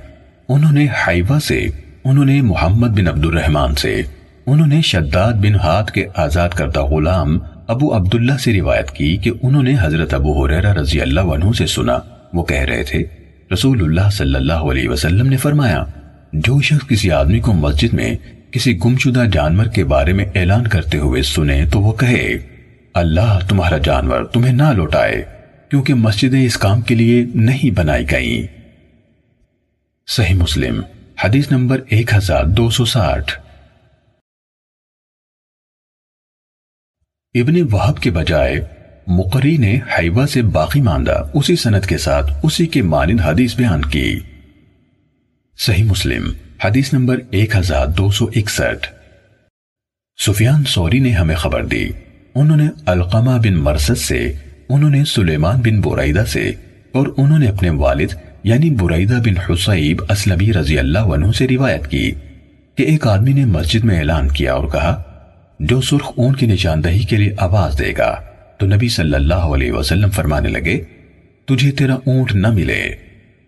انہوں 0.49 0.73
نے 0.73 0.87
حیوہ 1.09 1.39
سے، 1.39 1.67
انہوں 2.05 2.25
نے 2.25 2.43
محمد 2.43 2.89
بن 2.89 3.09
عبد 3.09 3.27
الرحمن 3.27 3.75
سے، 3.75 4.03
انہوں 4.47 4.67
نے 4.67 4.81
شداد 4.83 5.33
بن 5.33 5.55
ہاتھ 5.55 5.93
کے 5.93 6.07
آزاد 6.17 6.49
کردہ 6.49 6.83
غلام 6.83 7.39
ابو 7.69 7.97
عبداللہ 7.97 8.37
سے 8.41 8.53
روایت 8.53 8.91
کی 8.91 9.17
کہ 9.17 9.31
انہوں 9.43 9.63
نے 9.63 9.75
حضرت 9.81 10.15
ابو 10.15 10.45
حریرہ 10.45 10.73
رضی 10.73 11.01
اللہ 11.01 11.21
عنہ 11.21 11.53
سے 11.59 11.67
سنا۔ 11.67 11.99
وہ 12.33 12.45
کہہ 12.45 12.63
رہے 12.63 12.83
تھے 12.83 13.05
رسول 13.53 13.83
اللہ 13.83 14.11
صلی 14.13 14.35
اللہ 14.35 14.69
علیہ 14.71 14.89
وسلم 14.89 15.27
نے 15.27 15.37
فرمایا، 15.37 15.85
جو 16.33 16.61
شخص 16.61 16.89
کسی 16.89 17.11
آدمی 17.11 17.41
کو 17.41 17.53
مسجد 17.53 17.95
میں 17.95 18.15
کسی 18.51 18.79
گمشدہ 18.85 19.25
جانور 19.33 19.67
کے 19.67 19.85
بارے 19.85 20.13
میں 20.13 20.25
اعلان 20.35 20.67
کرتے 20.67 20.99
ہوئے 20.99 21.23
سنے 21.23 21.67
تو 21.73 21.81
وہ 21.81 21.93
کہے 21.93 22.60
اللہ 22.95 23.39
تمہارا 23.49 23.79
جانور 23.79 24.25
تمہیں 24.25 24.53
نہ 24.53 24.73
لوٹائے، 24.77 25.25
کیونکہ 25.71 25.95
مسجدیں 25.95 26.45
اس 26.45 26.57
کام 26.57 26.81
کے 26.81 26.95
لیے 26.95 27.25
نہیں 27.35 27.71
بنائی 27.71 28.11
گئیں۔ 28.11 28.61
صحیح 30.07 30.35
مسلم، 30.35 30.83
حدیث 31.25 31.51
نمبر 31.51 31.81
ایک 31.89 32.15
ہزار 32.15 32.45
دو 32.45 32.71
سو 32.71 32.85
ساٹھ۔ 32.85 33.41
ابن 37.35 37.75
وحب 37.75 38.01
کے 38.01 38.11
بجائے، 38.11 38.57
مقری 39.07 39.57
نے 39.57 39.81
حیوہ 39.99 40.27
سے 40.27 40.43
باقی 40.43 40.81
ماندہ 40.81 41.23
اسی 41.35 41.57
سنت 41.57 41.87
کے 41.87 41.99
ساتھ 41.99 42.33
اسی 42.43 42.67
کے 42.67 42.83
مانند 42.83 43.21
حدیث 43.21 43.57
بیان 43.57 43.83
کی۔ 43.83 44.21
صحیح 45.59 45.85
مسلم، 45.85 46.33
حدیث 46.65 46.93
نمبر 46.93 47.17
ایک 47.31 47.57
ہزار 47.57 47.87
دو 47.87 48.11
سو 48.11 48.27
اکسٹھ۔ 48.37 48.95
سفیان 50.27 50.65
سوری 50.65 50.99
نے 50.99 51.13
ہمیں 51.13 51.37
خبر 51.37 51.65
دی۔ 51.65 51.89
انہوں 52.35 52.57
نے 52.57 52.69
القمہ 52.87 53.31
بن 53.31 53.55
مرسد 53.55 53.99
سے، 53.99 54.33
انہوں 54.69 54.91
نے 54.91 55.05
سلیمان 55.05 55.61
بن 55.61 55.81
بریدہ 55.81 56.25
سے، 56.29 56.53
اور 56.93 57.07
انہوں 57.17 57.39
نے 57.39 57.47
اپنے 57.47 57.71
والد 57.71 58.15
یعنی 58.45 58.71
بریدہ 58.71 59.21
بن 59.25 59.53
حسیب 59.53 60.01
اسلمی 60.09 60.53
رضی 60.53 60.79
اللہ 60.79 60.99
عنہ 60.99 61.33
سے 61.33 61.49
روایت 61.49 61.87
کی 61.87 62.13
کہ 62.75 62.83
ایک 62.83 63.07
آدمی 63.07 63.33
نے 63.33 63.45
مسجد 63.45 63.85
میں 63.85 63.99
اعلان 63.99 64.29
کیا 64.29 64.55
اور 64.55 64.69
کہا، 64.69 65.03
جو 65.61 65.81
سرخ 65.81 66.13
اون 66.17 66.37
کی 66.37 66.47
نشاندہی 66.47 67.03
کے 67.03 67.17
لیے 67.17 67.35
آواز 67.39 67.79
دے 67.79 67.93
گا۔ 67.99 68.15
تو 68.59 68.67
نبی 68.67 68.89
صلی 68.89 69.15
اللہ 69.15 69.35
علیہ 69.35 69.73
وسلم 69.73 70.11
فرمانے 70.11 70.49
لگے، 70.49 70.83
تجھے 71.45 71.71
تیرا 71.71 71.95
اونٹ 71.95 72.35
نہ 72.35 72.51
ملے۔ 72.51 72.91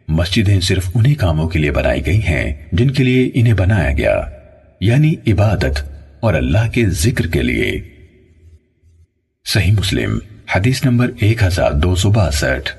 مسجدیں 0.09 0.61
صرف 0.61 0.91
انہی 0.95 1.15
کاموں 1.15 1.49
کے 1.49 1.59
لیے 1.59 1.71
بنائی 1.71 2.07
گئی 2.07 2.21
ہیں 2.23 2.55
جن 2.73 2.91
کے 2.91 3.05
لیے 3.05 3.31
انہیں 3.35 3.55
بنایا 3.55 3.93
گیا 3.93 4.21
یعنی 4.81 5.15
عبادت 5.27 5.83
اور 6.21 6.35
اللہ 6.35 6.71
کے 6.73 6.87
ذکر 6.87 7.27
کے 7.27 7.43
لیے۔ 7.43 7.92
صحیح 9.47 9.73
مسلم، 9.73 10.19
حدیث 10.57 10.85
نمبر 10.85 11.11
ایک 11.21 11.43
ہزار 11.43 11.73
دو 11.73 11.95
سو 11.95 12.11
باسٹھ۔ 12.11 12.71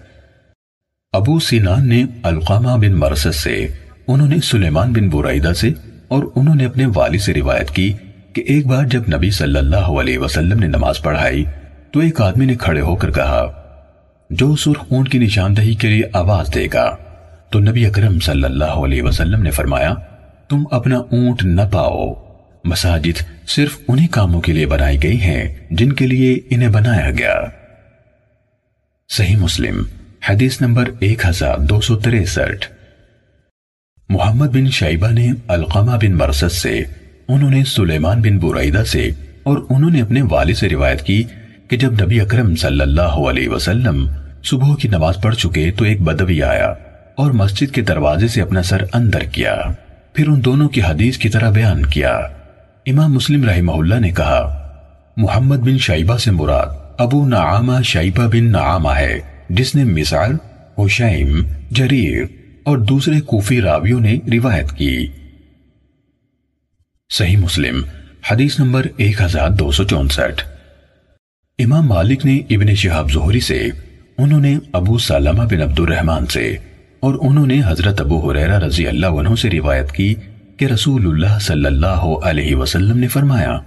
ابو 1.14 1.40
سینان 1.40 1.90
نے 1.90 2.04
القامہ 2.24 2.78
بن 2.82 2.94
مرسد 2.94 3.36
سے، 3.36 3.68
انہوں 4.08 4.28
نے 4.28 4.40
سلیمان 4.44 4.94
بن 4.94 5.10
برائدہ 5.10 5.54
سے، 5.54 5.70
اور 6.08 6.24
انہوں 6.36 6.56
نے 6.56 6.66
اپنے 6.66 6.86
والد 6.86 7.20
سے 7.20 7.34
روایت 7.34 7.72
کی 7.72 7.94
کہ 8.34 8.44
ایک 8.48 8.68
بار 8.68 8.86
جب 8.86 9.02
نبی 9.16 9.32
صلی 9.32 9.60
اللہ 9.60 9.76
علیہ 9.76 10.20
وسلم 10.20 10.60
نے 10.60 10.68
نماز 10.68 11.02
پڑھائی، 11.02 11.46
تو 11.92 12.00
ایک 12.00 12.22
آدمی 12.22 12.46
نے 12.46 12.56
کھڑے 12.56 12.82
ہو 12.82 12.96
کر 12.96 13.12
کہا، 13.12 13.46
جو 14.30 14.56
سرخ 14.56 14.86
اونٹ 14.92 15.12
کی 15.12 15.18
نشاندہی 15.18 15.74
کے 15.74 15.88
لیے 15.88 16.04
آواز 16.14 16.54
دے 16.56 16.68
گا؟ 16.74 16.96
تو 17.50 17.60
نبی 17.60 17.86
اکرم 17.86 18.20
صلی 18.20 18.44
اللہ 18.44 18.82
علیہ 18.86 19.04
وسلم 19.04 19.44
نے 19.44 19.52
فرمایا، 19.52 19.94
تم 20.50 20.64
اپنا 20.72 20.98
اونٹ 20.98 21.44
نہ 21.44 21.62
پاؤ۔ 21.72 22.23
مساجد 22.64 23.48
صرف 23.48 23.78
انہی 23.88 24.08
کاموں 24.08 24.42
کے 24.42 24.54
لیے 24.54 24.66
بنائی 24.66 25.04
گئی 25.04 25.22
ہیں 25.22 25.56
جن 25.72 25.94
کے 25.94 26.08
لیے 26.08 26.40
انہیں 26.50 26.70
بنایا 26.70 27.12
گیا۔ 27.12 27.36
صحیح 29.10 29.36
مسلم، 29.36 29.84
حدیث 30.30 30.62
نمبر 30.62 30.90
ایک 31.00 31.26
ہزار 31.26 31.58
دو 31.58 31.82
سو 31.82 31.96
تریسٹھ۔ 31.96 32.68
محمد 34.10 34.48
بن 34.48 34.70
شیبہ 34.70 35.12
نے 35.12 35.28
القامہ 35.48 35.92
بن 35.92 36.12
مرسد 36.12 36.52
سے، 36.52 36.84
انہوں 37.28 37.50
نے 37.50 37.64
سلیمان 37.64 38.22
بن 38.22 38.38
برائدہ 38.38 38.84
سے، 38.84 39.12
اور 39.44 39.58
انہوں 39.70 39.92
نے 39.92 40.02
اپنے 40.02 40.22
والد 40.22 40.56
سے 40.56 40.70
روایت 40.70 41.02
کی 41.02 41.24
کہ 41.68 41.78
جب 41.78 42.04
نبی 42.04 42.22
اکرم 42.22 42.56
صلی 42.56 42.82
اللہ 42.82 43.02
علیہ 43.02 43.50
وسلم 43.50 44.08
صبح 44.44 44.76
کی 44.76 44.88
نماز 44.88 45.16
پڑھ 45.22 45.36
چکے 45.36 45.72
تو 45.72 45.86
ایک 45.86 46.02
بدوی 46.02 46.44
آیا 46.44 46.74
اور 47.18 47.32
مسجد 47.32 47.74
کے 47.74 47.82
دروازے 47.82 48.28
سے 48.28 48.42
اپنا 48.42 48.64
سر 48.64 48.86
اندر 48.94 49.24
کیا۔ 49.24 49.56
پھر 50.14 50.28
ان 50.28 50.46
دونوں 50.46 50.70
کی 50.70 50.82
حدیث 50.82 51.18
کی 51.18 51.30
طرح 51.30 51.50
بیان 51.50 51.86
کیا۔ 51.86 52.22
امام 52.86 53.14
مسلم 53.14 53.50
رحمہ 53.50 53.72
اللہ 53.72 53.96
نے 53.96 54.12
کہا، 54.12 54.70
محمد 55.18 55.58
بن 55.58 55.78
شیبہ 55.78 56.18
سے 56.18 56.32
مراد 56.32 56.68
ابو 56.98 57.28
نعامہ 57.28 57.82
شیبہ 57.84 58.28
بن 58.28 58.44
نعامہ 58.44 58.90
ہے، 58.90 59.20
جس 59.50 59.76
نے 59.76 59.84
مثال 59.84 60.36
حشیم، 60.80 61.42
جریر 61.72 62.26
اور 62.64 62.78
دوسرے 62.78 63.22
کوفی 63.22 63.62
راویوں 63.62 64.00
نے 64.00 64.16
روایت 64.32 64.72
کی۔ 64.72 65.08
صحیح 67.10 67.38
مسلم، 67.38 67.82
حدیث 68.32 68.60
نمبر 68.60 68.88
ایک 68.98 69.22
ہزار 69.22 69.50
دو 69.50 69.72
سو 69.72 69.84
چونسٹھ۔ 69.84 70.44
امام 71.60 71.88
مالک 71.88 72.26
نے 72.26 72.38
ابن 72.50 72.76
شہاب 72.76 73.12
زہری 73.12 73.40
سے، 73.40 73.68
انہوں 74.18 74.42
نے 74.42 74.58
ابو 74.74 74.98
سالمہ 74.98 75.44
بن 75.44 75.62
عبد 75.62 75.80
الرحمن 75.80 76.26
سے 76.26 76.58
اور 77.00 77.14
انہوں 77.22 77.48
نے 77.48 77.62
حضرت 77.66 78.02
ابو 78.02 78.32
حریرہ 78.32 78.60
رضی 78.60 78.88
اللہ 78.88 79.08
عنہ 79.08 79.36
سے 79.36 79.50
روایت 79.50 79.92
کی 79.92 80.16
کہ 80.58 80.66
رسول 80.66 81.08
اللہ 81.08 81.40
صلی 81.40 81.66
اللہ 81.66 82.04
علیہ 82.24 82.56
وسلم 82.56 82.98
نے 82.98 83.08
فرمایا، 83.08 83.60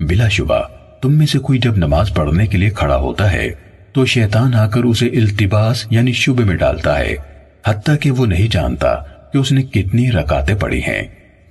بلا 0.00 0.28
شبہ، 0.28 0.62
تم 1.02 1.18
میں 1.18 1.26
سے 1.26 1.38
کوئی 1.38 1.58
جب 1.58 1.76
نماز 1.76 2.14
پڑھنے 2.14 2.46
کے 2.46 2.58
لیے 2.58 2.70
کھڑا 2.70 2.96
ہوتا 2.96 3.32
ہے، 3.32 3.50
تو 3.92 4.06
شیطان 4.06 4.54
آ 4.54 4.66
کر 4.66 4.84
اسے 4.84 5.06
التباس 5.06 5.86
یعنی 5.90 6.12
شبہ 6.12 6.44
میں 6.44 6.56
ڈالتا 6.56 6.98
ہے، 6.98 7.14
حتیٰ 7.66 7.94
کہ 8.00 8.10
وہ 8.10 8.26
نہیں 8.26 8.48
جانتا 8.50 8.94
کہ 9.32 9.38
اس 9.38 9.52
نے 9.52 9.62
کتنی 9.62 10.12
رکاتیں 10.12 10.54
پڑھی 10.54 10.80
ہیں۔ 10.80 11.02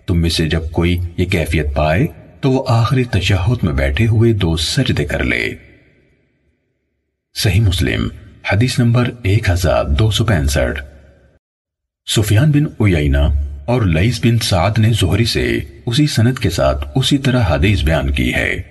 تم 0.08 0.22
میں 0.22 0.30
سے 0.30 0.50
جب 0.50 0.62
کوئی 0.72 0.98
یہ 1.18 1.26
کیفیت 1.26 1.76
پائے، 1.76 2.08
تو 2.42 2.52
وہ 2.52 2.64
آخری 2.68 3.04
تشہد 3.04 3.64
میں 3.64 3.74
بیٹھے 3.74 4.08
ہوئے 4.08 4.34
دو 4.34 4.58
سجدے 4.58 5.06
کر 5.06 5.24
لے۔ 5.24 5.50
صحیح 7.36 7.62
مسلم، 7.62 8.08
حدیث 8.52 8.80
نمبر 8.80 9.10
ایک 9.24 9.50
ہزار 9.50 9.86
دو 9.86 10.12
سو 10.12 10.26
پینسٹھ۔ 10.26 10.82
سفیان 12.16 12.52
بن 12.52 12.64
اوینا 12.78 13.28
اور 13.70 13.82
لئیس 13.82 14.26
بن 14.26 14.38
سعد 14.38 14.80
نے 14.80 14.92
زہری 14.94 15.26
سے 15.26 15.60
اسی 15.86 16.08
سنت 16.08 16.40
کے 16.40 16.50
ساتھ 16.50 16.88
اسی 16.96 17.18
طرح 17.18 17.42
حدیث 17.50 17.84
بیان 17.84 18.12
کی 18.12 18.34
ہے۔ 18.34 18.62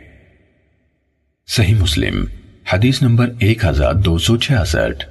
صحیح 1.48 1.74
مسلم، 1.74 2.24
حدیث 2.72 3.02
نمبر 3.02 3.30
ایک 3.38 3.64
ہزار 3.64 3.94
دو 3.94 4.18
سو 4.18 4.36
چھیاسٹھ۔ 4.36 5.04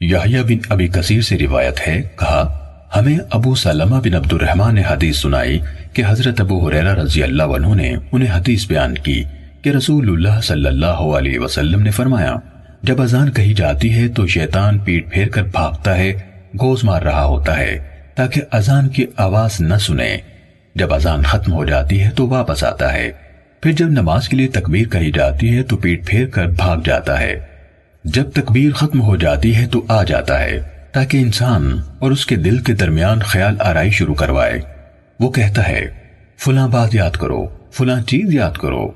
یحییٰ 0.00 0.42
بن 0.42 0.58
ابی 0.68 0.88
کثیر 0.88 1.20
سے 1.20 1.38
روایت 1.38 1.88
ہے، 1.88 2.02
کہا، 2.18 2.66
ہمیں 2.96 3.18
ابو 3.30 3.54
سلمہ 3.54 3.96
بن 4.04 4.14
عبد 4.14 4.32
الرحمن 4.32 4.74
نے 4.74 4.82
حدیث 4.90 5.18
سنائی 5.18 5.58
کہ 5.92 6.02
حضرت 6.06 6.40
ابو 6.40 6.68
حریرہ 6.68 6.94
رضی 6.94 7.22
اللہ 7.22 7.42
عنہ 7.42 7.74
نے 7.74 7.94
انہیں 8.12 8.36
حدیث 8.36 8.66
بیان 8.66 8.94
کی 8.94 9.24
کہ 9.62 9.70
رسول 9.70 10.08
اللہ 10.08 10.40
صلی 10.40 10.66
اللہ 10.66 10.86
علیہ 10.86 11.38
وسلم 11.38 11.82
نے 11.82 11.90
فرمایا، 11.90 12.36
جب 12.82 13.02
اذان 13.02 13.30
کہی 13.30 13.54
جاتی 13.54 13.94
ہے 13.94 14.08
تو 14.08 14.26
شیطان 14.26 14.78
پیٹ 14.78 15.12
پھیر 15.12 15.28
کر 15.28 15.42
بھاگتا 15.42 15.96
ہے 15.96 16.12
گوز 16.60 16.84
مار 16.84 17.02
رہا 17.02 17.24
ہوتا 17.24 17.58
ہے۔ 17.58 17.95
تاکہ 18.16 18.40
اذان 18.52 18.88
کی 18.88 19.06
آواز 19.16 19.60
نہ 19.60 19.74
سنے 19.74 20.16
جب 20.74 20.94
اذان 20.94 21.22
ختم 21.22 21.52
ہو 21.52 21.64
جاتی 21.64 22.02
ہے 22.02 22.10
تو 22.10 22.28
واپس 22.28 22.64
آتا 22.64 22.92
ہے۔ 22.92 23.12
پھر 23.60 23.72
جب 23.72 23.88
نماز 23.88 24.28
کے 24.28 24.36
لیے 24.36 24.48
تکبیر 24.48 24.88
کہی 24.88 25.12
جاتی 25.12 25.56
ہے 25.56 25.62
تو 25.62 25.76
پیٹ 25.76 26.06
پھیر 26.06 26.26
کر 26.26 26.46
بھاگ 26.46 26.76
جاتا 26.84 27.20
ہے۔ 27.20 27.40
جب 28.04 28.30
تکبیر 28.30 28.72
ختم 28.72 29.00
ہو 29.00 29.16
جاتی 29.16 29.56
ہے 29.56 29.66
تو 29.66 29.84
آ 29.88 30.02
جاتا 30.02 30.40
ہے 30.40 30.60
تاکہ 30.92 31.16
انسان 31.16 31.80
اور 31.98 32.10
اس 32.10 32.26
کے 32.26 32.36
دل 32.36 32.58
کے 32.58 32.72
درمیان 32.72 33.18
خیال 33.18 33.56
آرائی 33.60 33.90
شروع 33.90 34.14
کروائے۔ 34.14 34.60
وہ 35.20 35.30
کہتا 35.30 35.68
ہے، 35.68 35.86
فلاں 36.38 36.68
بات 36.68 36.94
یاد 36.94 37.10
کرو، 37.10 37.46
فلاں 37.72 38.02
چیز 38.02 38.34
یاد 38.34 38.56
کرو۔ 38.58 38.90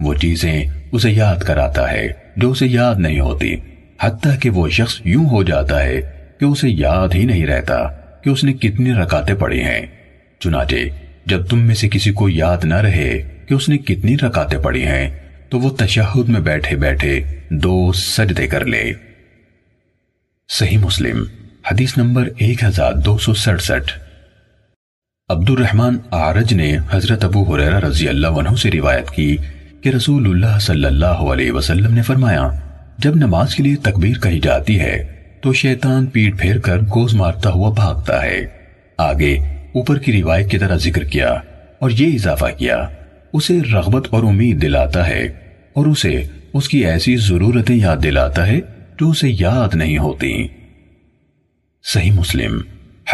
وہ 0.00 0.14
چیزیں 0.14 0.64
اسے 0.92 1.10
یاد 1.10 1.36
کراتا 1.36 1.92
ہے 1.92 2.08
جو 2.36 2.50
اسے 2.50 2.66
یاد 2.66 2.94
نہیں 2.98 3.20
ہوتی۔ 3.20 3.56
حتیٰ 4.02 4.38
کہ 4.40 4.50
وہ 4.50 4.68
شخص 4.68 5.00
یوں 5.04 5.26
ہو 5.26 5.42
جاتا 5.42 5.82
ہے 5.82 6.00
کہ 6.40 6.44
اسے 6.44 6.68
یاد 6.68 7.08
ہی 7.14 7.24
نہیں 7.24 7.46
رہتا۔ 7.46 7.88
کہ 8.26 8.30
اس 8.30 8.44
نے 8.44 8.52
کتنی 8.52 8.92
رکاتیں 8.92 9.34
پڑھی 9.34 9.60
ہیں۔ 9.60 9.86
چنانچہ، 10.40 10.76
جب 11.26 11.46
تم 11.46 11.60
میں 11.60 11.74
سے 11.74 11.88
کسی 11.88 12.12
کو 12.12 12.28
یاد 12.28 12.64
نہ 12.64 12.74
رہے 12.74 13.42
کہ 13.48 13.54
اس 13.54 13.68
نے 13.68 13.78
کتنی 13.78 14.16
رکاتیں 14.16 14.58
پڑھی 14.58 14.86
ہیں، 14.86 15.18
تو 15.48 15.58
وہ 15.60 15.70
تشہد 15.70 16.28
میں 16.28 16.40
بیٹھے 16.40 16.76
بیٹھے 16.76 17.20
دو 17.50 17.92
سجدے 17.92 18.46
کر 18.46 18.64
لے۔ 18.64 18.92
صحیح 20.48 20.78
مسلم، 20.78 21.24
حدیث 21.70 21.96
نمبر 21.96 22.28
ایک 22.36 22.64
ہزار 22.64 22.92
دو 22.92 23.18
سو 23.18 23.34
سڑسٹھ۔ 23.34 23.92
عبد 25.28 25.50
الرحمن 25.50 25.96
آرج 26.10 26.54
نے 26.54 26.76
حضرت 26.90 27.24
ابو 27.24 27.54
حریرہ 27.54 27.78
رضی 27.78 28.08
اللہ 28.08 28.26
عنہ 28.26 28.56
سے 28.56 28.70
روایت 28.70 29.10
کی 29.10 29.36
کہ 29.80 29.88
رسول 29.88 30.30
اللہ 30.30 30.58
صلی 30.58 30.84
اللہ 30.84 31.06
علیہ 31.06 31.52
وسلم 31.52 31.94
نے 31.94 32.02
فرمایا، 32.02 32.50
جب 32.98 33.16
نماز 33.16 33.54
کے 33.54 33.62
لیے 33.62 33.76
تکبیر 33.76 34.18
کہی 34.18 34.40
جاتی 34.40 34.80
ہے 34.80 35.15
تو 35.46 35.52
شیطان 35.52 36.06
پیٹ 36.06 36.38
پھیر 36.38 36.58
کر 36.58 36.80
گوز 36.80 37.14
مارتا 37.14 37.50
ہوا 37.50 37.70
بھاگتا 37.70 38.22
ہے۔ 38.22 38.46
آگے 38.98 39.38
اوپر 39.74 39.98
کی 39.98 40.12
روایت 40.12 40.50
کی 40.50 40.58
طرح 40.58 40.76
ذکر 40.76 41.04
کیا 41.04 41.28
اور 41.78 41.90
یہ 41.90 42.14
اضافہ 42.14 42.44
کیا، 42.58 42.88
اسے 43.32 43.58
رغبت 43.72 44.08
اور 44.10 44.22
امید 44.22 44.62
دلاتا 44.62 45.08
ہے 45.08 45.24
اور 45.72 45.86
اسے 45.86 46.22
اس 46.52 46.68
کی 46.68 46.86
ایسی 46.86 47.16
ضرورتیں 47.16 47.76
یاد 47.76 47.96
دلاتا 48.02 48.46
ہے 48.46 48.60
جو 49.00 49.10
اسے 49.10 49.28
یاد 49.30 49.74
نہیں 49.74 49.98
ہوتی۔ 49.98 50.46
صحیح 51.84 52.12
مسلم، 52.12 52.60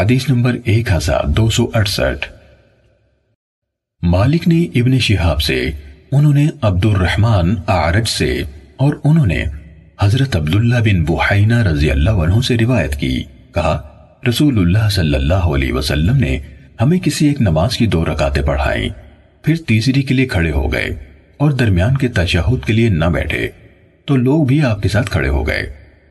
حدیث 0.01 0.29
نمبر 0.29 0.57
ایک 0.65 0.93
ہزار 0.93 1.25
دو 1.27 1.51
سو 1.51 1.71
اڑسٹھ 1.75 2.33
مالک 4.03 4.49
نے 4.49 4.63
ابن 4.75 4.99
شہاب 4.99 5.43
سے، 5.43 5.71
انہوں 6.13 6.35
نے 6.35 6.47
عبد 6.63 6.85
الرحمن 6.85 7.55
آرج 7.67 8.09
سے 8.09 8.43
اور 8.77 8.95
انہوں 9.05 9.27
نے 9.27 9.45
حضرت 10.01 10.37
عبداللہ 10.37 10.75
بن 10.75 11.05
بحینہ 11.05 11.63
رضی 11.63 11.91
اللہ 11.91 12.11
عنہ 12.11 12.41
سے 12.41 12.57
روایت 12.61 12.97
کی۔ 12.97 13.23
کہا 13.55 13.81
رسول 14.29 14.59
اللہ 14.59 14.89
صلی 14.91 15.15
اللہ 15.15 15.35
علیہ 15.35 15.73
وسلم 15.73 16.17
نے 16.17 16.39
ہمیں 16.81 16.99
کسی 16.99 17.27
ایک 17.27 17.41
نماز 17.41 17.77
کی 17.77 17.87
دو 17.87 18.05
رکاتیں 18.05 18.43
پڑھائیں، 18.43 18.89
پھر 19.43 19.55
تیسری 19.57 20.03
کے 20.03 20.15
لیے 20.15 20.27
کھڑے 20.27 20.51
ہو 20.51 20.73
گئے 20.73 20.89
اور 21.37 21.51
درمیان 21.51 21.97
کے 21.97 22.09
تشہد 22.09 22.67
کے 22.67 22.73
لیے 22.73 22.89
نہ 22.89 23.05
بیٹھے۔ 23.05 23.49
تو 24.05 24.17
لوگ 24.17 24.47
بھی 24.47 24.63
آپ 24.63 24.83
کے 24.83 24.89
ساتھ 24.89 25.11
کھڑے 25.11 25.29
ہو 25.29 25.47
گئے۔ 25.47 25.63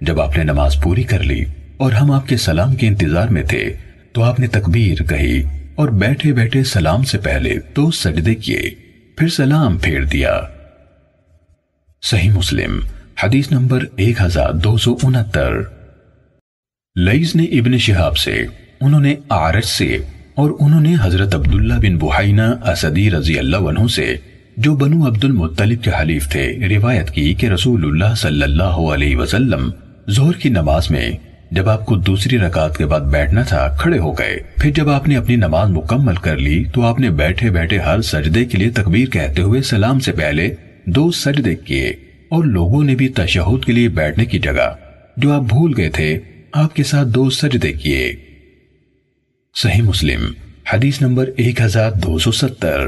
جب 0.01 0.21
آپ 0.21 0.37
نے 0.37 0.43
نماز 0.43 0.77
پوری 0.83 1.03
کر 1.03 1.23
لی 1.23 1.43
اور 1.77 1.91
ہم 1.91 2.11
آپ 2.11 2.27
کے 2.27 2.37
سلام 2.37 2.75
کے 2.75 2.87
انتظار 2.87 3.27
میں 3.27 3.43
تھے، 3.43 3.73
تو 4.11 4.23
آپ 4.23 4.39
نے 4.39 4.47
تکبیر 4.47 5.03
کہی 5.03 5.43
اور 5.75 5.89
بیٹھے 5.89 6.33
بیٹھے 6.33 6.63
سلام 6.63 7.03
سے 7.03 7.17
پہلے 7.17 7.59
تو 7.73 7.91
سجدے 7.91 8.35
کیے، 8.35 8.61
پھر 9.17 9.27
سلام 9.27 9.77
پھیر 9.77 10.03
دیا۔ 10.03 10.41
صحیح 12.01 12.31
مسلم۔ 12.31 12.79
حدیث 13.23 13.51
نمبر 13.51 13.83
ایک 13.95 14.21
ہزار 14.21 14.53
دو 14.53 14.77
سو 14.77 14.97
انہتر۔ 15.03 15.53
لئیس 16.95 17.35
نے 17.35 17.43
ابن 17.43 17.77
شہاب 17.77 18.17
سے، 18.17 18.45
انہوں 18.81 18.99
نے 18.99 19.15
آرش 19.29 19.65
سے، 19.65 19.97
اور 20.35 20.51
انہوں 20.59 20.81
نے 20.81 20.95
حضرت 21.01 21.35
عبداللہ 21.35 21.73
بن 21.73 21.97
بحینہ 21.97 22.41
اسدی 22.41 23.11
رضی 23.11 23.39
اللہ 23.39 23.57
عنہ 23.57 23.87
سے، 23.87 24.15
جو 24.57 24.75
بنو 24.75 25.07
عبد 25.07 25.23
المطلب 25.23 25.83
کے 25.83 25.91
حلیف 26.01 26.29
تھے، 26.29 26.57
روایت 26.69 27.11
کی 27.11 27.33
کہ 27.33 27.45
رسول 27.45 27.85
اللہ 27.85 28.15
صلی 28.15 28.43
اللہ 28.43 28.63
علیہ 28.63 29.15
وسلم 29.15 29.69
زہر 30.07 30.31
کی 30.31 30.49
نماز 30.49 30.91
میں 30.91 31.11
جب 31.51 31.69
آپ 31.69 31.85
کو 31.85 31.95
دوسری 31.95 32.39
رکعت 32.39 32.77
کے 32.77 32.85
بعد 32.85 32.99
بیٹھنا 32.99 33.43
تھا، 33.43 33.75
کھڑے 33.79 33.99
ہو 33.99 34.11
گئے۔ 34.11 34.37
پھر 34.57 34.71
جب 34.71 34.89
آپ 34.89 35.07
نے 35.07 35.17
اپنی 35.17 35.35
نماز 35.35 35.69
مکمل 35.69 36.15
کر 36.15 36.37
لی، 36.37 36.63
تو 36.63 36.81
آپ 36.81 36.99
نے 36.99 37.09
بیٹھے 37.09 37.49
بیٹھے 37.49 37.77
ہر 37.77 38.01
سجدے 38.01 38.45
کے 38.45 38.57
لیے 38.57 38.69
تکبیر 38.69 39.09
کہتے 39.09 39.41
ہوئے 39.41 39.61
سلام 39.61 39.99
سے 39.99 40.11
پہلے 40.11 40.55
دو 40.85 41.11
سجدے 41.11 41.55
کیے۔ 41.55 41.93
اور 42.31 42.43
لوگوں 42.43 42.83
نے 42.83 42.95
بھی 42.95 43.07
تشہد 43.07 43.65
کے 43.65 43.71
لیے 43.71 43.87
بیٹھنے 43.89 44.25
کی 44.25 44.39
جگہ 44.39 44.75
جو 45.17 45.31
آپ 45.31 45.41
بھول 45.41 45.73
گئے 45.77 45.89
تھے، 45.89 46.19
آپ 46.53 46.75
کے 46.75 46.83
ساتھ 46.83 47.07
دو 47.07 47.29
سجدے 47.29 47.71
کیے۔ 47.73 48.13
صحیح 49.55 49.81
مسلم، 49.81 50.21
حدیث 50.73 51.01
نمبر 51.01 51.29
ایک 51.37 51.61
ہزار 51.61 51.91
دو 51.91 52.17
سو 52.19 52.31
ستر۔ 52.31 52.85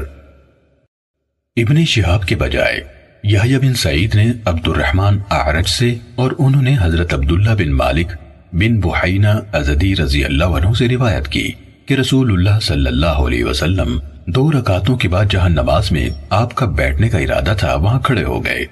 ابن 1.56 1.84
شہاب 1.84 2.24
کے 2.24 2.36
بجائے، 2.36 2.80
یحییٰ 3.24 3.58
بن 3.60 3.74
سعید 3.74 4.14
نے 4.14 4.26
عبد 4.44 4.68
الرحمن 4.68 5.18
اعرج 5.30 5.68
سے 5.68 5.94
اور 6.14 6.32
انہوں 6.38 6.62
نے 6.62 6.76
حضرت 6.80 7.14
عبداللہ 7.14 7.50
بن 7.50 7.70
مالک 7.72 8.06
بن 8.52 8.80
بحینہ 8.80 9.34
ازدی 9.52 9.94
رضی 9.96 10.24
اللہ 10.24 10.56
عنہ 10.58 10.72
سے 10.78 10.88
روایت 10.88 11.28
کی 11.28 11.50
کہ 11.86 11.94
رسول 11.94 12.32
اللہ 12.32 12.58
صلی 12.62 12.86
اللہ 12.86 13.20
علیہ 13.26 13.44
وسلم 13.44 13.98
دو 14.26 14.50
رکعتوں 14.52 14.96
کے 14.96 15.08
بعد 15.08 15.24
جہاں 15.30 15.48
نماز 15.48 15.92
میں 15.92 16.08
آپ 16.30 16.54
کا 16.54 16.66
بیٹھنے 16.66 17.08
کا 17.08 17.18
ارادہ 17.18 17.54
تھا، 17.58 17.74
وہاں 17.74 18.00
کھڑے 18.00 18.24
ہو 18.24 18.44
گئے۔ 18.44 18.64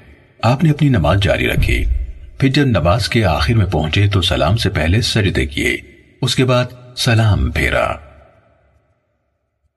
آپ 0.43 0.65
نے 0.65 0.71
اپنی 0.71 0.89
نماز 0.89 1.23
جاری 1.23 1.49
رکھی۔ 1.49 1.85
پھر 2.39 2.49
جب 2.49 2.65
نماز 2.65 3.09
کے 3.09 3.25
آخر 3.25 3.55
میں 3.55 3.67
پہنچے 3.67 4.09
تو 4.09 4.23
سلام 4.23 4.57
سے 4.57 4.71
پہلے 4.71 5.01
سجدے 5.01 5.47
کیے۔ 5.47 5.77
اس 6.23 6.35
کے 6.35 6.45
بعد 6.45 6.65
سلام 6.97 7.51
پھیرا۔ 7.51 7.93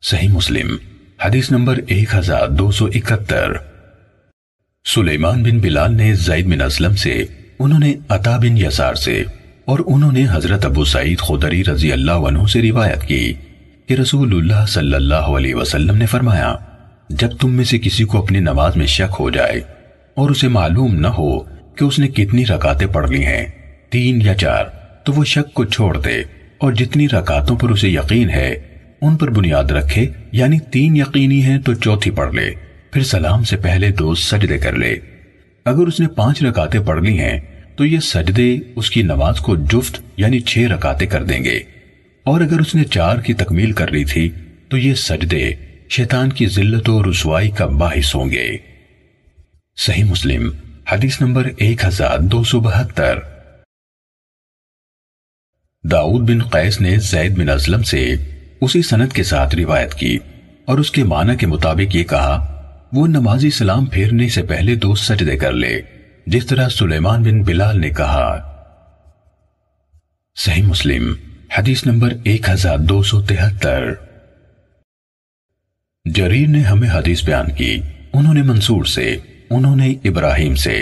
صحیح 0.01 0.29
مسلم، 0.29 0.77
حدیث 1.25 1.51
نمبر 1.51 1.79
ایک 1.87 2.15
ہزار 2.15 2.47
دو 2.47 2.71
سو 2.71 2.85
اکہتر۔ 2.85 3.53
سلیمان 4.85 5.43
بن 5.43 5.59
بلال 5.59 5.93
نے 5.93 6.13
زید 6.13 6.45
بن 6.45 6.61
اسلم 6.61 6.95
سے، 6.95 7.25
انہوں 7.59 7.79
نے 7.79 7.93
عطا 8.09 8.37
بن 8.37 8.57
یسار 8.57 8.93
سے، 8.93 9.23
اور 9.65 9.79
انہوں 9.85 10.11
نے 10.11 10.25
حضرت 10.31 10.65
ابو 10.65 10.85
سعید 10.85 11.19
خدری 11.19 11.63
رضی 11.63 11.91
اللہ 11.91 12.11
عنہ 12.11 12.45
سے 12.45 12.61
روایت 12.61 13.03
کی 13.03 13.33
کہ 13.87 13.93
رسول 13.93 14.35
اللہ 14.35 14.65
صلی 14.65 14.93
اللہ 14.93 15.15
علیہ 15.15 15.55
وسلم 15.55 15.97
نے 15.97 16.05
فرمایا، 16.05 16.55
جب 17.09 17.29
تم 17.39 17.51
میں 17.51 17.65
سے 17.65 17.79
کسی 17.79 18.03
کو 18.03 18.23
اپنی 18.23 18.39
نماز 18.39 18.75
میں 18.75 18.85
شک 18.85 19.15
ہو 19.19 19.29
جائے 19.29 19.61
اور 20.15 20.29
اسے 20.29 20.47
معلوم 20.47 20.95
نہ 20.95 21.07
ہو 21.07 21.39
کہ 21.75 21.83
اس 21.83 21.99
نے 21.99 22.07
کتنی 22.07 22.45
رکاتیں 22.45 22.87
پڑھ 22.87 23.11
لی 23.11 23.25
ہیں، 23.25 23.45
تین 23.89 24.21
یا 24.21 24.33
چار، 24.33 24.65
تو 25.03 25.13
وہ 25.13 25.25
شک 25.25 25.53
کو 25.53 25.65
چھوڑ 25.65 25.97
دے۔ 25.97 26.23
اور 26.57 26.73
جتنی 26.73 27.09
رکاتوں 27.09 27.55
پر 27.55 27.69
اسے 27.69 27.89
یقین 27.89 28.29
ہے، 28.29 28.55
ان 29.01 29.15
پر 29.15 29.29
بنیاد 29.29 29.63
رکھے 29.63 30.07
یعنی 30.31 30.59
تین 30.59 30.97
یقینی 30.97 31.43
ہیں 31.43 31.59
تو 31.59 31.73
چوتھی 31.73 32.11
پڑھ 32.11 32.35
لے۔ 32.35 32.51
پھر 32.91 33.01
سلام 33.03 33.43
سے 33.43 33.57
پہلے 33.57 33.91
دو 33.91 34.15
سجدے 34.15 34.57
کر 34.57 34.73
لے۔ 34.73 34.95
اگر 35.65 35.87
اس 35.87 35.99
نے 35.99 36.07
پانچ 36.07 36.43
رکاتیں 36.43 36.79
پڑھ 36.79 37.03
لی 37.03 37.19
ہیں، 37.19 37.39
تو 37.75 37.85
یہ 37.85 37.99
سجدے 37.99 38.57
اس 38.75 38.89
کی 38.89 39.01
نماز 39.01 39.39
کو 39.39 39.55
جفت 39.55 40.01
یعنی 40.17 40.39
چھ 40.39 40.57
رکاتیں 40.57 41.07
کر 41.07 41.23
دیں 41.23 41.43
گے۔ 41.43 41.59
اور 42.23 42.41
اگر 42.41 42.59
اس 42.59 42.75
نے 42.75 42.83
چار 42.83 43.17
کی 43.17 43.33
تکمیل 43.33 43.71
کر 43.71 43.91
لی 43.91 44.03
تھی، 44.03 44.29
تو 44.69 44.77
یہ 44.77 44.93
سجدے 44.93 45.51
شیطان 45.89 46.29
کی 46.29 46.47
ذلت 46.47 46.89
و 46.89 47.11
رسوائی 47.11 47.49
کا 47.49 47.65
باعث 47.65 48.15
ہوں 48.15 48.29
گے۔ 48.29 48.74
صحیح 49.77 50.03
مسلم، 50.03 50.49
حدیث 50.91 51.21
نمبر 51.21 51.47
ایک 51.57 51.85
ہزار 51.85 52.19
دو 52.19 52.43
سو 52.43 52.59
بہتر۔ 52.59 53.19
داؤد 55.83 56.29
بن 56.29 56.43
قیس 56.43 56.81
نے 56.81 56.97
زید 56.97 57.37
بن 57.37 57.49
ازلم 57.49 57.83
سے 57.83 58.15
اسی 58.61 58.81
سنت 58.81 59.13
کے 59.13 59.23
ساتھ 59.23 59.55
روایت 59.55 59.93
کی 59.93 60.17
اور 60.65 60.77
اس 60.77 60.91
کے 60.91 61.03
معنی 61.03 61.37
کے 61.37 61.47
مطابق 61.47 61.95
یہ 61.95 62.03
کہا، 62.03 62.51
وہ 62.93 63.07
نمازی 63.07 63.49
سلام 63.49 63.85
پھیرنے 63.85 64.29
سے 64.29 64.43
پہلے 64.43 64.75
دو 64.75 64.95
سجدے 64.95 65.37
کر 65.37 65.51
لے، 65.51 65.81
جس 66.27 66.45
طرح 66.45 66.69
سلیمان 66.69 67.23
بن 67.23 67.43
بلال 67.43 67.81
نے 67.81 67.89
کہا۔ 67.89 68.51
صحیح 70.35 70.63
مسلم، 70.63 71.13
حدیث 71.57 71.85
نمبر 71.85 72.13
ایک 72.23 72.49
ہزار 72.49 72.77
دو 72.77 73.03
سو 73.03 73.21
تہتر۔ 73.21 73.93
جریر 76.05 76.47
نے 76.47 76.61
ہمیں 76.61 76.89
حدیث 76.89 77.23
بیان 77.23 77.51
کی، 77.51 77.81
انہوں 78.13 78.33
نے 78.33 78.41
منصور 78.41 78.85
سے۔ 78.85 79.17
انہوں 79.49 79.75
نے 79.75 79.93
ابراہیم 80.03 80.55
سے 80.55 80.73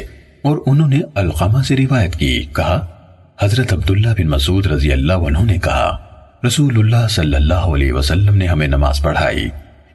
اور 0.41 0.57
انہوں 0.65 0.87
نے 0.87 0.99
القامہ 1.15 1.61
سے 1.61 1.77
روایت 1.77 2.15
کی، 2.15 2.45
کہا، 2.55 2.85
حضرت 3.41 3.73
عبداللہ 3.73 4.07
بن 4.07 4.27
مسعود 4.27 4.67
رضی 4.67 4.91
اللہ 4.91 5.13
عنہ 5.13 5.37
نے 5.43 5.57
کہا، 5.57 5.97
رسول 6.47 6.79
اللہ 6.79 7.07
صلی 7.07 7.35
اللہ 7.35 7.53
علیہ 7.53 7.93
وسلم 7.93 8.35
نے 8.35 8.47
ہمیں 8.47 8.67
نماز 8.67 9.01
پڑھائی۔ 9.01 9.49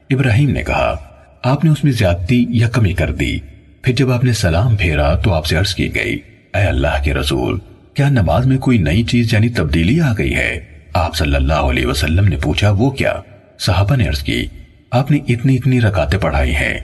ابراہیم 0.09 0.49
نے 0.49 0.63
کہا، 0.63 0.95
آپ 1.43 1.65
نے 1.65 1.71
اس 1.71 1.83
میں 1.83 1.91
زیادتی 1.91 2.45
یا 2.49 2.69
کمی 2.69 2.93
کر 2.93 3.11
دی۔ 3.11 3.39
پھر 3.81 3.93
جب 3.93 4.11
آپ 4.11 4.23
نے 4.23 4.33
سلام 4.33 4.75
پھیرا 4.75 5.15
تو 5.15 5.33
آپ 5.33 5.45
سے 5.45 5.55
عرض 5.55 5.75
کی 5.75 5.95
گئی، 5.95 6.19
اے 6.53 6.61
اللہ 6.61 7.03
کے 7.03 7.13
رسول، 7.13 7.59
کیا 7.93 8.09
نماز 8.09 8.45
میں 8.45 8.57
کوئی 8.57 8.77
نئی 8.77 9.03
چیز 9.03 9.33
یعنی 9.33 9.49
تبدیلی 9.49 10.01
آ 10.01 10.13
گئی 10.17 10.35
ہے؟ 10.35 10.59
آپ 10.93 11.15
صلی 11.15 11.35
اللہ 11.35 11.53
علیہ 11.53 11.85
وسلم 11.85 12.27
نے 12.27 12.35
پوچھا، 12.35 12.71
وہ 12.71 12.89
کیا؟ 12.89 13.13
صحابہ 13.59 13.95
نے 13.95 14.07
عرض 14.07 14.23
کی، 14.23 14.45
آپ 14.91 15.11
نے 15.11 15.17
اتنی 15.27 15.55
اتنی 15.55 15.81
رکاتیں 15.81 16.19
پڑھائی 16.19 16.55
ہیں۔ 16.55 16.79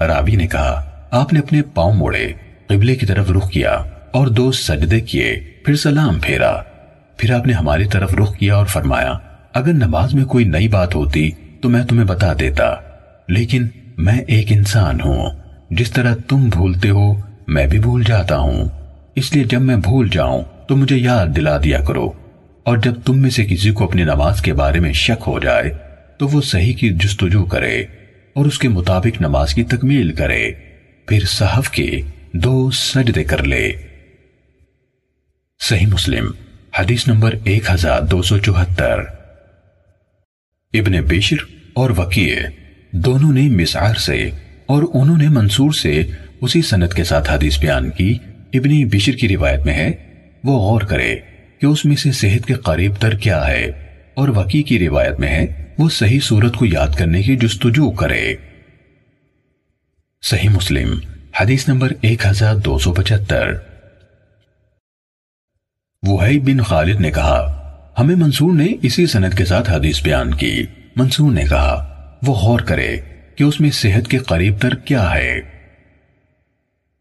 رابی 0.00 0.36
نے 0.36 0.46
کہا 0.46 0.87
آپ 1.10 1.32
نے 1.32 1.38
اپنے 1.38 1.62
پاؤں 1.62 1.94
موڑے، 1.94 2.32
قبلے 2.66 2.94
کی 2.94 3.06
طرف 3.06 3.30
رخ 3.30 3.50
کیا 3.50 3.70
اور 4.10 4.26
دو 4.26 4.52
سجدے 4.52 5.00
کیے، 5.00 5.40
پھر 5.64 5.76
سلام 5.76 6.18
پھیرا۔ 6.22 6.62
پھر 7.16 7.34
آپ 7.34 7.46
نے 7.46 7.52
ہماری 7.52 7.84
طرف 7.84 8.14
رخ 8.14 8.36
کیا 8.36 8.56
اور 8.56 8.66
فرمایا، 8.66 9.12
اگر 9.54 9.72
نماز 9.72 10.14
میں 10.14 10.24
کوئی 10.24 10.44
نئی 10.44 10.68
بات 10.68 10.94
ہوتی 10.94 11.30
تو 11.60 11.68
میں 11.68 11.84
تمہیں 11.84 12.04
بتا 12.04 12.32
دیتا، 12.40 12.74
لیکن 13.28 13.66
میں 13.96 14.18
ایک 14.18 14.46
انسان 14.50 15.00
ہوں۔ 15.00 15.30
جس 15.70 15.90
طرح 15.90 16.14
تم 16.28 16.48
بھولتے 16.48 16.90
ہو، 16.90 17.14
میں 17.46 17.66
بھی 17.66 17.78
بھول 17.78 18.04
جاتا 18.04 18.38
ہوں۔ 18.38 18.68
اس 19.14 19.34
لیے 19.34 19.44
جب 19.44 19.60
میں 19.60 19.76
بھول 19.76 20.08
جاؤں 20.08 20.42
تو 20.68 20.76
مجھے 20.76 20.96
یاد 20.96 21.26
دلا 21.36 21.58
دیا 21.64 21.80
کرو۔ 21.80 22.12
اور 22.62 22.76
جب 22.76 22.94
تم 23.04 23.18
میں 23.18 23.30
سے 23.30 23.44
کسی 23.44 23.70
کو 23.70 23.84
اپنی 23.84 24.04
نماز 24.04 24.40
کے 24.40 24.52
بارے 24.52 24.80
میں 24.80 24.92
شک 24.92 25.22
ہو 25.26 25.38
جائے 25.38 25.70
تو 26.18 26.28
وہ 26.28 26.40
صحیح 26.40 26.74
کی 26.74 26.88
جستجو 26.88 27.44
کرے 27.44 27.80
اور 28.34 28.46
اس 28.46 28.58
کے 28.58 28.68
مطابق 28.68 29.20
نماز 29.20 29.54
کی 29.54 29.64
تکمیل 29.64 30.12
کرے۔ 30.12 30.52
پھر 31.08 31.20
صحف 31.20 31.70
کے 31.70 32.00
دو 32.32 32.70
سجدے 32.70 33.24
کر 33.24 33.44
لے۔ 33.44 33.72
صحیح 35.60 35.86
مسلم، 35.86 36.30
حدیث 36.78 37.08
نمبر 37.08 37.34
ایک 37.44 37.70
ہزار 37.70 38.02
دو 38.02 38.22
سو 38.22 38.38
چوہتر۔ 38.38 39.00
ابن 40.72 40.92
بشر 40.92 41.36
اور 41.74 41.90
وکیع 41.90 42.36
دونوں 42.90 43.32
نے 43.32 43.40
مسعر 43.40 43.94
سے 43.94 44.30
اور 44.66 44.82
انہوں 44.94 45.18
نے 45.18 45.28
منصور 45.28 45.72
سے 45.72 46.02
اسی 46.40 46.62
سنت 46.62 46.94
کے 46.94 47.04
ساتھ 47.04 47.30
حدیث 47.30 47.58
بیان 47.58 47.90
کی۔ 47.90 48.18
ابن 48.54 48.88
بشر 48.88 49.12
کی 49.12 49.28
روایت 49.28 49.66
میں 49.66 49.74
ہے، 49.74 49.92
وہ 50.44 50.58
غور 50.58 50.80
کرے 50.80 51.16
کہ 51.58 51.66
اس 51.66 51.84
میں 51.84 51.96
سے 51.96 52.12
صحت 52.12 52.46
کے 52.46 52.54
قریب 52.54 52.92
تر 53.00 53.16
کیا 53.16 53.46
ہے۔ 53.46 53.70
اور 54.14 54.28
وکی 54.28 54.62
کی 54.62 54.78
روایت 54.78 55.20
میں 55.20 55.28
ہے، 55.28 55.64
وہ 55.78 55.88
صحیح 55.88 56.20
صورت 56.22 56.54
کو 56.54 56.66
یاد 56.66 56.88
کرنے 56.98 57.22
کی 57.22 57.36
جستجو 57.36 57.90
کرے۔ 57.90 58.34
صحیح 60.22 60.48
مسلم، 60.48 61.00
حدیث 61.40 61.68
نمبر 61.68 61.92
ایک 62.00 62.26
ہزار 62.26 62.54
دو 62.54 62.78
سو 62.78 62.94
پچہتر۔ 62.94 63.52
وہی 66.06 66.38
بن 66.38 66.62
خالد 66.62 67.00
نے 67.00 67.10
کہا، 67.10 67.54
ہمیں 67.98 68.14
منصور 68.16 68.54
نے 68.54 68.66
اسی 68.82 69.06
سنت 69.06 69.36
کے 69.36 69.44
ساتھ 69.44 69.70
حدیث 69.70 70.02
بیان 70.02 70.34
کی۔ 70.34 70.66
منصور 70.96 71.32
نے 71.32 71.44
کہا، 71.44 71.94
وہ 72.26 72.34
غور 72.34 72.60
کرے 72.60 73.00
کہ 73.36 73.44
اس 73.44 73.60
میں 73.60 73.70
صحت 73.70 74.10
کے 74.10 74.18
قریب 74.18 74.54
تر 74.60 74.74
کیا 74.74 75.14
ہے۔ 75.14 75.40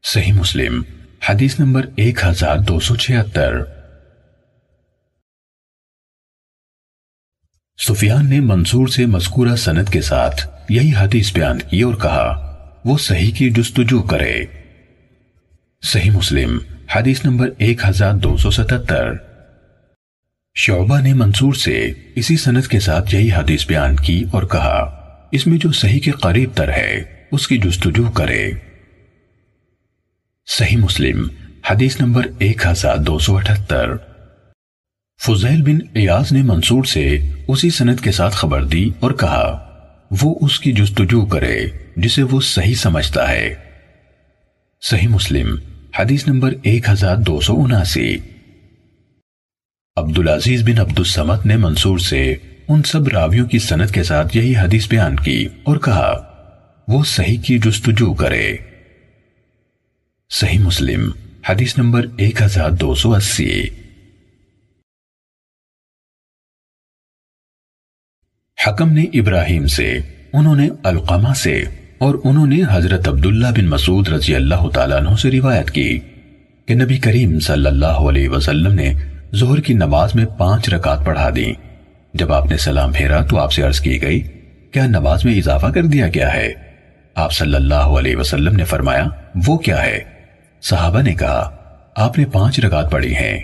صحیح 0.04 0.34
مسلم، 0.34 0.82
حدیث 1.30 1.60
نمبر 1.60 1.86
ایک 1.96 2.20
ہزار 2.26 2.58
دو 2.58 2.80
سو 2.80 2.96
چھہتر۔ 2.96 3.64
سفیان 7.78 8.30
نے 8.30 8.40
منصور 8.40 8.88
سے 8.88 9.06
مذکورہ 9.06 9.56
سند 9.56 9.90
کے 9.90 10.02
ساتھ 10.02 10.48
یہی 10.70 10.92
حدیث 10.98 11.34
بیان 11.34 11.60
کی 11.60 11.82
اور 11.82 11.94
کہا 11.94 12.44
وہ 12.88 12.98
صحیح 12.98 13.32
کی 13.38 13.50
جستجو 13.50 14.02
کرے۔ 14.02 14.46
صحیح 15.84 16.12
مسلم، 16.12 16.58
حدیث 16.96 17.26
نمبر 17.26 17.50
ایک 17.58 17.86
ہزار 17.86 18.14
دو 18.14 18.38
سو 18.38 18.52
ستتر 18.52 19.14
شعبہ 20.56 21.00
نے 21.00 21.14
منصور 21.14 21.54
سے 21.54 21.92
اسی 22.16 22.38
سند 22.38 22.68
کے 22.68 22.80
ساتھ 22.80 23.16
یہی 23.16 23.32
حدیث 23.32 23.68
بیان 23.68 23.96
کی 23.96 24.24
اور 24.32 24.44
کہا، 24.44 24.78
اس 25.32 25.48
میں 25.48 25.58
جو 25.58 25.72
صحیح 25.72 26.00
کے 26.00 26.12
قریب 26.12 26.50
تر 26.56 26.70
ہے، 26.70 27.04
اس 27.32 27.48
کی 27.48 27.58
جستجو 27.58 28.12
کرے۔ 28.12 28.52
صحیح 30.48 30.78
مسلم، 30.78 31.28
حدیث 31.70 32.02
نمبر 32.02 32.28
ایک 32.40 32.66
ہزار 32.66 32.98
دو 32.98 33.20
سو 33.20 33.38
اٹھتر۔ 33.38 33.96
فضیل 35.22 35.62
بن 35.62 35.80
ایاز 35.94 36.32
نے 36.32 36.42
منصور 36.42 36.84
سے 36.84 37.20
اسی 37.48 37.70
سند 37.70 38.00
کے 38.00 38.12
ساتھ 38.12 38.36
خبر 38.36 38.64
دی 38.64 38.90
اور 39.00 39.12
کہا، 39.12 39.64
وہ 40.22 40.36
اس 40.42 40.60
کی 40.60 40.72
جستجو 40.72 41.26
کرے۔ 41.26 41.66
جسے 41.98 42.24
وہ 42.24 42.42
صحیح 42.42 42.76
سمجھتا 42.76 43.32
ہے۔ 43.32 43.56
صحیح 44.82 45.08
مسلم، 45.08 45.56
حدیث 46.00 46.28
نمبر 46.28 46.54
ایک 46.64 46.90
ہزار 46.90 47.16
دو 47.18 47.42
سو 47.42 47.54
اناسی۔ 47.64 48.18
عبدالعزیز 49.96 50.64
بن 50.64 50.80
عبد 50.80 51.00
السمت 51.00 51.46
نے 51.46 51.58
منصور 51.58 51.98
سے 51.98 52.36
ان 52.68 52.84
سب 52.84 53.08
راویوں 53.08 53.48
کی 53.48 53.60
سنت 53.60 53.94
کے 53.94 54.04
ساتھ 54.04 54.38
یہی 54.38 54.56
حدیث 54.58 54.88
بیان 54.88 55.16
کی 55.16 55.48
اور 55.64 55.78
کہا، 55.78 56.34
وہ 56.88 57.04
صحیح 57.04 57.42
کی 57.46 57.60
جستجو 57.60 58.14
کرے۔ 58.14 58.58
صحیح 60.30 60.60
مسلم، 60.60 61.12
حدیث 61.50 61.78
نمبر 61.78 62.06
ایک 62.18 62.42
ہزار 62.42 62.72
دو 62.72 62.96
سو 62.96 63.14
اسی۔ 63.14 63.64
حکم 68.68 68.94
نے 68.94 69.04
ابراہیم 69.14 69.68
سے، 69.68 70.00
انہوں 70.34 70.56
نے 70.56 70.70
القامہ 70.84 71.34
سے 71.34 71.64
اور 71.98 72.16
انہوں 72.24 72.48
نے 72.48 72.62
حضرت 72.72 73.08
عبداللہ 73.08 73.48
بن 73.48 73.66
مسعود 73.66 74.08
رضی 74.08 74.36
اللہ 74.36 74.70
تعالیٰ 74.74 74.98
عنہ 74.98 75.16
سے 75.16 75.32
روایت 75.32 75.72
کی 75.72 76.00
کہ 76.66 76.74
نبی 76.74 76.98
کریم 76.98 77.40
صلی 77.40 77.66
اللہ 77.66 77.86
علیہ 77.86 78.30
وسلم 78.30 78.74
نے 78.74 78.94
ظہر 79.36 79.60
کی 79.60 79.74
نماز 79.74 80.16
میں 80.16 80.26
پانچ 80.26 80.70
رکعت 80.70 81.06
پڑھا 81.06 81.30
دیں 81.36 81.54
جب 82.14 82.34
آپ 82.34 82.52
نے 82.52 82.58
سلام 82.58 82.92
پھیرا 82.94 83.24
تو 83.24 83.38
آپ 83.38 83.52
سے 83.52 83.62
عرض 83.62 83.80
کی 83.80 84.02
گئی، 84.02 84.22
کیا 84.72 84.88
نماز 84.88 85.26
میں 85.26 85.36
اضافہ 85.36 85.66
کر 85.66 85.84
دیا 85.84 86.08
گیا 86.08 86.34
ہے؟ 86.34 86.54
آپ 87.16 87.34
صلی 87.34 87.56
اللہ 87.56 87.76
علیہ 87.76 88.16
وسلم 88.16 88.56
نے 88.56 88.64
فرمایا، 88.64 89.06
وہ 89.48 89.58
کیا 89.58 89.84
ہے؟ 89.84 90.00
صحابہ 90.62 91.02
نے 91.02 91.14
کہا، 91.14 91.56
آپ 91.96 92.18
نے 92.18 92.26
پانچ 92.26 92.60
رکعت 92.60 92.92
پڑھی 92.92 93.16
ہیں۔ 93.16 93.40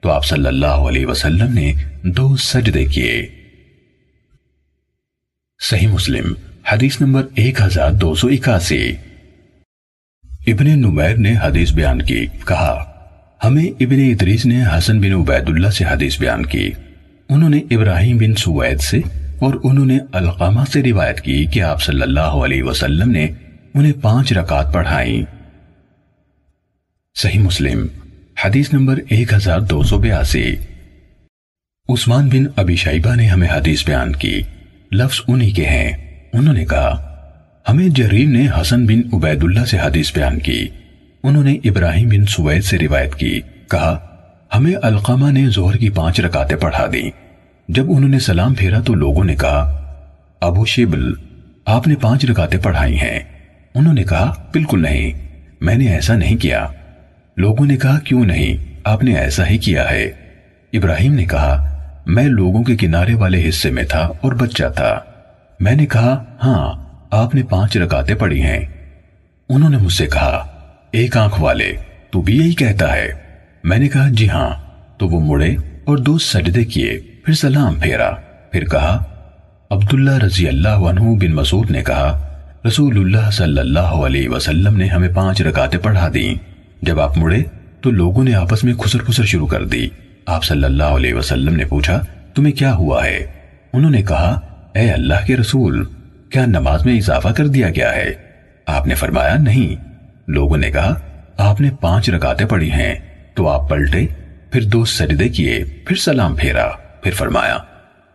تو 0.00 0.10
آپ 0.10 0.24
صلی 0.24 0.46
اللہ 0.46 0.66
علیہ 0.66 1.06
وسلم 1.06 1.54
نے 1.54 1.72
دو 2.02 2.36
سجدے 2.36 2.84
کیے۔ 2.84 3.26
صحیح 5.70 5.88
مسلم۔ 5.88 6.32
حدیث 6.72 7.00
نمبر 7.00 7.26
ایک 7.34 7.62
ہزار 7.62 7.90
دو 7.90 8.14
سو 8.14 8.28
اکاسی۔ 8.28 8.92
ابن 10.46 10.66
نمیر 10.66 11.16
نے 11.16 11.34
حدیث 11.42 11.72
بیان 11.72 12.02
کی۔ 12.02 12.26
کہا، 12.48 12.84
ہمیں 13.44 13.64
ابن 13.64 14.00
ادریس 14.00 14.46
نے 14.46 14.64
حسن 14.78 15.00
بن 15.00 15.12
عبید 15.12 15.48
اللہ 15.48 15.68
سے 15.68 15.84
حدیث 15.84 16.20
بیان 16.20 16.46
کی۔ 16.46 16.70
انہوں 17.28 17.50
نے 17.50 17.60
ابراہیم 17.70 18.16
بن 18.16 18.34
سوید 18.34 18.80
سے 18.80 18.98
اور 19.38 19.54
انہوں 19.64 19.86
نے 19.86 19.98
القامہ 20.12 20.60
سے 20.72 20.82
روایت 20.82 21.20
کی 21.20 21.46
کہ 21.46 21.62
آپ 21.62 21.82
صلی 21.82 22.02
اللہ 22.02 22.20
علیہ 22.20 22.62
وسلم 22.62 23.10
نے 23.10 23.28
انہیں 23.74 23.92
پانچ 24.02 24.32
رکعت 24.32 24.74
پڑھائیں۔ 24.74 25.22
صحیح 27.14 27.40
مسلم، 27.40 27.86
حدیث 28.44 28.72
نمبر 28.72 28.98
ایک 29.08 29.32
ہزار 29.32 29.60
دو 29.60 29.82
سو 29.82 29.98
بیاسی۔ 29.98 30.56
عثمان 31.88 32.28
بن 32.28 32.44
ابی 32.56 32.76
شیبہ 32.76 33.14
نے 33.14 33.26
ہمیں 33.26 33.48
حدیث 33.48 33.86
بیان 33.86 34.12
کی۔ 34.12 34.42
لفظ 34.92 35.20
انہی 35.28 35.50
کے 35.50 35.66
ہیں۔ 35.66 36.03
انہوں 36.34 36.54
نے 36.54 36.64
کہا، 36.64 37.16
ہمیں 37.68 37.88
جریر 37.88 38.28
نے 38.28 38.46
حسن 38.60 38.86
بن 38.86 39.00
عبید 39.12 39.42
اللہ 39.42 39.64
سے 39.64 39.76
حدیث 39.78 40.14
بیان 40.14 40.38
کی۔ 40.38 40.68
انہوں 41.22 41.44
نے 41.44 41.54
ابراہیم 41.64 42.08
بن 42.08 42.26
سوید 42.26 42.64
سے 42.64 42.78
روایت 42.78 43.14
کی۔ 43.14 43.40
کہا، 43.70 44.06
ہمیں 44.54 44.72
القامہ 44.82 45.30
نے 45.30 45.48
زہر 45.48 45.76
کی 45.76 45.90
پانچ 45.90 46.20
رکاتیں 46.20 46.56
پڑھا 46.56 46.86
دی 46.92 47.02
جب 47.68 47.84
انہوں 47.88 48.08
نے 48.08 48.18
سلام 48.18 48.54
پھیرا 48.54 48.80
تو 48.80 48.94
لوگوں 48.94 49.24
نے 49.24 49.36
کہا، 49.36 49.94
ابو 50.40 50.64
شیبل، 50.64 51.12
آپ 51.64 51.88
نے 51.88 51.96
پانچ 51.96 52.24
رکاتیں 52.24 52.58
پڑھائی 52.58 52.96
ہیں۔ 52.96 53.20
انہوں 53.74 53.94
نے 53.94 54.02
کہا، 54.02 54.34
بالکل 54.52 54.82
نہیں، 54.82 55.12
میں 55.60 55.74
نے 55.74 55.86
ایسا 55.86 56.16
نہیں 56.16 56.36
کیا۔ 56.36 56.66
لوگوں 57.36 57.66
نے 57.66 57.76
کہا، 57.76 57.98
کیوں 57.98 58.24
نہیں، 58.24 58.56
آپ 58.84 59.04
نے 59.04 59.14
ایسا 59.14 59.46
ہی 59.46 59.58
کیا 59.58 59.90
ہے۔ 59.90 60.04
ابراہیم 60.72 61.14
نے 61.14 61.24
کہا، 61.24 61.78
میں 62.06 62.26
لوگوں 62.26 62.62
کے 62.62 62.76
کنارے 62.76 63.14
والے 63.14 63.48
حصے 63.48 63.70
میں 63.70 63.84
تھا 63.84 64.08
اور 64.20 64.32
بچہ 64.32 64.64
تھا۔ 64.76 65.00
میں 65.64 65.76
نے 65.76 65.86
کہا 65.86 66.24
ہاں 66.44 66.84
آپ 67.10 67.34
نے 67.34 67.42
پانچ 67.42 67.76
رکاتیں 67.76 68.14
پڑھی 68.14 68.42
ہیں۔ 68.42 68.60
انہوں 69.48 69.70
نے 69.70 69.76
مجھ 69.76 69.92
سے 69.92 70.06
کہا، 70.06 70.46
ایک 70.90 71.16
آنکھ 71.16 71.40
والے، 71.40 71.72
تو 72.10 72.22
بھی 72.22 72.36
یہی 72.36 72.54
کہتا 72.54 72.96
ہے۔ 72.96 73.12
میں 73.64 73.78
نے 73.78 73.88
کہا 73.88 74.08
جی 74.10 74.28
ہاں۔ 74.28 74.50
تو 74.98 75.08
وہ 75.08 75.20
مڑے 75.20 75.56
اور 75.84 75.96
دو 75.96 76.18
سجدے 76.18 76.64
کیے، 76.64 77.00
پھر 77.24 77.34
سلام 77.34 77.74
پھیرا۔ 77.74 78.10
پھر 78.52 78.64
کہا، 78.64 79.02
عبداللہ 79.70 80.10
رضی 80.10 80.48
اللہ 80.48 80.68
عنہ 80.68 81.00
بن 81.00 81.34
مسعود 81.34 81.70
نے 81.70 81.82
کہا، 81.82 82.34
رسول 82.66 82.98
اللہ 82.98 83.30
صلی 83.30 83.58
اللہ 83.58 83.80
علیہ 83.80 84.28
وسلم 84.28 84.76
نے 84.76 84.86
ہمیں 84.86 85.08
پانچ 85.14 85.42
رکاتیں 85.42 85.78
پڑھا 85.78 86.08
دیں۔ 86.14 86.34
جب 86.82 87.00
آپ 87.00 87.18
مڑے، 87.18 87.42
تو 87.80 87.90
لوگوں 87.90 88.24
نے 88.24 88.34
آپس 88.34 88.64
میں 88.64 88.74
خسر 88.74 88.98
خسر 88.98 89.24
شروع 89.24 89.46
کر 89.46 89.64
دی۔ 89.64 89.88
آپ 90.26 90.44
صلی 90.44 90.64
اللہ 90.64 90.84
علیہ 90.84 91.14
وسلم 91.14 91.56
نے 91.56 91.64
پوچھا، 91.64 92.00
تمہیں 92.34 92.52
کیا 92.52 92.74
ہوا 92.74 93.04
ہے؟ 93.04 93.26
انہوں 93.72 93.90
نے 93.90 94.02
کہا 94.02 94.40
اے 94.74 94.90
اللہ 94.90 95.26
کے 95.26 95.36
رسول، 95.36 95.84
کیا 96.30 96.46
نماز 96.46 96.86
میں 96.86 96.96
اضافہ 96.96 97.28
کر 97.28 97.46
دیا 97.46 97.70
گیا 97.70 97.94
ہے؟ 97.94 98.12
آپ 98.66 98.86
نے 98.86 98.94
فرمایا، 98.94 99.36
نہیں۔ 99.36 99.84
لوگوں 100.28 100.56
نے 100.56 100.70
کہا، 100.70 101.00
آپ 101.36 101.60
نے 101.60 101.70
پانچ 101.80 102.10
رکاتیں 102.10 102.46
پڑھی 102.46 102.70
ہیں۔ 102.70 102.94
تو 103.34 103.48
آپ 103.48 103.68
پلٹے، 103.68 104.06
پھر 104.50 104.64
دو 104.64 104.84
سجدے 104.84 105.28
کیے، 105.28 105.64
پھر 105.86 105.96
سلام 105.96 106.36
پھیرا۔ 106.36 106.68
پھر 107.02 107.12
فرمایا، 107.12 107.58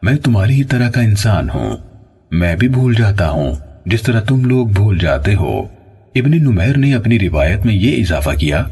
میں 0.01 0.15
تمہاری 0.15 0.53
ہی 0.53 0.63
طرح 0.63 0.89
کا 0.89 1.01
انسان 1.01 1.49
ہوں۔ 1.49 1.77
میں 2.31 2.55
بھی 2.55 2.67
بھول 2.67 2.95
جاتا 2.95 3.29
ہوں، 3.29 3.55
جس 3.85 4.01
طرح 4.01 4.21
تم 4.21 4.45
لوگ 4.45 4.67
بھول 4.67 4.97
جاتے 4.97 5.35
ہو۔ 5.35 5.63
ابن 6.15 6.31
نمیر 6.31 6.77
نے 6.77 6.95
اپنی 6.95 7.19
روایت 7.19 7.65
میں 7.65 7.75
یہ 7.75 8.01
اضافہ 8.01 8.29
کیا، 8.29 8.63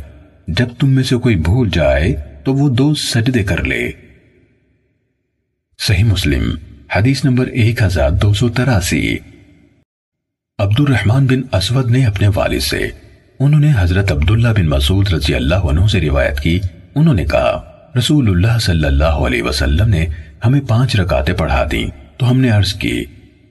جب 0.47 0.67
تم 0.79 0.89
میں 0.89 1.03
سے 1.03 1.15
کوئی 1.15 1.35
بھول 1.35 1.69
جائے، 1.73 2.13
تو 2.43 2.53
وہ 2.53 2.69
دو 2.69 2.95
سجدے 2.95 3.43
کر 3.43 3.63
لے۔ 3.63 3.91
صحیح 5.79 6.03
مسلم۔ 6.03 6.43
حدیث 6.95 7.25
نمبر 7.25 7.47
ایک 7.47 7.81
ہزار 7.81 8.09
دو 8.11 8.33
سو 8.33 8.49
تراسی۔ 8.49 9.17
عبد 10.59 10.79
الرحمن 10.79 11.25
بن 11.25 11.41
اسود 11.55 11.91
نے 11.91 12.05
اپنے 12.05 12.27
والد 12.35 12.59
سے، 12.59 12.87
انہوں 13.39 13.59
نے 13.59 13.71
حضرت 13.79 14.11
عبداللہ 14.11 14.47
بن 14.47 14.67
مسعود 14.69 15.13
رضی 15.13 15.35
اللہ 15.35 15.55
عنہ 15.55 15.87
سے 15.87 16.01
روایت 16.01 16.39
کی۔ 16.39 16.59
انہوں 16.95 17.13
نے 17.13 17.25
کہا 17.25 17.61
رسول 17.97 18.29
اللہ 18.29 18.57
صلی 18.59 18.85
اللہ 18.85 19.19
علیہ 19.27 19.43
وسلم 19.43 19.89
نے 19.89 20.05
ہمیں 20.45 20.61
پانچ 20.61 20.95
رکاتیں 20.95 21.33
پڑھا 21.33 21.63
دی 21.71 21.85
تو 22.17 22.31
ہم 22.31 22.39
نے 22.39 22.49
عرض 22.49 22.73
کی، 22.73 23.03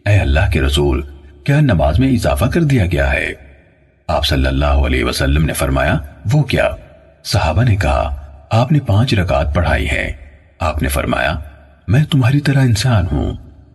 اے 0.06 0.18
اللہ 0.18 0.50
کے 0.52 0.62
رسول، 0.62 1.02
کیا 1.44 1.60
نماز 1.60 1.98
میں 1.98 2.08
اضافہ 2.08 2.44
کر 2.44 2.62
دیا 2.62 2.86
گیا 2.86 3.12
ہے؟ 3.12 3.32
آپ 4.08 4.26
صلی 4.26 4.46
اللہ 4.46 4.86
علیہ 4.86 5.04
وسلم 5.04 5.44
نے 5.44 5.52
فرمایا، 5.52 5.98
وہ 6.32 6.42
کیا؟ 6.42 6.68
صحابہ 7.24 7.62
نے 7.62 7.76
کہا، 7.76 8.16
آپ 8.50 8.72
نے 8.72 8.80
پانچ 8.80 9.14
رکعت 9.14 9.54
پڑھائی 9.54 9.88
ہے 9.88 10.12
آپ 10.58 10.82
نے 10.82 10.88
فرمایا 10.88 11.34
میں 11.88 12.04
تمہاری 12.04 12.40
طرح 12.40 12.60
انسان 12.60 13.04
ہوں۔ 13.12 13.32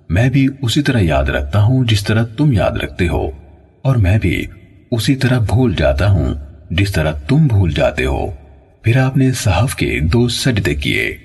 میں 0.10 0.30
بھی 0.30 0.48
اسی 0.62 0.82
طرح 0.82 1.00
یاد 1.02 1.24
رکھتا 1.24 1.62
ہوں 1.62 1.86
جس 1.86 2.04
طرح 2.04 2.26
تم 2.26 2.52
یاد 2.54 2.72
رکھتے 2.72 3.08
ہو۔ 3.08 3.32
اور 3.82 3.96
میں 3.96 4.18
بھی 4.20 4.46
اسی 4.92 5.16
طرح 5.16 5.40
بھول 5.40 5.76
جاتا 5.78 6.10
ہوں 6.10 6.34
جس 6.72 6.92
طرح 6.92 7.12
تم 7.12 7.48
بھول 7.48 7.72
جاتے 7.72 8.06
ہو۔ 8.06 8.32
پھر 8.82 8.98
آپ 8.98 9.18
نے 9.18 9.32
صحف 9.32 9.76
کے 9.76 10.00
دو 10.00 10.28
سجدے 10.28 10.76
کیے۔ 10.76 11.18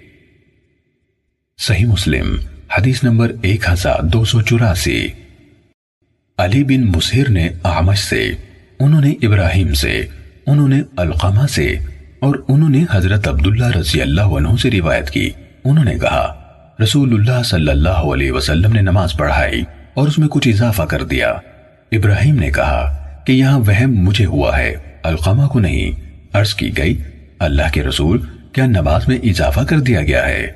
صحیح 1.58 1.86
مسلم، 1.86 2.36
حدیث 2.78 3.04
نمبر 3.04 3.32
ایک 3.42 3.68
ہزار 3.72 4.02
دو 4.02 4.24
سو 4.24 4.42
چوراسی۔ 4.42 5.08
علی 6.38 6.64
بن 6.64 6.80
مسہر 6.80 7.30
نے 7.30 7.48
آمش 7.62 7.98
سے، 7.98 8.30
انہوں 8.80 9.00
نے 9.00 9.14
ابراہیم 9.22 9.74
سے، 9.74 10.06
انہوں 10.46 10.68
نے 10.68 10.82
القامہ 10.96 11.46
سے 11.46 11.76
اور 12.20 12.34
انہوں 12.48 12.70
نے 12.70 12.84
حضرت 12.90 13.28
عبداللہ 13.28 13.66
رضی 13.66 14.02
اللہ 14.02 14.20
عنہ 14.20 14.48
سے 14.62 14.70
روایت 14.70 15.10
کی۔ 15.10 15.30
انہوں 15.64 15.84
نے 15.84 15.98
کہا 15.98 16.42
رسول 16.82 17.14
اللہ 17.14 17.42
صلی 17.42 17.70
اللہ 17.70 17.88
علیہ 17.88 18.32
وسلم 18.32 18.72
نے 18.72 18.80
نماز 18.80 19.12
پڑھائی 19.12 19.62
اور 19.94 20.08
اس 20.08 20.18
میں 20.18 20.28
کچھ 20.28 20.48
اضافہ 20.48 20.82
کر 20.82 21.04
دیا۔ 21.04 21.30
ابراہیم 21.92 22.34
نے 22.34 22.50
کہا 22.50 23.06
کہ 23.26 23.32
یہاں 23.32 23.58
وہم 23.58 23.94
مجھے 23.94 24.24
ہوا 24.24 24.58
ہے 24.58 24.74
القامہ 25.02 25.46
کو 25.46 25.58
نہیں۔ 25.58 25.92
عرض 26.32 26.54
کی 26.54 26.78
گئی، 26.78 27.02
اللہ 27.38 27.72
کے 27.72 27.82
رسول، 27.82 28.20
کیا 28.52 28.66
نماز 28.66 29.08
میں 29.08 29.18
اضافہ 29.22 29.60
کر 29.60 29.80
دیا 29.80 30.02
گیا 30.02 30.28
ہے؟ 30.28 30.52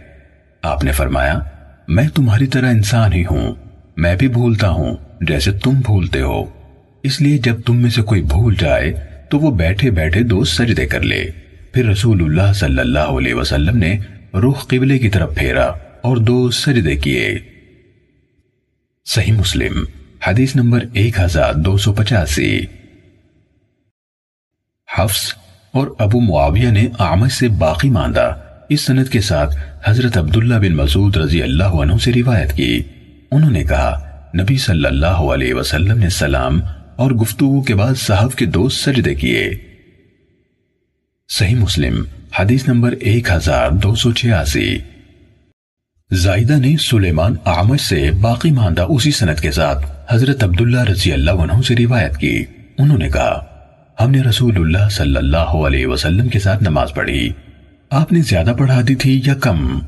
آپ 0.62 0.84
نے 0.84 0.92
فرمایا، 0.92 1.38
میں 1.88 2.08
تمہاری 2.14 2.46
طرح 2.46 2.70
انسان 2.70 3.12
ہی 3.12 3.24
ہوں۔ 3.24 3.54
میں 3.96 4.16
بھی 4.16 4.28
بھولتا 4.28 4.68
ہوں 4.68 4.96
جیسے 5.20 5.52
تم 5.52 5.70
بھولتے 5.70 6.20
ہو۔ 6.20 6.44
اس 7.02 7.20
لیے 7.20 7.38
جب 7.38 7.60
تم 7.66 7.76
میں 7.76 7.90
سے 7.90 8.02
کوئی 8.02 8.22
بھول 8.22 8.54
جائے، 8.58 8.92
تو 9.28 9.38
وہ 9.38 9.50
بیٹھے 9.50 9.90
بیٹھے 9.90 10.22
دو 10.22 10.44
سجدے 10.44 10.86
کر 10.86 11.00
لے۔ 11.00 11.24
پھر 11.72 11.86
رسول 11.86 12.22
اللہ 12.22 12.52
صلی 12.52 12.78
اللہ 12.78 12.98
علیہ 12.98 13.34
وسلم 13.34 13.76
نے 13.76 13.98
رخ 14.34 14.66
قبلے 14.66 14.98
کی 14.98 15.08
طرف 15.08 15.34
پھیرا۔ 15.34 15.70
اور 16.02 16.16
دو 16.16 16.50
سجدے 16.50 16.96
کیے۔ 16.96 17.38
صحیح 19.04 19.32
مسلم، 19.32 19.84
حدیث 20.26 20.56
نمبر 20.56 20.84
ایک 20.92 21.20
ہزار 21.20 21.54
دو 21.54 21.76
سو 21.76 21.92
پچاسی۔ 21.92 22.60
حفظ 24.98 25.34
اور 25.72 25.86
ابو 25.98 26.20
معاویہ 26.20 26.68
نے 26.68 26.86
آمد 26.98 27.28
سے 27.28 27.48
باقی 27.48 27.90
ماندہ 27.90 28.36
اس 28.68 28.80
سنت 28.80 29.10
کے 29.10 29.20
ساتھ 29.20 29.56
حضرت 29.84 30.18
عبداللہ 30.18 30.54
بن 30.54 30.76
مسعود 30.76 31.16
رضی 31.16 31.42
اللہ 31.42 31.64
عنہ 31.64 31.92
سے 31.96 32.12
روایت 32.12 32.52
کی۔ 32.52 32.82
انہوں 33.30 33.50
نے 33.50 33.64
کہا، 33.64 34.06
نبی 34.42 34.58
صلی 34.58 34.84
اللہ 34.84 35.06
علیہ 35.06 35.54
وسلم 35.54 35.98
نے 35.98 36.08
سلام 36.08 36.60
اور 36.96 37.10
گفتگو 37.10 37.62
کے 37.62 37.74
بعد 37.74 37.94
صحف 37.94 38.34
کے 38.34 38.46
دو 38.46 38.68
سجدے 38.68 39.14
کیے۔ 39.14 39.50
صحیح 41.28 41.56
مسلم، 41.56 42.04
حدیث 42.38 42.68
نمبر 42.68 42.92
ایک 42.92 43.30
ہزار 43.30 43.70
دو 43.70 43.94
سو 43.94 44.12
چھیاسی۔ 44.12 44.78
زائدہ 46.12 46.52
نے 46.52 46.76
سلیمان 46.76 47.34
آمش 47.44 47.80
سے 47.80 48.10
باقی 48.10 48.50
ماندہ 48.50 48.82
اسی 48.82 49.10
سنت 49.10 49.40
کے 49.40 49.50
ساتھ 49.50 49.86
حضرت 50.10 50.44
عبداللہ 50.44 50.80
رضی 50.80 51.12
اللہ 51.12 51.30
عنہ 51.30 51.62
سے 51.62 51.74
روایت 51.78 52.16
کی۔ 52.16 52.44
انہوں 52.78 52.98
نے 52.98 53.08
کہا، 53.08 53.44
ہم 54.00 54.10
نے 54.10 54.20
رسول 54.20 54.56
اللہ 54.56 54.88
صلی 54.90 55.16
اللہ 55.16 55.36
علیہ 55.36 55.86
وسلم 55.86 56.28
کے 56.28 56.38
ساتھ 56.38 56.62
نماز 56.62 56.94
پڑھی۔ 56.94 57.32
آپ 57.90 58.12
نے 58.12 58.22
زیادہ 58.22 58.52
پڑھا 58.58 58.80
دی 58.88 58.94
تھی 58.94 59.22
یا 59.26 59.34
کم؟ 59.34 59.78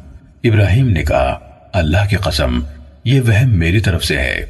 ابراہیم 0.45 0.89
نے 0.89 1.03
کہا، 1.03 1.39
اللہ 1.73 2.09
کی 2.11 2.17
قسم، 2.17 2.61
یہ 3.05 3.21
وہم 3.21 3.59
میری 3.59 3.81
طرف 3.81 4.05
سے 4.05 4.19
ہے۔ 4.19 4.45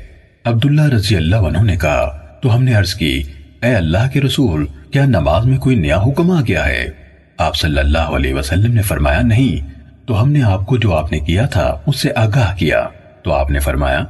عبداللہ 0.45 0.83
رضی 0.83 1.17
اللہ 1.17 1.37
عنہ 1.37 1.59
نے 1.59 1.77
کہا، 1.77 2.19
تو 2.43 2.57
ہم 2.57 2.63
نے 2.63 2.75
عرض 2.75 2.95
کی، 2.95 3.23
اے 3.63 3.75
اللہ 3.75 4.09
کے 4.13 4.21
رسول، 4.21 4.67
کیا 4.91 5.05
نماز 5.05 5.47
میں 5.47 5.59
کوئی 5.59 5.77
نیا 5.77 5.99
حکم 5.99 6.31
آ 6.31 6.41
گیا 6.49 6.67
ہے؟ 6.67 6.91
آپ 7.39 7.57
صلی 7.57 7.79
اللہ 7.79 7.99
علیہ 7.99 8.35
وسلم 8.35 8.75
نے 8.75 8.83
فرمایا، 8.83 9.23
نہیں۔ 9.23 9.82
تو 10.13 10.23
ہم 10.23 10.33
نے 10.33 10.43
آپ 10.43 10.67
کو 10.67 10.77
جو 10.77 10.97
آپ 10.97 11.13
نے 11.13 11.19
کیا 11.19 11.47
تھا 11.47 11.83
اس 11.87 12.01
سے 12.01 12.09
آگاہ 12.17 12.57
کیا۔ 12.57 12.87
تو 13.25 13.33
آپ 13.33 13.51
نے 13.51 13.59
فرمایا، 13.59 14.05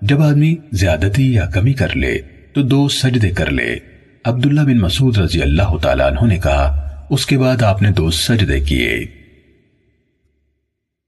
جب 0.00 0.22
آدمی 0.22 0.54
زیادتی 0.72 1.32
یا 1.32 1.46
کمی 1.46 1.72
کر 1.72 1.96
لے، 1.96 2.18
تو 2.54 2.62
دو 2.62 2.88
سجدے 2.88 3.30
کر 3.30 3.50
لے۔ 3.50 3.76
عبداللہ 4.24 4.60
بن 4.60 4.78
مسعود 4.78 5.18
رضی 5.18 5.42
اللہ 5.42 5.76
تعالیٰ 5.82 6.06
عنہ 6.06 6.26
نے 6.26 6.38
کہا، 6.38 6.98
اس 7.10 7.26
کے 7.26 7.38
بعد 7.38 7.62
آپ 7.62 7.82
نے 7.82 7.90
دو 7.90 8.10
سجدے 8.10 8.60
کیے۔ 8.60 9.06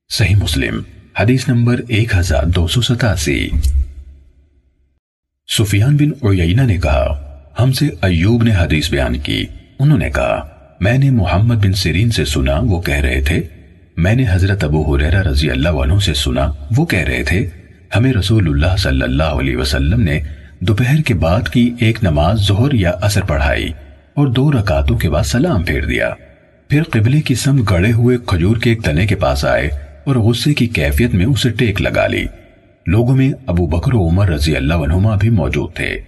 صحیح 0.09 0.37
مسلم، 0.37 0.83
حدیث 1.21 1.49
نمبر 1.49 1.81
ایک 1.89 2.15
ہزار 2.17 2.45
دو 2.45 2.67
سو 2.67 2.81
ستاسی۔ 2.81 3.49
سفیان 5.59 5.97
بن 5.97 6.27
عیینہ 6.27 6.63
نے 6.63 6.77
کہا، 6.77 7.39
ہم 7.61 7.73
سے 7.73 7.89
ایوب 8.03 8.43
نے 8.43 8.55
حدیث 8.55 8.91
بیان 8.91 9.19
کی۔ 9.19 9.47
انہوں 9.79 9.99
نے 9.99 10.11
کہا، 10.11 10.49
میں 10.81 10.99
نے 10.99 11.11
محمد 11.11 11.55
بن 11.55 11.73
سیرین 11.73 12.11
سے 12.11 12.25
سنا، 12.25 12.61
وہ 12.63 12.81
کہہ 12.81 12.95
رہے 12.95 13.21
تھے 13.21 13.43
میں 14.03 14.15
نے 14.15 14.25
حضرت 14.31 14.65
ابو 14.65 14.97
حریرہ 14.97 15.23
رضی 15.23 15.51
اللہ 15.51 15.69
عنہ 15.69 15.99
سے 15.99 16.15
سنا، 16.15 16.53
وہ 16.77 16.87
کہہ 16.87 16.99
رہے 16.99 17.23
تھے، 17.23 17.47
ہمیں 17.97 18.13
رسول 18.13 18.49
اللہ 18.49 18.77
صلی 18.77 19.03
اللہ 19.03 19.23
علیہ 19.23 19.57
وسلم 19.57 20.01
نے 20.01 20.21
دوپہر 20.61 21.01
کے 21.03 21.15
بعد 21.15 21.49
کی 21.49 21.71
ایک 21.81 21.99
نماز 22.03 22.49
ظہر 22.49 22.75
یا 22.75 22.91
اثر 22.91 23.23
پڑھائی 23.23 23.69
اور 24.15 24.27
دو 24.27 24.53
رکعتوں 24.53 24.99
کے 24.99 25.11
بعد 25.11 25.23
سلام 25.23 25.63
پھیر 25.63 25.85
دیا۔ 25.85 26.11
پھر 26.69 26.83
قبلے 26.83 27.21
کی 27.21 27.35
سم 27.35 27.63
گڑے 27.63 27.93
ہوئے 27.93 28.17
کھجور 28.27 28.57
کے 28.57 28.71
ایک 28.71 28.83
تنے 28.83 29.07
کے 29.07 29.15
پاس 29.15 29.45
آئے 29.45 29.69
اور 30.05 30.17
غصے 30.17 30.55
کی 30.55 30.67
کیفیت 30.67 31.15
میں 31.15 31.27
اسے 31.27 31.51
ٹیک 31.51 31.83
لگا 31.83 32.07
لی۔ 32.07 32.27
لوگوں 32.87 33.17
میں 33.17 33.33
ابو 33.47 33.67
بکر 33.67 33.95
و 33.95 34.09
عمر 34.09 34.29
رضی 34.29 34.57
اللہ 34.57 34.75
عنہما 34.75 35.17
بھی 35.17 35.31
موجود 35.31 35.75
تھے۔ 35.75 36.01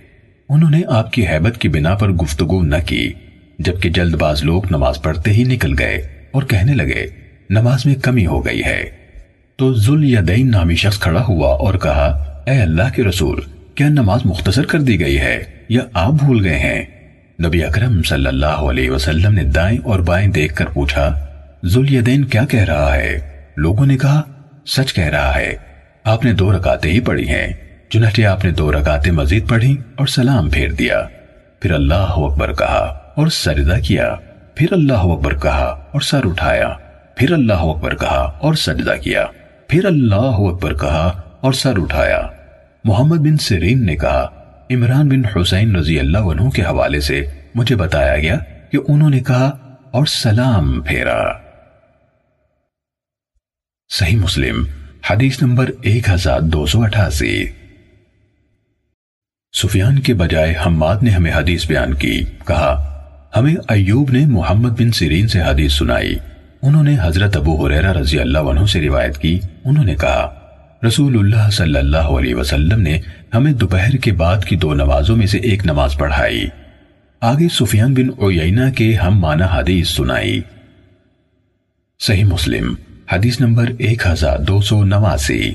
انہوں 0.49 0.71
نے 0.71 0.83
آپ 0.89 1.13
کی 1.13 1.27
حیبت 1.27 1.59
کی 1.59 1.69
بنا 1.69 1.95
پر 1.95 2.11
گفتگو 2.11 2.63
نہ 2.63 2.77
کی، 2.87 3.13
جبکہ 3.59 3.89
جلد 3.89 4.15
باز 4.15 4.45
لوگ 4.45 4.63
نماز 4.71 5.03
پڑھتے 5.03 5.33
ہی 5.33 5.45
نکل 5.45 5.75
گئے 5.79 6.07
اور 6.31 6.43
کہنے 6.43 6.75
لگے 6.75 7.22
نماز 7.53 7.87
میں 7.87 7.95
کمی 7.95 8.27
ہو 8.27 8.47
گئی 8.47 8.65
ہے۔ 8.65 8.85
تو 9.57 9.75
ذل 9.75 10.05
یدین 10.05 10.51
نامی 10.51 10.75
شخص 10.75 10.99
کھڑا 10.99 11.23
ہوا 11.23 11.55
اور 11.55 11.75
کہا، 11.75 12.35
اے 12.47 12.63
اللہ 12.63 12.83
کے 12.95 13.05
رسول، 13.05 13.41
کیا 13.75 13.89
نماز 13.89 14.21
مختصر 14.25 14.65
کر 14.65 14.81
دی 14.81 15.01
گئی 15.01 15.21
ہے 15.21 15.45
یا 15.69 15.81
آپ 15.93 16.13
بھول 16.13 16.47
گئے 16.47 16.59
ہیں؟ 16.59 16.85
نبی 17.47 17.65
اکرم 17.65 18.03
صلی 18.03 18.27
اللہ 18.27 18.47
علیہ 18.47 18.91
وسلم 18.91 19.33
نے 19.35 19.45
دائیں 19.45 19.79
اور 19.85 20.01
بائیں 20.01 20.29
دیکھ 20.29 20.55
کر 20.55 20.65
پوچھا 20.67 21.27
ذل 21.67 21.95
یدین 21.95 22.25
کیا 22.25 22.45
کہہ 22.45 22.65
رہا 22.65 22.95
ہے؟ 22.95 23.19
لوگوں 23.57 23.87
نے 23.87 23.99
کہا، 23.99 24.23
سچ 24.67 24.95
کہہ 24.95 25.05
رہا 25.05 25.37
ہے، 25.37 25.57
آپ 26.05 26.25
نے 26.25 26.33
دو 26.33 26.57
رکاتے 26.57 26.91
ہی 26.91 27.01
پڑھی 27.01 27.29
ہیں۔ 27.29 27.53
چنانچہ 27.89 28.23
آپ 28.23 28.45
نے 28.45 28.51
دو 28.51 28.73
رکاتے 28.73 29.11
مزید 29.11 29.49
پڑھی 29.49 29.77
اور 29.95 30.07
سلام 30.07 30.51
پھیر 30.51 30.73
دیا۔ 30.73 31.03
پھر 31.61 31.73
اللہ 31.73 32.13
اکبر 32.17 32.53
کہا 32.53 33.13
اور 33.17 33.27
سجدہ 33.27 33.77
کیا۔ 33.85 34.15
پھر 34.55 34.67
اللہ 34.71 34.93
اکبر 34.93 35.39
کہا 35.39 35.89
اور 35.93 36.01
سر 36.01 36.21
اٹھایا۔ 36.25 36.75
پھر 37.23 37.33
اللہ 37.33 37.53
اکبر 37.53 37.95
کہا 37.95 38.39
اور 38.41 38.55
سجدہ 38.55 38.95
کیا۔ 39.03 39.27
پھر 39.69 39.85
اللہ 39.85 40.15
اکبر 40.15 40.75
کہا 40.75 41.23
اور 41.41 41.53
سر 41.53 41.83
اٹھایا۔ 41.83 42.23
محمد 42.85 43.17
بن 43.17 43.37
سیرین 43.37 43.87
نے 43.87 43.97
کہا، 43.97 44.29
عمران 44.71 45.09
بن 45.09 45.39
حسین 45.39 45.77
رضی 45.77 46.01
اللہ 46.01 46.19
عنہ 46.19 46.49
کے 46.49 46.63
حوالے 46.63 47.01
سے 47.01 47.27
مجھے 47.55 47.77
بتایا 47.77 48.17
گیا 48.17 48.39
کہ 48.73 48.79
انہوں 48.89 49.11
نے 49.11 49.21
کہا 49.21 49.49
اور 49.91 50.07
سلام 50.07 50.83
پھیرا۔ 50.83 51.33
صحیح 53.89 54.17
مسلم، 54.17 54.65
حدیث 55.11 55.43
نمبر 55.43 55.71
ایک 55.83 56.09
ہزار 56.11 56.41
دو 56.41 56.67
سو 56.67 56.83
اٹھاسی۔ 56.83 57.47
سفیان 59.63 59.99
کے 59.99 60.15
بجائے 60.15 60.55
حماد 60.67 60.97
نے 61.03 61.11
ہمیں 61.11 61.33
حدیث 61.33 61.67
بیان 61.67 61.95
کی، 61.95 62.25
کہا، 62.47 62.89
ہمیں 63.37 63.55
ایوب 63.69 64.11
نے 64.11 64.27
محمد 64.27 64.71
بن 64.71 64.93
سیرین 64.93 65.29
سے 65.29 65.43
حدیث 65.43 65.73
سنائی۔ 65.73 66.15
انہوں 66.63 66.83
نے 66.83 66.97
حضرت 67.03 67.37
ابو 67.37 67.67
حریرہ 67.67 67.93
رضی 67.93 68.21
اللہ 68.21 68.39
عنہ 68.39 68.67
سے 68.67 68.81
روایت 68.81 69.19
کی۔ 69.19 69.41
انہوں 69.65 69.85
نے 69.85 69.95
کہا، 69.95 70.35
رسول 70.87 71.19
اللہ 71.19 71.51
صلی 71.51 71.79
اللہ 71.79 71.97
علیہ 71.97 72.35
وسلم 72.35 72.81
نے 72.81 73.01
ہمیں 73.35 73.53
دوپہر 73.53 73.97
کے 73.97 74.13
بعد 74.13 74.45
کی 74.45 74.57
دو 74.57 74.75
نمازوں 74.75 75.17
میں 75.17 75.27
سے 75.27 75.39
ایک 75.39 75.67
نماز 75.67 75.97
پڑھائی۔ 75.99 76.45
آگے 77.21 77.49
سفیان 77.53 77.95
بن 77.95 78.09
عیینہ 78.23 78.71
کے 78.71 78.95
ہم 78.95 79.19
مانا 79.19 79.47
حدیث 79.47 79.89
سنائی۔ 79.89 80.41
صحیح 82.01 82.25
مسلم، 82.25 82.75
حدیث 83.13 83.41
نمبر 83.41 83.65
ایک 83.79 84.07
ہزار 84.07 84.39
دو 84.39 84.61
سو 84.61 84.85
نواسی۔ 84.85 85.53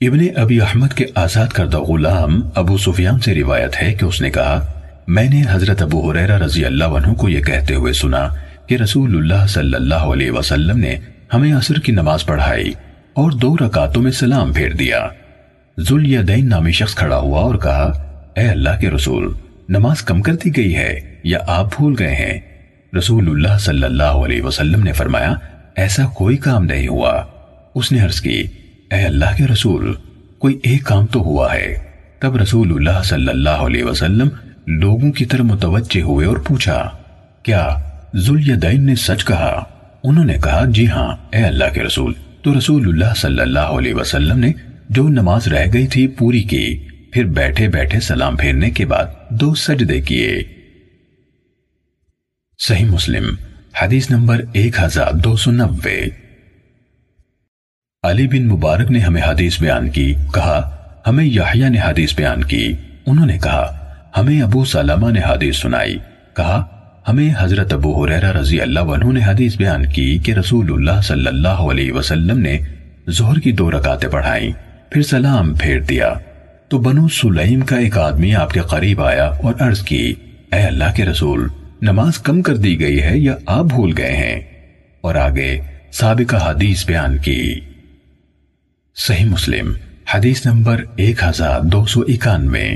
ابن 0.00 0.18
ابی 0.36 0.60
احمد 0.60 0.94
کے 0.94 1.04
آزاد 1.14 1.46
کردہ 1.46 1.78
غلام 1.78 2.40
ابو 2.54 2.76
سفیان 2.76 3.20
سے 3.20 3.34
روایت 3.34 3.82
ہے 3.82 3.92
کہ 3.92 4.04
اس 4.04 4.20
نے 4.20 4.30
کہا، 4.30 4.66
میں 5.08 5.28
نے 5.28 5.42
حضرت 5.50 5.82
ابو 5.82 6.10
حریرہ 6.10 6.38
رضی 6.38 6.64
اللہ 6.64 6.84
عنہ 6.84 7.12
کو 7.12 7.28
یہ 7.28 7.40
کہتے 7.40 7.74
ہوئے 7.74 7.92
سنا 7.92 8.28
کہ 8.66 8.74
رسول 8.74 9.16
اللہ 9.16 9.46
صلی 9.46 9.74
اللہ 9.74 9.94
علیہ 9.94 10.30
وسلم 10.30 10.78
نے 10.78 10.96
ہمیں 11.34 11.52
عصر 11.52 11.78
کی 11.78 11.92
نماز 11.92 12.26
پڑھائی 12.26 12.72
اور 13.14 13.30
دو 13.30 13.56
رکعتوں 13.56 14.02
میں 14.02 14.10
سلام 14.10 14.52
پھیر 14.52 14.72
دیا۔ 14.72 15.08
ذل 15.80 16.12
یدین 16.12 16.48
نامی 16.48 16.72
شخص 16.72 16.94
کھڑا 16.94 17.16
ہوا 17.16 17.40
اور 17.40 17.54
کہا، 17.54 17.92
اے 18.36 18.48
اللہ 18.48 18.80
کے 18.80 18.90
رسول، 18.90 19.32
نماز 19.68 20.02
کم 20.02 20.22
کر 20.22 20.34
دی 20.34 20.56
گئی 20.56 20.76
ہے 20.76 21.00
یا 21.24 21.38
آپ 21.46 21.76
بھول 21.76 21.94
گئے 21.98 22.14
ہیں؟ 22.14 22.40
رسول 22.98 23.28
اللہ 23.28 23.58
صلی 23.58 23.84
اللہ 23.84 24.18
علیہ 24.24 24.42
وسلم 24.42 24.82
نے 24.82 24.92
فرمایا، 24.92 25.34
ایسا 25.76 26.06
کوئی 26.06 26.36
کام 26.36 26.64
نہیں 26.64 26.88
ہوا۔ 26.88 27.22
اس 27.74 27.92
نے 27.92 28.00
عرض 28.00 28.20
کی، 28.20 28.42
اے 28.90 29.02
اللہ 29.02 29.36
کے 29.36 29.46
رسول، 29.46 29.94
کوئی 30.38 30.58
ایک 30.62 30.84
کام 30.84 31.06
تو 31.06 31.20
ہوا 31.20 31.54
ہے۔ 31.54 31.76
تب 32.18 32.36
رسول 32.36 32.70
اللہ 32.70 33.02
صلی 33.02 33.28
اللہ 33.28 33.50
علیہ 33.50 33.84
وسلم 33.84 34.28
لوگوں 34.66 35.12
کی 35.12 35.24
طرح 35.24 35.42
متوجہ 35.42 36.02
ہوئے 36.02 36.26
اور 36.26 36.36
پوچھا، 36.36 36.90
کیا 37.42 37.74
ذولیدین 38.16 38.86
نے 38.86 38.94
سچ 38.94 39.24
کہا۔ 39.24 39.64
انہوں 40.04 40.24
نے 40.24 40.38
کہا 40.44 40.64
جی 40.68 40.88
ہاں 40.88 41.16
اے 41.30 41.44
اللہ 41.44 41.64
کے 41.74 41.82
رسول، 41.82 42.12
تو 42.42 42.58
رسول 42.58 42.88
اللہ 42.88 43.14
صلی 43.16 43.40
اللہ 43.40 43.58
علیہ 43.58 43.94
وسلم 43.94 44.38
نے 44.38 44.52
جو 44.90 45.08
نماز 45.08 45.48
رہ 45.48 45.66
گئی 45.72 45.86
تھی 45.86 46.06
پوری 46.06 46.42
کی، 46.42 46.88
پھر 47.12 47.24
بیٹھے 47.24 47.68
بیٹھے 47.68 48.00
سلام 48.00 48.36
پھیرنے 48.36 48.70
کے 48.70 48.86
بعد 48.86 49.04
دو 49.30 49.54
سجدے 49.54 50.00
کیے۔ 50.00 50.42
صحیح 52.58 52.84
مسلم، 52.84 53.34
حدیث 53.82 54.10
نمبر 54.10 54.40
ایک 54.52 54.80
ہزار 54.82 55.12
دو 55.12 55.36
سو 55.36 55.50
نوے۔ 55.50 56.04
علی 58.02 58.26
بن 58.26 58.48
مبارک 58.48 58.90
نے 58.90 58.98
ہمیں 58.98 59.22
حدیث 59.22 59.60
بیان 59.60 59.90
کی، 59.90 60.14
کہا، 60.34 60.76
ہمیں 61.06 61.24
یحییٰ 61.24 61.70
نے 61.70 61.78
حدیث 61.84 62.16
بیان 62.16 62.44
کی۔ 62.44 62.72
انہوں 63.06 63.26
نے 63.26 63.38
کہا، 63.38 63.94
ہمیں 64.16 64.42
ابو 64.42 64.64
سلمہ 64.64 65.10
نے 65.10 65.20
حدیث 65.28 65.56
سنائی۔ 65.56 65.96
کہا 66.36 66.73
ہمیں 67.08 67.34
حضرت 67.38 67.72
ابو 67.72 68.04
حریرہ 68.04 68.32
رضی 68.32 68.60
اللہ 68.60 68.80
عنہ 68.80 69.12
نے 69.12 69.20
حدیث 69.26 69.56
بیان 69.56 69.86
کی 69.86 70.18
کہ 70.18 70.32
رسول 70.32 70.72
اللہ 70.72 71.00
صلی 71.00 71.26
اللہ 71.26 71.48
علیہ 71.48 71.92
وسلم 71.92 72.38
نے 72.38 72.58
ظہر 73.10 73.38
کی 73.38 73.52
دو 73.52 73.70
رکعتیں 73.70 74.08
پڑھائیں، 74.08 74.52
پھر 74.90 75.02
سلام 75.02 75.54
پھیر 75.54 75.80
دیا۔ 75.80 76.14
تو 76.68 76.78
بنو 76.78 77.08
سلیم 77.08 77.60
کا 77.60 77.76
ایک 77.76 77.98
آدمی 77.98 78.34
آپ 78.34 78.50
کے 78.50 78.60
قریب 78.60 79.02
آیا 79.02 79.24
اور 79.24 79.54
عرض 79.58 79.82
کی، 79.82 80.14
اے 80.52 80.60
اللہ 80.60 80.94
کے 80.96 81.04
رسول، 81.04 81.48
نماز 81.82 82.18
کم 82.18 82.42
کر 82.42 82.56
دی 82.56 82.80
گئی 82.80 83.02
ہے 83.02 83.18
یا 83.18 83.36
آپ 83.46 83.64
بھول 83.64 83.92
گئے 83.98 84.16
ہیں؟ 84.16 84.40
اور 85.00 85.14
آگے 85.14 85.60
سابقہ 85.92 86.36
حدیث 86.50 86.86
بیان 86.86 87.18
کی۔ 87.18 87.60
صحیح 88.96 89.24
مسلم، 89.24 89.72
حدیث 90.14 90.46
نمبر 90.46 90.84
ایک 90.96 91.22
ہزار 91.22 91.60
دو 91.60 91.84
سو 91.84 92.00
اکانوے۔ 92.00 92.74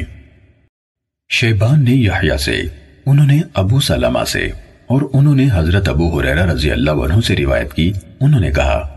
شیبان 1.30 1.84
نے 1.84 1.90
یحییٰ 1.90 2.36
سے 2.36 2.62
انہوں 3.10 3.26
نے 3.26 3.40
ابو 3.54 3.80
سلمہ 3.80 4.24
سے 4.26 4.46
اور 4.86 5.02
انہوں 5.12 5.34
نے 5.34 5.48
حضرت 5.52 5.88
ابو 5.88 6.20
حریرہ 6.20 6.46
رضی 6.46 6.70
اللہ 6.70 6.90
عنہ 6.90 7.20
سے 7.20 7.36
روایت 7.36 7.72
کی۔ 7.72 7.92
انہوں 8.20 8.40
نے 8.40 8.50
کہا، 8.50 8.88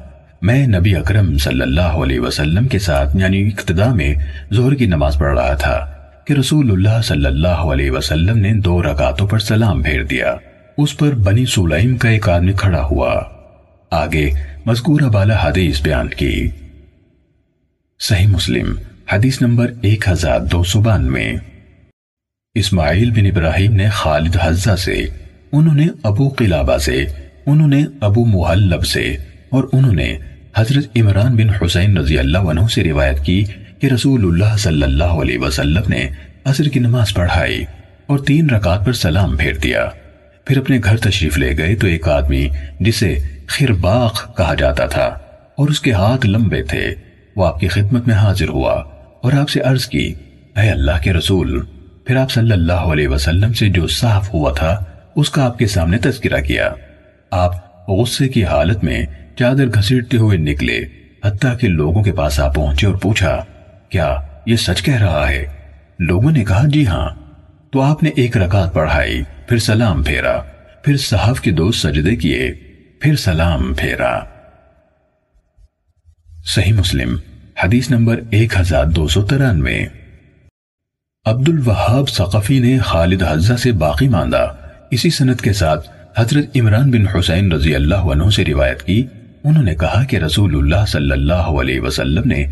میں 0.41 0.67
نبی 0.67 0.95
اکرم 0.95 1.37
صلی 1.37 1.61
اللہ 1.61 1.81
علیہ 1.81 2.19
وسلم 2.19 2.67
کے 2.67 2.79
ساتھ 2.79 3.17
یعنی 3.17 3.47
اقتدا 3.47 3.93
میں 3.93 4.15
ظہر 4.53 4.73
کی 4.73 4.85
نماز 4.85 5.17
پڑھ 5.17 5.39
رہا 5.39 5.53
تھا 5.53 5.85
کہ 6.27 6.33
رسول 6.33 6.71
اللہ 6.71 7.01
صلی 7.03 7.25
اللہ 7.25 7.47
علیہ 7.47 7.91
وسلم 7.91 8.37
نے 8.37 8.53
دو 8.53 8.83
رکعتوں 8.83 9.27
پر 9.27 9.39
سلام 9.39 9.83
پھیر 9.83 10.03
دیا۔ 10.03 10.35
اس 10.77 10.97
پر 10.97 11.11
بنی 11.11 11.45
سولائم 11.45 11.97
کا 11.97 12.09
ایک 12.09 12.29
آدمی 12.29 12.53
کھڑا 12.53 12.83
ہوا۔ 12.83 13.21
آگے 13.91 14.29
مذکورہ 14.65 15.09
بالا 15.09 15.35
حدیث 15.43 15.81
بیان 15.81 16.07
کی۔ 16.07 16.49
صحیح 17.99 18.27
مسلم، 18.27 18.73
حدیث 19.13 19.41
نمبر 19.41 19.71
ایک 19.81 20.09
ہزار 20.09 20.39
دو 20.39 20.63
سو 20.63 20.81
بانوے۔ 20.81 21.33
اسماعیل 22.55 23.11
بن 23.11 23.25
ابراہیم 23.25 23.73
نے 23.73 23.89
خالد 23.89 24.35
حزہ 24.43 24.75
سے، 24.75 24.93
انہوں 25.51 25.75
نے 25.75 25.85
ابو 26.03 26.27
قلابہ 26.29 26.77
سے، 26.77 27.05
انہوں 27.45 27.67
نے 27.67 27.83
ابو 28.01 28.25
محلب 28.25 28.85
سے، 28.85 29.03
اور 29.49 29.63
انہوں 29.73 29.93
نے 29.93 30.17
حضرت 30.57 30.97
عمران 30.97 31.35
بن 31.35 31.49
حسین 31.49 31.97
رضی 31.97 32.19
اللہ 32.19 32.37
عنہ 32.37 32.67
سے 32.71 32.83
روایت 32.83 33.23
کی 33.25 33.43
کہ 33.79 33.87
رسول 33.87 34.25
اللہ 34.25 34.57
صلی 34.57 34.83
اللہ 34.83 35.15
علیہ 35.21 35.39
وسلم 35.39 35.81
نے 35.87 36.07
عصر 36.45 36.69
کی 36.69 36.79
نماز 36.79 37.13
پڑھائی 37.13 37.63
اور 38.07 38.19
تین 38.19 38.49
رکعت 38.49 38.85
پر 38.85 38.93
سلام 38.93 39.37
پھیر 39.37 39.53
دیا۔ 39.53 39.89
پھر 40.47 40.57
اپنے 40.57 40.79
گھر 40.83 40.97
تشریف 40.97 41.37
لے 41.37 41.57
گئے 41.57 41.75
تو 41.75 41.87
ایک 41.87 42.07
آدمی 42.07 42.47
جسے 42.79 43.17
خرباق 43.47 44.37
کہا 44.37 44.53
جاتا 44.53 44.85
تھا 44.85 45.07
اور 45.57 45.69
اس 45.69 45.81
کے 45.81 45.91
ہاتھ 45.91 46.25
لمبے 46.25 46.63
تھے۔ 46.63 46.95
وہ 47.35 47.45
آپ 47.47 47.59
کی 47.59 47.67
خدمت 47.67 48.07
میں 48.07 48.15
حاضر 48.15 48.49
ہوا 48.49 48.73
اور 49.21 49.33
آپ 49.33 49.49
سے 49.49 49.61
عرض 49.61 49.85
کی، 49.85 50.13
اے 50.57 50.69
اللہ 50.69 51.03
کے 51.03 51.13
رسول 51.13 51.59
پھر 52.11 52.19
آپ 52.19 52.31
صلی 52.31 52.51
اللہ 52.51 52.73
علیہ 52.73 53.07
وسلم 53.07 53.53
سے 53.53 53.69
جو 53.69 53.87
صاف 53.87 54.33
ہوا 54.33 54.51
تھا، 54.51 54.83
اس 55.15 55.29
کا 55.29 55.45
آپ 55.45 55.57
کے 55.57 55.67
سامنے 55.67 55.97
تذکرہ 55.97 56.41
کیا۔ 56.41 56.69
آپ 57.31 57.53
غصے 57.87 58.27
کی 58.27 58.45
حالت 58.45 58.83
میں 58.83 59.05
چادر 59.39 59.65
گھسیٹتے 59.73 60.17
ہوئے 60.17 60.37
نکلے، 60.37 60.81
حتیٰ 61.25 61.59
کہ 61.59 61.67
لوگوں 61.67 62.03
کے 62.03 62.11
پاس 62.11 62.39
آپ 62.39 62.55
پہنچے 62.55 62.87
اور 62.87 62.95
پوچھا، 62.95 63.45
کیا 63.89 64.15
یہ 64.45 64.55
سچ 64.55 64.83
کہہ 64.83 65.01
رہا 65.01 65.29
ہے؟ 65.29 65.45
لوگوں 65.99 66.31
نے 66.31 66.43
کہا 66.43 66.63
جی 66.65 66.87
ہاں۔ 66.87 67.09
تو 67.71 67.81
آپ 67.81 68.03
نے 68.03 68.09
ایک 68.15 68.37
رکعت 68.37 68.73
پڑھائی، 68.73 69.21
پھر 69.47 69.57
سلام 69.57 70.03
پھیرا، 70.03 70.41
پھر 70.83 70.97
صحف 70.97 71.41
کے 71.41 71.51
دو 71.51 71.71
سجدے 71.71 72.15
کیے، 72.15 72.51
پھر 72.99 73.15
سلام 73.15 73.73
پھیرا۔ 73.73 74.19
صحیح 76.55 76.73
مسلم، 76.73 77.15
حدیث 77.63 77.91
نمبر 77.91 78.19
ایک 78.31 78.59
ہزار 78.59 78.85
دو 78.85 79.07
سو 79.07 79.23
ترانوے۔ 79.23 80.00
عبد 81.25 81.49
الوہاب 81.49 82.09
ثقفی 82.09 82.59
نے 82.59 82.77
خالد 82.77 83.23
حزہ 83.23 83.53
سے 83.53 83.71
باقی 83.71 84.07
ماندہ 84.07 84.47
اسی 84.91 85.09
سنت 85.09 85.41
کے 85.41 85.53
ساتھ 85.53 85.89
حضرت 86.17 86.57
عمران 86.59 86.91
بن 86.91 87.07
حسین 87.07 87.51
رضی 87.51 87.75
اللہ 87.75 87.95
عنہ 87.95 88.29
سے 88.29 88.45
روایت 88.45 88.83
کی، 88.83 89.05
انہوں 89.43 89.63
نے 89.63 89.75
کہا 89.75 90.03
کہ 90.03 90.17
رسول 90.17 90.55
اللہ 90.55 90.85
صلی 90.87 91.11
اللہ 91.11 91.51
علیہ 91.61 91.81
وسلم 91.81 92.21
نے 92.25 92.45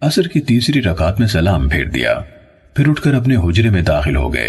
عصر 0.00 0.22
کی 0.22 0.40
تیسری 0.40 0.82
رکعت 0.82 1.20
میں 1.20 1.28
سلام 1.28 1.68
پھیر 1.68 1.84
دیا۔ 1.84 2.14
پھر 2.76 2.88
اٹھ 2.88 3.02
کر 3.02 3.14
اپنے 3.14 3.36
حجرے 3.36 3.70
میں 3.70 3.82
داخل 3.82 4.16
ہو 4.16 4.34
گئے۔ 4.34 4.48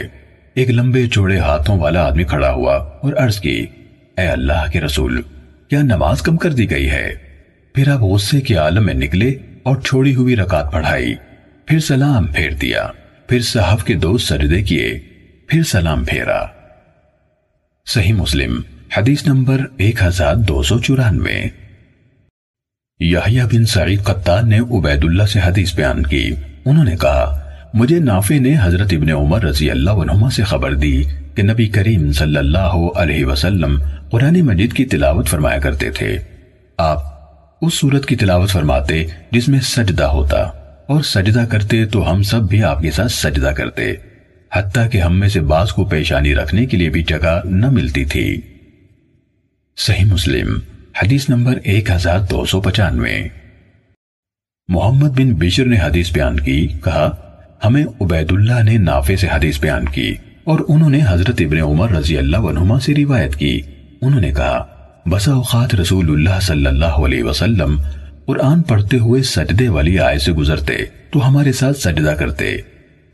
ایک 0.53 0.69
لمبے 0.69 1.07
چوڑے 1.07 1.39
ہاتھوں 1.39 1.79
والا 1.79 2.05
آدمی 2.05 2.23
کھڑا 2.23 2.51
ہوا 2.51 2.75
اور 2.75 3.13
عرض 3.17 3.39
کی، 3.39 3.65
اے 4.17 4.27
اللہ 4.27 4.71
کے 4.73 4.81
رسول، 4.81 5.21
کیا 5.69 5.81
نماز 5.81 6.21
کم 6.21 6.37
کر 6.37 6.53
دی 6.53 6.71
گئی 6.71 6.89
ہے؟ 6.89 7.13
پھر 7.75 7.87
آپ 7.87 8.01
غصے 8.01 8.41
کے 8.41 8.55
عالم 8.55 8.85
میں 8.85 8.93
نکلے 8.93 9.37
اور 9.63 9.81
چھوڑی 9.81 10.15
ہوئی 10.15 10.35
رکعت 10.35 10.71
پڑھائی 10.71 11.15
پھر 11.65 11.79
سلام 11.79 12.27
پھیر 12.27 12.51
دیا۔ 12.51 12.87
پھر 13.33 13.41
صحف 13.41 13.83
کے 13.83 13.93
دو 13.93 14.17
سجدے 14.17 14.61
کیے، 14.61 14.99
پھر 15.47 15.63
سلام 15.63 16.05
پھیرا۔ 16.05 16.45
صحیح 17.85 18.13
مسلم، 18.13 18.61
حدیث 18.97 19.27
نمبر 19.27 19.61
ایک 19.77 20.03
ہزار 20.03 20.35
دو 20.35 20.63
سو 20.63 20.79
چورانوے۔ 20.79 21.45
یحییٰ 22.99 23.45
بن 23.45 23.65
سعید 23.65 24.03
قطان 24.03 24.49
نے 24.49 24.59
عبید 24.59 25.03
اللہ 25.03 25.23
سے 25.23 25.39
حدیث 25.45 25.75
بیان 25.75 26.03
کی۔ 26.03 26.31
انہوں 26.65 26.83
نے 26.83 26.95
کہا، 26.95 27.51
مجھے 27.73 27.99
نافع 27.99 28.35
نے 28.39 28.55
حضرت 28.61 28.93
ابن 28.93 29.11
عمر 29.11 29.43
رضی 29.43 29.71
اللہ 29.71 29.91
عنہما 29.91 30.29
سے 30.29 30.43
خبر 30.43 30.73
دی 30.73 31.03
کہ 31.35 31.43
نبی 31.43 31.67
کریم 31.67 32.11
صلی 32.11 32.37
اللہ 32.37 32.87
علیہ 32.95 33.25
وسلم 33.25 33.83
قرآن 34.11 34.41
مجید 34.41 34.73
کی 34.73 34.85
تلاوت 34.85 35.27
فرمایا 35.27 35.59
کرتے 35.59 35.89
تھے۔ 35.89 36.17
آپ 36.77 36.99
اس 37.61 37.73
صورت 37.73 38.05
کی 38.05 38.15
تلاوت 38.15 38.49
فرماتے 38.49 39.05
جس 39.31 39.47
میں 39.47 39.59
سجدہ 39.59 40.03
ہوتا۔ 40.03 40.62
اور 40.87 41.01
سجدہ 41.01 41.45
کرتے 41.49 41.85
تو 41.85 42.11
ہم 42.11 42.23
سب 42.23 42.41
بھی 42.49 42.63
آپ 42.63 42.81
کے 42.81 42.91
ساتھ 42.91 43.11
سجدہ 43.11 43.47
کرتے، 43.47 43.93
حتیٰ 44.53 44.91
کہ 44.91 44.97
ہم 44.97 45.19
میں 45.19 45.29
سے 45.29 45.39
بعض 45.39 45.71
کو 45.71 45.85
پیشانی 45.85 46.35
رکھنے 46.35 46.65
کے 46.65 46.77
لیے 46.77 46.89
بھی 46.89 47.03
جگہ 47.03 47.41
نہ 47.45 47.69
ملتی 47.69 48.05
تھی۔ 48.05 48.41
صحیح 49.77 50.05
مسلم، 50.05 50.59
حدیث 51.03 51.29
نمبر 51.29 51.57
ایک 51.63 51.91
ہزار 51.91 52.19
دو 52.19 52.45
سو 52.45 52.61
پچانوے۔ 52.61 53.27
محمد 54.67 55.09
بن 55.09 55.33
بشر 55.33 55.65
نے 55.65 55.77
حدیث 55.77 56.13
بیان 56.13 56.39
کی، 56.39 56.67
کہا، 56.67 57.15
ہمیں 57.65 57.85
عبید 58.01 58.31
اللہ 58.31 58.63
نے 58.63 58.77
نافع 58.77 59.15
سے 59.15 59.27
حدیث 59.33 59.59
بیان 59.59 59.85
کی 59.85 60.15
اور 60.43 60.59
انہوں 60.67 60.89
نے 60.89 60.99
حضرت 61.07 61.35
ابن 61.39 61.57
عمر 61.57 61.89
رضی 61.89 62.17
اللہ 62.17 62.37
عنہما 62.37 62.79
سے 62.79 62.93
روایت 62.95 63.35
کی۔ 63.35 63.61
انہوں 64.01 64.21
نے 64.21 64.33
کہا، 64.33 64.65
بسا 65.05 65.31
اوقات 65.31 65.75
رسول 65.75 66.09
اللہ 66.09 66.39
صلی 66.41 66.65
اللہ 66.65 66.85
علیہ 66.85 67.23
وسلم 67.23 67.81
قرآن 68.25 68.61
پڑھتے 68.61 68.97
ہوئے 68.97 69.23
سجدے 69.23 69.67
والی 69.67 69.99
آئے 69.99 70.19
سے 70.19 70.31
گزرتے، 70.31 70.73
تو 71.11 71.27
ہمارے 71.27 71.51
ساتھ 71.51 71.77
سجدہ 71.77 72.09
کرتے۔ 72.09 72.57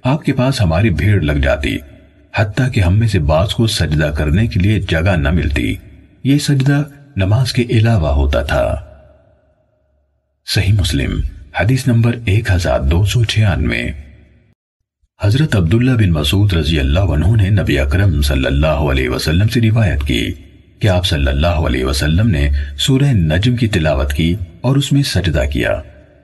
آپ 0.04 0.24
کے 0.24 0.34
پاس 0.34 0.62
ہماری 0.62 0.90
بھیڑ 0.90 1.22
لگ 1.22 1.32
جاتی، 1.32 1.78
حتیٰ 2.36 2.72
کہ 2.72 2.82
ہم 2.82 3.00
میں 3.00 3.08
سے 3.08 3.20
بعض 3.20 3.54
کو 3.54 3.68
سجدہ 3.68 4.12
کرنے 4.18 4.48
کے 4.48 4.60
لیے 4.60 4.80
جگہ 4.80 5.16
نہ 5.18 5.32
ملتی۔ 5.32 5.76
یہ 6.24 6.38
سجدہ 6.38 6.84
نماز 7.16 7.54
کے 7.54 7.64
علاوہ 7.70 8.10
ہوتا 8.10 8.42
تھا۔ 8.42 8.76
صحیح 10.46 10.74
مسلم، 10.74 11.22
حدیث 11.60 11.88
نمبر 11.88 12.16
ایک 12.26 12.52
ہزار 12.52 12.80
دو 12.80 13.06
سو 13.06 13.24
چھیانوے۔ 13.24 13.84
حضرت 15.22 15.56
عبداللہ 15.56 15.92
بن 15.92 16.12
مسعود 16.12 16.54
رضی 16.54 16.80
اللہ 16.80 17.00
عنہ 17.00 17.42
نے 17.42 17.50
نبی 17.50 17.80
اکرم 17.80 18.22
صلی 18.22 18.46
اللہ 18.46 18.68
علیہ 18.68 19.10
وسلم 19.10 19.48
سے 19.48 19.62
روایت 19.62 20.04
کی 20.04 20.32
کہ 20.80 20.88
آپ 20.88 21.06
صلی 21.06 21.28
اللہ 21.28 21.48
علیہ 21.48 21.86
وسلم 21.86 22.28
نے 22.28 22.50
سورہ 22.78 23.12
نجم 23.12 23.56
کی 23.56 23.68
تلاوت 23.68 24.14
کی۔ 24.14 24.36
اور 24.62 24.76
اس 24.76 24.92
میں 24.92 25.04
سجدہ 25.04 25.44
کیا۔ 25.54 25.72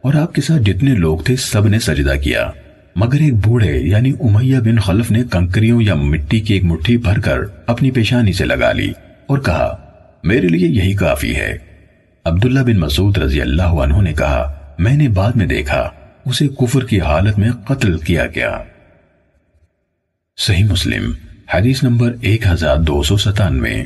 اور 0.01 0.13
آپ 0.13 0.33
کے 0.33 0.41
ساتھ 0.41 0.63
جتنے 0.63 0.93
لوگ 0.93 1.17
تھے، 1.17 1.35
سب 1.35 1.67
نے 1.67 1.79
سجدہ 1.79 2.13
کیا۔ 2.23 2.51
مگر 2.95 3.19
ایک 3.19 3.33
بوڑھے 3.33 3.79
یعنی 3.79 4.11
امیہ 4.19 4.59
بن 4.59 4.79
خلف 4.79 5.11
نے 5.11 5.23
کنکریوں 5.31 5.81
یا 5.81 5.95
مٹی 5.95 6.39
کی 6.39 6.53
ایک 6.53 6.63
مٹھی 6.63 6.97
بھر 6.97 7.19
کر 7.19 7.37
اپنی 7.67 7.91
پیشانی 7.91 8.33
سے 8.33 8.45
لگا 8.45 8.71
لی 8.71 8.91
اور 9.27 9.37
کہا، 9.37 9.77
میرے 10.23 10.47
لیے 10.47 10.67
یہی 10.67 10.93
کافی 10.93 11.35
ہے۔ 11.35 11.57
عبداللہ 12.23 12.59
بن 12.59 12.79
مسعود 12.79 13.17
رضی 13.17 13.41
اللہ 13.41 13.63
عنہ 13.63 14.01
نے 14.01 14.13
کہا، 14.13 14.59
میں 14.79 14.97
نے 14.97 15.09
بعد 15.09 15.31
میں 15.31 15.45
دیکھا، 15.45 15.89
اسے 16.25 16.47
کفر 16.47 16.85
کی 16.85 17.01
حالت 17.01 17.39
میں 17.39 17.51
قتل 17.51 17.97
کیا 17.97 18.25
گیا۔ 18.27 18.57
صحیح 20.37 20.63
مسلم، 20.63 21.11
حدیث 21.53 21.83
نمبر 21.83 22.15
ایک 22.21 22.47
ہزار 22.47 22.77
دو 22.77 23.03
سو 23.03 23.17
ستانوے۔ 23.17 23.83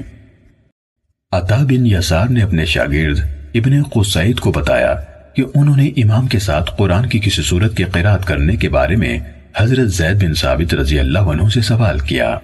عطا 1.31 1.57
بن 1.57 1.85
یسار 1.85 2.27
نے 2.27 2.41
اپنے 2.41 2.65
شاگرد 2.65 3.38
ابن 3.53 3.83
قصید 3.83 4.39
کو 4.39 4.51
بتایا 4.51 4.95
کہ 5.35 5.43
انہوں 5.55 5.75
نے 5.75 5.87
امام 5.87 6.27
کے 6.27 6.39
ساتھ 6.39 6.71
قرآن 6.77 7.09
کی 7.09 7.19
کسی 7.19 7.41
صورت 7.41 7.77
کی 7.77 7.83
قرآت 7.83 8.25
کرنے 8.25 8.55
کے 8.55 8.69
بارے 8.69 8.95
میں 8.95 9.19
حضرت 9.57 9.87
زید 9.87 10.23
بن 10.23 10.33
ثابت 10.33 10.73
رضی 10.73 10.99
اللہ 10.99 11.19
عنہ 11.19 11.49
سے 11.49 11.61
سوال 11.61 11.99
کیا۔ 11.99 12.37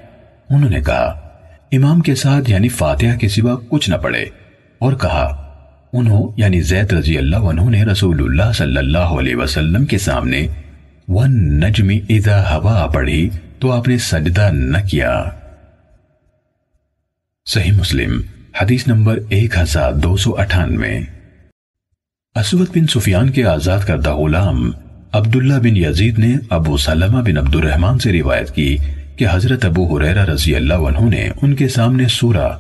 انہوں 0.50 0.70
نے 0.70 0.82
کہا، 0.82 1.06
امام 1.72 2.00
کے 2.00 2.16
ساتھ 2.16 2.50
یعنی 2.50 2.70
فاتحہ 2.70 3.18
کے 3.18 3.28
سوا 3.28 3.56
کچھ 3.70 3.90
نہ 3.90 3.96
پڑے 3.96 4.26
اور 4.80 4.94
کہا، 4.94 5.42
انہوں 5.94 6.34
یعنی 6.38 6.62
زید 6.62 6.94
رضی 6.94 7.18
اللہ 7.18 7.38
عنہ 7.38 7.70
نے 7.70 7.84
رسول 7.84 8.24
اللہ 8.24 8.52
صلی 8.52 8.78
اللہ 8.78 8.98
علیہ 8.98 9.36
وسلم 9.36 9.86
کے 9.86 9.98
سامنے 9.98 10.48
ون 11.08 11.60
نجمی 11.60 12.00
اذا 12.10 12.56
ہوا 12.56 12.88
پڑھی 12.94 13.30
تو 13.60 13.72
آپ 13.72 13.88
نے 13.88 13.98
سجدہ 13.98 14.50
نہ 14.54 14.78
کیا۔ 14.92 15.24
صحیح 17.46 17.72
مسلم۔ 17.72 18.22
حدیث 18.62 18.88
نمبر 18.88 19.20
ایک 19.30 19.58
ہزار 19.58 19.94
دو 19.94 20.18
سو 20.18 20.36
اٹھانوے۔ 20.38 21.00
اسود 22.36 22.68
بن 22.76 22.88
سفیان 22.88 23.30
کے 23.30 23.46
آزاد 23.46 23.80
کردہ 23.88 24.14
غلام 24.14 24.72
عبداللہ 25.12 25.54
بن 25.54 25.78
یزید 25.78 26.20
نے 26.20 26.36
ابو 26.50 26.78
سلمہ 26.78 27.22
بن 27.22 27.38
عبد 27.38 27.56
الرحمن 27.56 28.00
سے 28.00 28.12
روایت 28.12 28.56
کی 28.56 28.78
کہ 29.16 29.26
حضرت 29.32 29.66
ابو 29.66 29.98
حریرہ 29.98 30.26
رضی 30.26 30.56
اللہ 30.56 30.74
عنہ 30.74 31.10
نے 31.10 31.30
ان 31.42 31.56
کے 31.56 31.68
سامنے 31.68 32.08
سورہ 32.08 32.52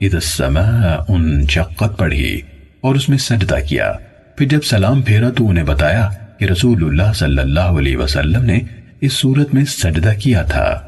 اذا 0.00 0.16
السماء 0.16 1.04
انشقت 1.08 1.98
پڑھی 1.98 2.40
اور 2.80 2.94
اس 2.94 3.08
میں 3.08 3.18
سجدہ 3.18 3.56
کیا۔ 3.68 3.92
پھر 4.36 4.46
جب 4.46 4.60
سلام 4.64 5.02
پھیرا 5.02 5.30
تو 5.30 5.48
انہیں 5.48 5.64
بتایا 5.64 6.08
کہ 6.38 6.44
رسول 6.44 6.84
اللہ 6.84 7.12
صلی 7.12 7.38
اللہ 7.38 7.60
علیہ 7.60 7.96
وسلم 7.96 8.42
نے 8.44 8.60
اس 9.00 9.12
صورت 9.12 9.54
میں 9.54 9.64
سجدہ 9.64 10.12
کیا 10.18 10.42
تھا۔ 10.42 10.80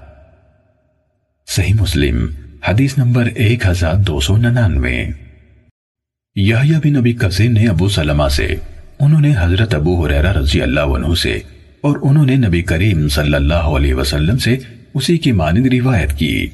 صحیح 1.46 1.74
مسلم۔ 1.74 2.26
حدیث 2.68 2.98
نمبر 2.98 3.24
ایک 3.34 3.66
ہزار 3.66 3.94
دو 3.94 4.20
سو 4.20 4.36
ننانوے۔ 4.36 5.04
یحییٰ 6.36 6.78
بن 6.84 6.96
ابی 6.96 7.12
قزین 7.12 7.54
نے 7.54 7.66
ابو 7.68 7.88
سلمہ 7.88 8.28
سے، 8.28 8.54
انہوں 8.98 9.20
نے 9.20 9.34
حضرت 9.38 9.74
ابو 9.74 10.06
حریرہ 10.06 10.32
رضی 10.32 10.62
اللہ 10.62 10.80
عنہ 10.80 11.14
سے، 11.14 11.40
اور 11.80 11.96
انہوں 12.02 12.26
نے 12.26 12.36
نبی 12.36 12.62
کریم 12.62 13.08
صلی 13.08 13.34
اللہ 13.34 13.54
علیہ 13.54 13.94
وسلم 13.94 14.38
سے 14.38 14.56
اسی 14.94 15.18
کی 15.18 15.32
مانند 15.32 15.66
روایت 15.66 16.18
کی۔ 16.18 16.46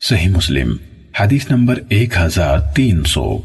صحیح 0.00 0.28
مسلم، 0.28 0.76
حدیث 1.20 1.50
نمبر 1.50 1.78
ایک 1.88 2.16
ہزار 2.16 2.58
تین 2.58 3.04
سو۔ 3.04 3.38